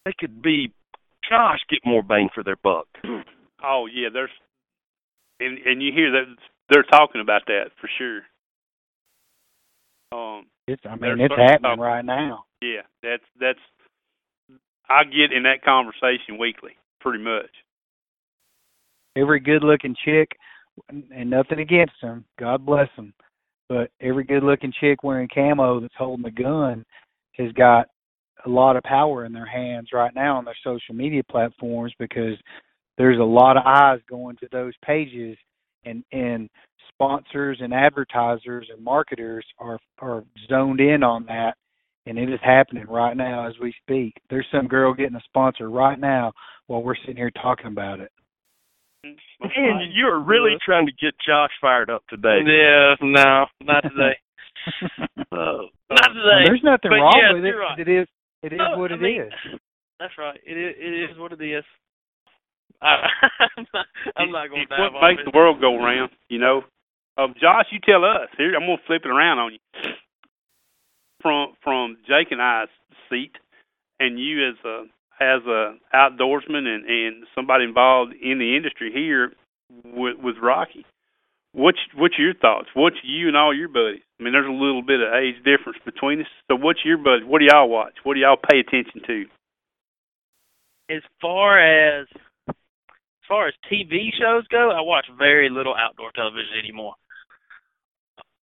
[0.06, 0.72] they could be.
[1.30, 2.88] Gosh, get more bang for their buck.
[3.64, 4.32] Oh yeah, there's
[5.40, 6.36] and and you hear that
[6.70, 8.22] they're talking about that for sure.
[10.12, 12.46] Um It's, I mean, it's happening right now.
[12.62, 13.60] yeah, that's that's
[14.90, 17.50] I get in that conversation weekly, pretty much.
[19.18, 20.30] Every good-looking chick,
[20.90, 23.14] and nothing against them, God bless them,
[23.68, 26.86] but every good-looking chick wearing camo that's holding a gun
[27.34, 27.88] has got
[28.46, 32.36] a lot of power in their hands right now on their social media platforms because
[32.98, 35.38] there's a lot of eyes going to those pages
[35.86, 36.50] and and
[37.02, 41.56] sponsors and advertisers and marketers are are zoned in on that
[42.06, 44.14] and it is happening right now as we speak.
[44.30, 46.32] There's some girl getting a sponsor right now
[46.68, 48.12] while we're sitting here talking about it.
[49.04, 52.40] Man, you are really trying to get Josh fired up today.
[52.46, 54.18] Yeah, no, not today.
[55.32, 56.44] Uh, not today.
[56.46, 57.56] There's nothing But wrong yeah, with it.
[57.56, 57.80] right.
[57.80, 58.08] It is
[58.44, 59.60] it is No, what I it mean, is.
[60.00, 60.40] That's right.
[60.46, 60.76] It is.
[60.78, 61.64] It is what it is.
[62.82, 63.08] I,
[63.58, 63.86] I'm not,
[64.18, 66.62] I'm not going to It's dive what on makes the world go round, you know.
[67.18, 68.30] Um, Josh, you tell us.
[68.38, 69.60] Here, I'm gonna flip it around on you.
[71.22, 72.68] From from Jake and I's
[73.10, 73.34] seat,
[74.00, 74.84] and you as a
[75.20, 79.34] as a outdoorsman and and somebody involved in the industry here
[79.86, 80.86] with with Rocky.
[81.54, 82.70] What's what's your thoughts?
[82.74, 84.02] What's you and all your buddies?
[84.20, 86.28] I mean, there's a little bit of age difference between us.
[86.50, 87.28] So, what's your buddies?
[87.28, 87.94] What do y'all watch?
[88.04, 89.26] What do y'all pay attention to?
[90.90, 92.31] As far as as
[93.32, 96.96] far as TV shows go, I watch very little outdoor television anymore.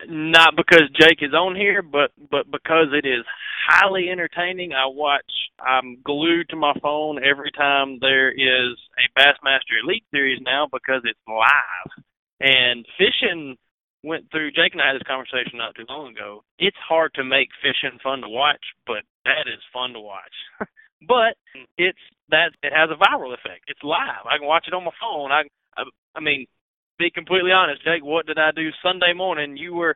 [0.10, 3.24] Not because Jake is on here, but but because it is
[3.70, 4.74] highly entertaining.
[4.74, 5.32] I watch.
[5.62, 11.04] I'm glued to my phone every time there is a Bassmaster Elite series now because
[11.06, 12.04] it's live.
[12.40, 13.58] And fishing
[14.04, 14.50] went through.
[14.58, 16.44] Jake and I had this conversation not too long ago.
[16.58, 20.34] It's hard to make fishing fun to watch, but that is fun to watch.
[21.08, 21.38] but
[21.78, 22.02] it's
[22.32, 23.68] that it has a viral effect.
[23.68, 24.26] It's live.
[24.26, 25.32] I can watch it on my phone.
[25.32, 25.44] I
[25.78, 25.84] I,
[26.16, 26.48] I mean,
[26.98, 28.04] be completely honest, Jake.
[28.04, 29.56] What did I do Sunday morning?
[29.56, 29.96] You were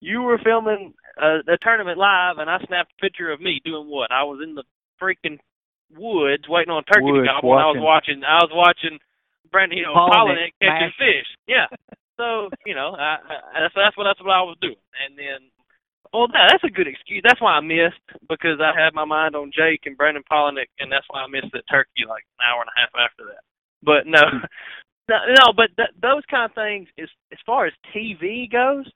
[0.00, 3.88] you were filming a, a tournament live, and I snapped a picture of me doing
[3.88, 4.12] what?
[4.12, 4.64] I was in the
[5.00, 5.38] freaking
[5.94, 7.54] woods waiting on a turkey Woods, to gobble.
[7.54, 8.22] and I was watching.
[8.22, 8.98] I was watching
[9.50, 9.94] Brandon, you know,
[10.60, 11.28] catching fish.
[11.46, 11.66] Yeah.
[12.16, 15.50] So you know, I, I, that's that's what that's what I was doing, and then.
[16.12, 17.22] Well, that, that's a good excuse.
[17.24, 20.90] That's why I missed because I had my mind on Jake and Brandon Palaniuk, and
[20.90, 23.42] that's why I missed that turkey like an hour and a half after that.
[23.82, 24.20] But no,
[25.08, 25.52] no, no.
[25.54, 28.86] But th- those kind of things, as as far as TV goes,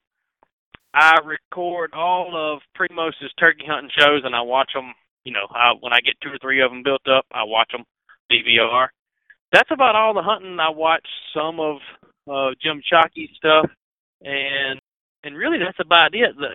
[0.93, 4.93] I record all of Primos's turkey hunting shows, and I watch them.
[5.23, 7.71] You know, I, when I get two or three of them built up, I watch
[7.71, 7.85] them
[8.31, 8.87] DVR.
[9.53, 11.05] That's about all the hunting I watch.
[11.33, 11.77] Some of
[12.29, 13.69] uh, Jim Shockey stuff,
[14.21, 14.79] and
[15.23, 16.35] and really that's about it.
[16.37, 16.47] The,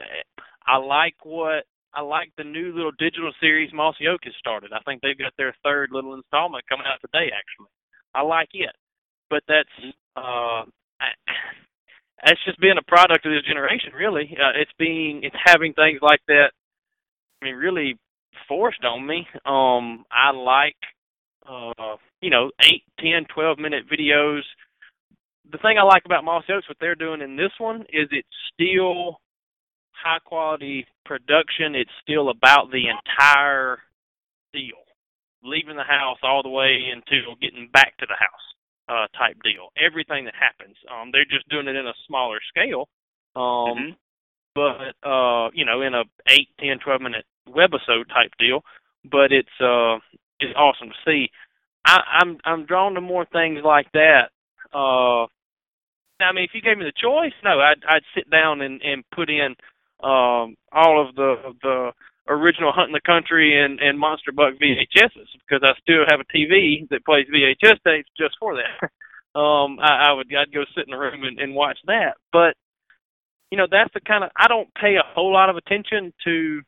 [0.67, 1.65] I like what
[1.95, 4.73] I like the new little digital series Mossy Oak has started.
[4.73, 7.33] I think they've got their third little installment coming out today.
[7.33, 7.73] Actually,
[8.15, 8.75] I like it,
[9.31, 10.69] but that's uh,
[11.01, 11.09] I,
[12.25, 13.93] that's just being a product of this generation.
[13.97, 16.51] Really, uh, it's being it's having things like that.
[17.41, 17.99] I mean, really
[18.49, 19.27] forced on me.
[19.47, 20.77] Um, I like
[21.49, 24.43] uh, you know eight, ten, twelve minute videos.
[25.51, 28.29] The thing I like about Mossy Oaks, what they're doing in this one, is it's
[28.53, 29.21] still
[30.03, 31.75] high quality production.
[31.75, 33.79] It's still about the entire
[34.53, 34.83] deal,
[35.43, 38.47] leaving the house all the way until getting back to the house
[38.89, 39.69] uh, type deal.
[39.77, 42.89] Everything that happens, um, they're just doing it in a smaller scale.
[43.35, 43.91] Um, mm-hmm.
[44.55, 48.63] But uh, you know, in a eight, ten, twelve minute webisode type deal.
[49.05, 49.99] But it's uh,
[50.41, 51.31] it's awesome to see.
[51.85, 54.31] I, I'm I'm drawn to more things like that.
[54.73, 55.25] Uh,
[56.19, 59.05] I mean, if you gave me the choice, no, I'd I'd sit down and and
[59.15, 59.55] put in
[60.03, 61.93] um all of the the
[62.29, 66.89] original Hunting the Country and and Monster Buck VHSs because I still have a TV
[66.91, 68.91] that plays VHS tapes just for that.
[69.39, 72.17] um, I, I would I'd go sit in the room and, and watch that.
[72.33, 72.55] But
[73.51, 76.61] you know, that's the kind of I don't pay a whole lot of attention to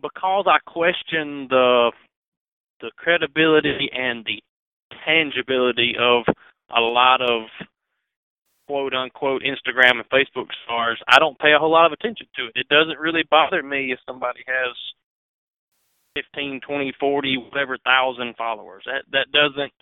[0.00, 1.92] because I question the
[2.80, 4.42] the credibility and the
[5.04, 6.24] tangibility of
[6.74, 7.42] a lot of
[8.72, 12.46] quote unquote Instagram and Facebook stars, I don't pay a whole lot of attention to
[12.46, 12.52] it.
[12.54, 14.74] It doesn't really bother me if somebody has
[16.14, 18.82] fifteen, twenty, forty, whatever thousand followers.
[18.86, 19.72] That that doesn't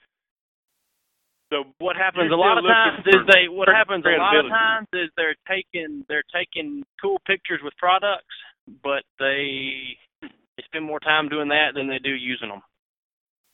[1.53, 4.89] so what happens a lot of times is they what happens a lot of times
[4.93, 8.35] is they're taking they're taking cool pictures with products,
[8.83, 12.63] but they they spend more time doing that than they do using them.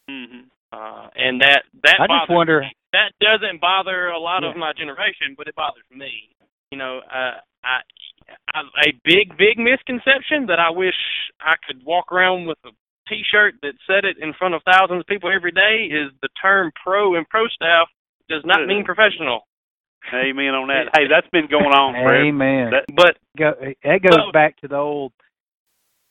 [0.09, 0.49] Mm-hmm.
[0.73, 2.73] Uh, and that that I just wonder me.
[2.93, 4.51] that doesn't bother a lot Yeah.
[4.51, 6.29] of my generation, but it bothers me.
[6.71, 7.81] You know, uh, I,
[8.55, 10.97] I a big big misconception that I wish
[11.41, 12.71] I could walk around with a
[13.09, 16.73] T-shirt that said it in front of thousands of people every day is the term
[16.83, 17.87] pro and pro staff
[18.29, 19.47] does not mean professional.
[20.13, 20.91] Amen on that.
[20.99, 22.25] Hey, that's been going on forever.
[22.27, 22.71] Amen.
[22.71, 23.53] That, but Go,
[23.85, 25.13] that goes So- back to the old,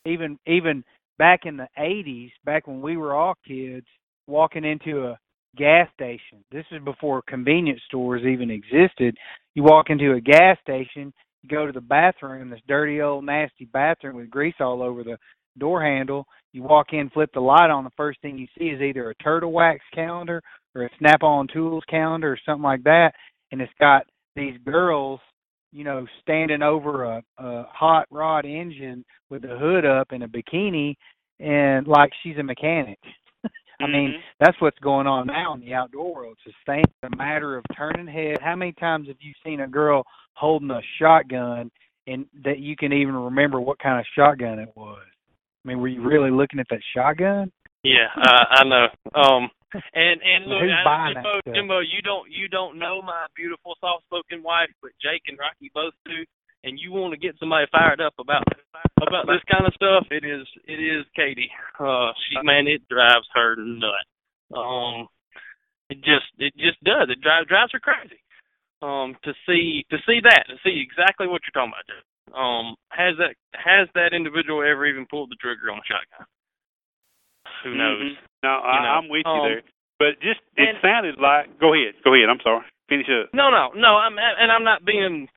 [0.06, 0.84] even even
[1.18, 3.88] back in the '80s, back when we were all kids,
[4.28, 5.20] walking into a
[5.58, 6.44] gas station.
[6.52, 9.16] This is before convenience stores even existed.
[9.54, 13.66] You walk into a gas station, you go to the bathroom, this dirty old nasty
[13.66, 15.18] bathroom with grease all over the
[15.58, 16.26] door handle.
[16.52, 17.84] You walk in, flip the light on.
[17.84, 20.42] The first thing you see is either a Turtle Wax calendar
[20.74, 23.12] or a Snap-on Tools calendar or something like that,
[23.52, 24.04] and it's got
[24.36, 25.20] these girls
[25.76, 30.28] you know, standing over a, a hot rod engine with the hood up in a
[30.28, 30.96] bikini
[31.42, 32.98] and like she's a mechanic.
[33.82, 34.24] I mean, Mhm.
[34.40, 36.38] that's what's going on now in the outdoor world.
[36.46, 38.40] It's a thing, a matter of turning head.
[38.42, 41.72] How many times have you seen a girl holding a shotgun
[42.08, 45.06] and that you can even remember what kind of shotgun it was?
[45.64, 47.52] I mean, were you really looking at that shotgun?
[47.84, 48.88] Yeah, uh, I know.
[49.14, 49.52] Um,
[49.94, 51.42] and and look, I, Jimbo.
[51.54, 55.94] Jimbo, you don't you don't know my beautiful soft-spoken wife, but Jake and Rocky both
[56.06, 56.26] do.
[56.66, 58.42] And you want to get somebody fired up about
[58.98, 60.10] about this kind of stuff?
[60.10, 61.52] It is it is Katie.
[61.80, 64.10] Uh, she man, it drives her nuts.
[64.50, 65.06] Um,
[65.94, 67.08] it just it just does.
[67.14, 68.18] It drives drives her crazy.
[68.82, 71.86] Um, to see to see that to see exactly what you're talking about.
[72.34, 76.26] Um, has that has that individual ever even pulled the trigger on a shotgun?
[77.64, 78.02] Who knows?
[78.02, 78.16] Mhm.
[78.42, 79.62] No, I, You know, I'm with you um, there.
[80.02, 81.60] But just it and- sounded like.
[81.62, 81.94] Go ahead.
[82.04, 82.30] Go ahead.
[82.30, 82.66] I'm sorry.
[82.90, 83.30] Finish up.
[83.34, 83.98] No, no, no.
[84.02, 85.30] I'm and I'm not being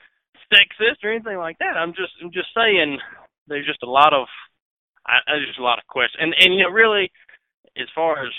[0.53, 1.77] sexist or anything like that.
[1.77, 2.99] I'm just I'm just saying
[3.47, 4.27] there's just a lot of
[5.07, 6.20] I, there's just a lot of questions.
[6.20, 7.11] And and you know really,
[7.77, 8.33] as far as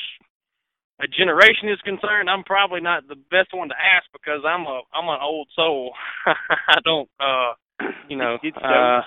[1.01, 4.81] a generation is concerned, I'm probably not the best one to ask because I'm a
[4.93, 5.93] I'm an old soul.
[6.25, 7.53] I don't uh
[8.09, 9.01] you know uh, uh,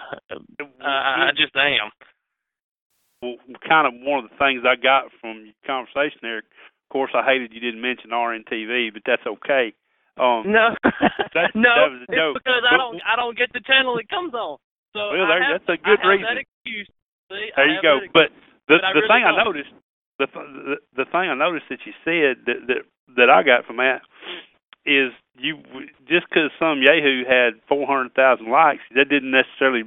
[0.81, 1.91] I, I just am.
[3.23, 3.37] well,
[3.69, 6.39] kind of one of the things I got from your conversation there.
[6.39, 9.73] Of course, I hated you didn't mention RNTV, but that's okay.
[10.20, 10.76] Um, No,
[11.32, 12.34] that, no, that was joke.
[12.43, 14.59] because I don't I don't get the channel it comes on.
[14.93, 16.44] So Well, there- have, that's a good I reason.
[16.66, 16.84] See,
[17.56, 18.01] I There you go.
[18.12, 18.28] But
[18.68, 19.44] the but the really thing I don't.
[19.56, 19.72] noticed,
[20.18, 22.82] the, the the thing I noticed that you said that that
[23.16, 24.02] that I got from that
[24.84, 25.59] is you
[26.09, 29.84] just because some yahoo had four hundred thousand likes, that didn't necessarily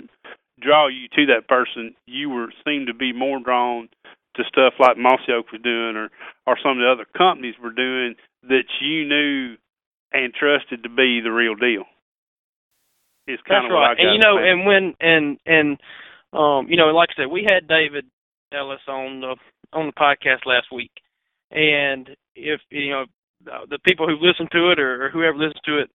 [0.59, 1.93] draw you to that person.
[2.07, 3.89] You were seemed to be more drawn
[4.35, 6.09] to stuff like Mossy Oak was doing, or
[6.47, 8.15] or some of the other companies were doing
[8.49, 9.55] that you knew
[10.15, 11.83] and trusted to be the real deal.
[13.27, 13.99] Is kind That's of what I got.
[13.99, 15.77] And you know, and when and and
[16.31, 18.05] um, you know, like I said, we had David
[18.53, 19.35] Ellis on the
[19.73, 20.91] on the podcast last week,
[21.51, 23.05] and if you know
[23.69, 25.89] the people who listen to it or, or whoever listens to it,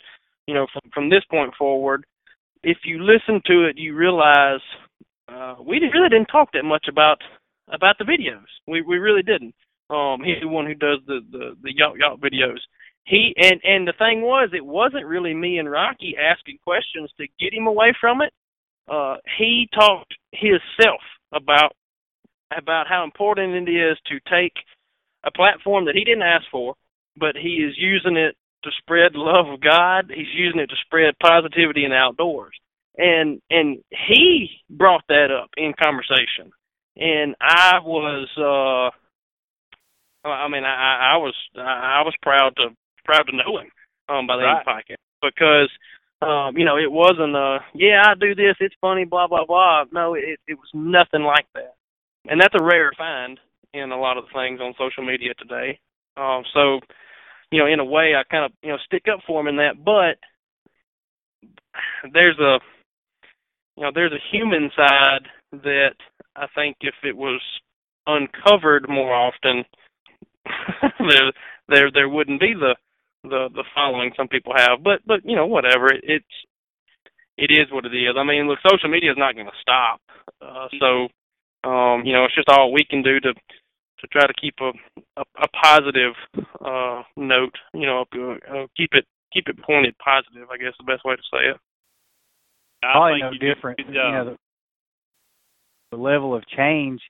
[0.47, 2.05] you know, from from this point forward,
[2.63, 4.61] if you listen to it, you realize
[5.29, 7.19] uh, we really didn't talk that much about
[7.73, 8.49] about the videos.
[8.67, 9.55] We we really didn't.
[9.91, 12.59] Um, he's the one who does the the the yacht yacht videos.
[13.09, 17.27] He and and the thing was, it wasn't really me and Rocky asking questions to
[17.41, 18.33] get him away from it.
[18.87, 21.01] Uh, he talked himself
[21.33, 21.73] about
[22.57, 24.53] about how important it is to take
[25.25, 26.75] a platform that he didn't ask for,
[27.17, 30.13] but he is using it to spread love of God.
[30.15, 32.55] He's using it to spread positivity in the outdoors.
[32.99, 36.53] And and he brought that up in conversation.
[36.97, 38.91] And I was uh
[40.29, 42.69] I mean I I was I was proud to
[43.09, 43.73] proud to know him
[44.13, 44.61] um by the right.
[44.61, 45.73] end of the podcast because
[46.21, 49.85] um, you know, it wasn't uh yeah, I do this, it's funny, blah blah blah.
[49.93, 51.75] No, it it was nothing like that.
[52.29, 53.39] And that's a rare find
[53.73, 55.79] in a lot of the things on social media today.
[56.17, 56.81] Um so
[57.51, 59.57] you know, in a way, I kind of you know stick up for him in
[59.57, 59.85] that.
[59.85, 60.19] But
[62.13, 62.59] there's a
[63.77, 65.95] you know there's a human side that
[66.35, 67.41] I think if it was
[68.09, 69.65] uncovered more often,
[70.99, 71.33] there
[71.69, 72.75] there there wouldn't be the
[73.23, 74.83] the the following some people have.
[74.83, 76.35] But but you know whatever it, it's
[77.37, 78.15] it is what it is.
[78.19, 80.01] I mean, look, social media is not going to stop.
[80.43, 81.09] Uh, so
[81.69, 84.73] um, you know, it's just all we can do to to try to keep a
[85.17, 86.15] a, a positive
[86.65, 87.55] uh, note.
[87.75, 90.49] You know, uh, keep it keep it pointed positive.
[90.51, 91.57] I guess the best way to say it.
[92.83, 93.81] Probably no different.
[93.81, 94.37] You know, the,
[95.91, 97.01] the level of change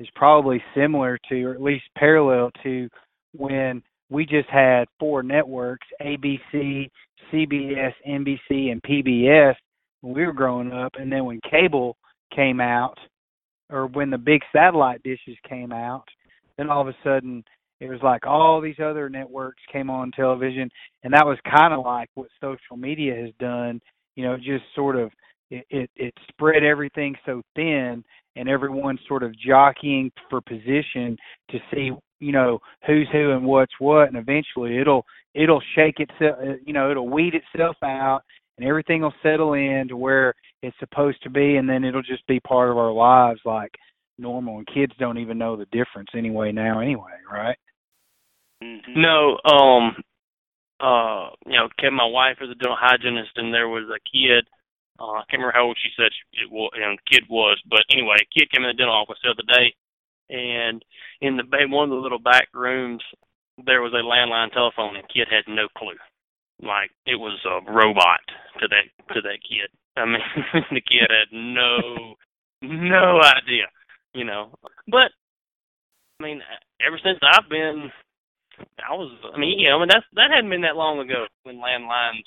[0.00, 2.88] is probably similar to, or at least parallel to,
[3.36, 6.90] when we just had four networks: ABC,
[7.32, 9.54] CBS, NBC, and PBS
[10.00, 11.96] when we were growing up, and then when cable
[12.34, 12.98] came out,
[13.70, 16.04] or when the big satellite dishes came out,
[16.56, 17.42] then all of a sudden
[17.80, 20.68] it was like all these other networks came on television.
[21.04, 23.80] And that was kind of like what social media has done.
[24.16, 25.10] You know just sort of
[25.50, 28.04] it, it it spread everything so thin
[28.38, 31.16] and everyone's sort of jockeying for position
[31.50, 31.90] to see
[32.20, 35.04] you know who's who and what's what and eventually it'll
[35.34, 38.20] it'll shake itself uh, you know it'll weed itself out
[38.56, 42.26] and everything will settle in to where it's supposed to be and then it'll just
[42.26, 43.72] be part of our lives like
[44.18, 46.80] normal, and kids don't even know the difference anyway now.
[46.80, 47.56] Anyway, right?
[48.62, 49.00] Mm-hmm.
[49.00, 49.94] No, um,
[50.80, 54.46] uh, you know, Kevin, my wife is a dental hygienist, and there was a kid.
[54.98, 57.86] Uh, I can't remember how old she said she, it was, the kid was, but
[57.90, 59.74] anyway, a kid came in the dental office the other day,
[60.28, 60.84] and
[61.20, 63.02] in the one of the little back rooms,
[63.64, 65.98] there was a landline telephone, and kid had no clue.
[66.60, 68.20] Like it was a robot
[68.58, 69.70] to that to that kid.
[69.96, 70.20] I mean,
[70.70, 72.14] the kid had no
[72.62, 73.70] no idea
[74.14, 74.50] you know.
[74.86, 75.14] But
[76.20, 76.40] I mean,
[76.84, 77.90] ever since I've been,
[78.82, 79.14] I was.
[79.34, 82.26] I mean, you know, I mean that's that hadn't been that long ago when landlines,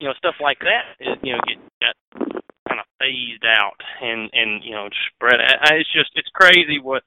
[0.00, 1.96] you know, stuff like that, is, you know, get got
[2.68, 5.40] kind of phased out and and you know spread.
[5.72, 7.02] It's just it's crazy what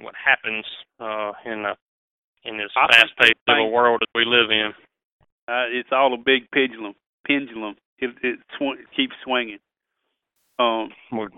[0.00, 0.64] what happens
[1.00, 1.76] uh in a
[2.44, 4.72] in this fast paced little world that we live in.
[5.48, 6.94] Uh, it's all a big pendulum.
[7.26, 7.76] Pendulum.
[7.98, 9.58] It it, sw- it keeps swinging.
[10.58, 11.28] Um, we're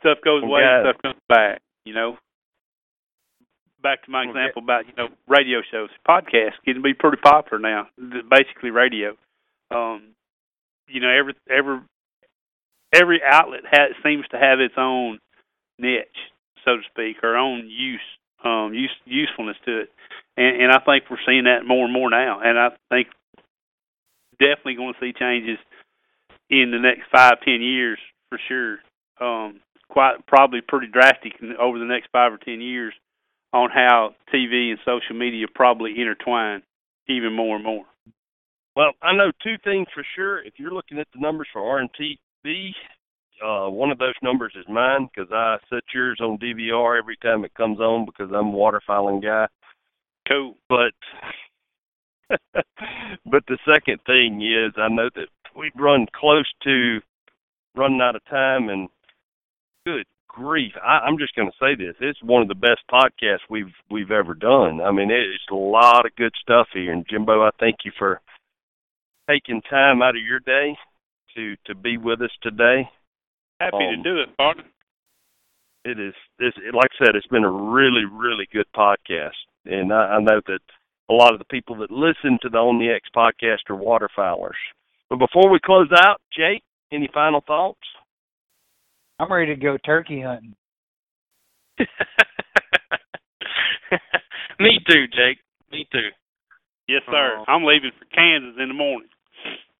[0.00, 0.82] stuff goes away, yeah.
[0.82, 1.60] stuff comes back.
[1.84, 2.16] You know.
[3.82, 7.58] Back to my example about you know radio shows, podcasts getting to be pretty popular
[7.58, 7.88] now.
[8.30, 9.16] Basically, radio.
[9.72, 10.14] Um,
[10.92, 11.80] you know, every every
[12.92, 15.18] every outlet has seems to have its own
[15.78, 16.06] niche,
[16.64, 18.00] so to speak, or own use
[18.44, 19.88] um use usefulness to it.
[20.36, 22.40] And and I think we're seeing that more and more now.
[22.44, 23.08] And I think
[24.38, 25.58] definitely going to see changes
[26.50, 27.98] in the next five, ten years
[28.28, 28.78] for sure.
[29.20, 32.94] Um quite probably pretty drastic over the next five or ten years
[33.52, 36.62] on how TV and social media probably intertwine
[37.08, 37.84] even more and more.
[38.74, 40.42] Well, I know two things for sure.
[40.42, 42.70] If you're looking at the numbers for RNTV,
[43.44, 47.44] uh, one of those numbers is mine because I set yours on DVR every time
[47.44, 49.46] it comes on because I'm a waterfowling guy.
[50.28, 50.56] Cool.
[50.68, 50.92] But
[53.26, 57.00] but the second thing is I know that we've run close to
[57.74, 58.88] running out of time and
[59.84, 63.50] good grief, I, I'm just going to say this: it's one of the best podcasts
[63.50, 64.80] we've we've ever done.
[64.80, 66.92] I mean, it's a lot of good stuff here.
[66.92, 68.20] And Jimbo, I thank you for
[69.32, 70.76] taking time out of your day
[71.34, 72.88] to to be with us today.
[73.60, 74.64] Happy um, to do it, partner.
[75.84, 79.30] It is this, like I said, it's been a really really good podcast,
[79.64, 80.60] and I, I know that
[81.10, 84.60] a lot of the people that listen to the On the X podcast are waterfowlers.
[85.10, 87.80] But before we close out, Jake, any final thoughts?
[89.18, 90.54] I'm ready to go turkey hunting.
[94.58, 95.38] Me too, Jake.
[95.70, 96.08] Me too.
[96.88, 97.38] Yes, sir.
[97.38, 97.44] Oh.
[97.46, 99.08] I'm leaving for Kansas in the morning.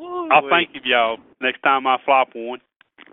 [0.01, 2.61] I'll thank you, y'all, next time I flop one.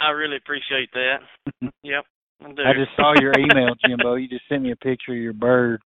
[0.02, 1.18] I really appreciate that.
[1.84, 2.06] yep.
[2.42, 2.48] I.
[2.48, 4.16] I just saw your email, Jimbo.
[4.16, 5.82] You just sent me a picture of your bird.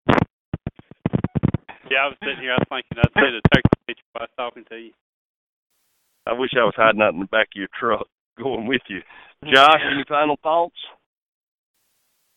[1.90, 2.54] Yeah, I was sitting here.
[2.54, 4.92] I was thinking I'd say the text picture while I was talking to you.
[6.26, 8.08] I wish I was hiding out in the back of your truck
[8.38, 9.02] going with you.
[9.44, 10.78] Josh, any final thoughts?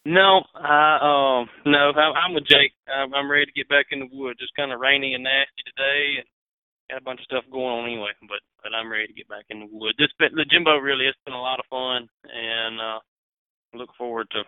[0.05, 2.73] No, I um no, I'm, I'm with Jake.
[2.87, 4.39] I'm, I'm ready to get back in the woods.
[4.41, 6.27] It's kind of rainy and nasty today, and
[6.91, 8.13] got a bunch of stuff going on anyway.
[8.29, 9.99] But but I'm ready to get back in the woods.
[9.99, 11.07] It's been the Jimbo really.
[11.07, 12.99] It's been a lot of fun, and uh
[13.75, 14.43] look forward to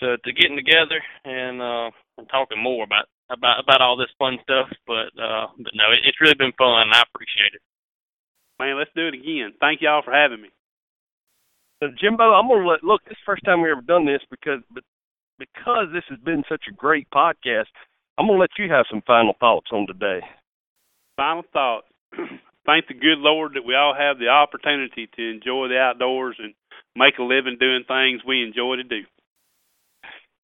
[0.00, 4.38] to to getting together and uh and talking more about about about all this fun
[4.42, 4.68] stuff.
[4.86, 6.88] But uh but no, it, it's really been fun.
[6.88, 7.62] And I appreciate it.
[8.58, 9.52] Man, let's do it again.
[9.60, 10.50] Thank y'all for having me.
[11.82, 13.02] So Jimbo, I'm gonna let look.
[13.04, 14.84] This is the first time we ever done this because but
[15.38, 17.70] because this has been such a great podcast.
[18.16, 20.20] I'm gonna let you have some final thoughts on today.
[21.16, 21.86] Final thoughts.
[22.66, 26.54] Thank the good Lord that we all have the opportunity to enjoy the outdoors and
[26.96, 29.02] make a living doing things we enjoy to do.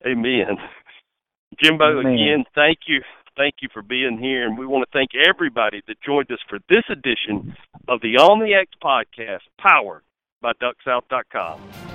[0.07, 0.59] Amen.
[1.63, 2.13] Jimbo, Amen.
[2.13, 3.01] again, thank you.
[3.37, 4.47] Thank you for being here.
[4.47, 7.57] And we want to thank everybody that joined us for this edition
[7.89, 10.03] of the On the X podcast, powered
[10.43, 11.90] by DuckSouth.com.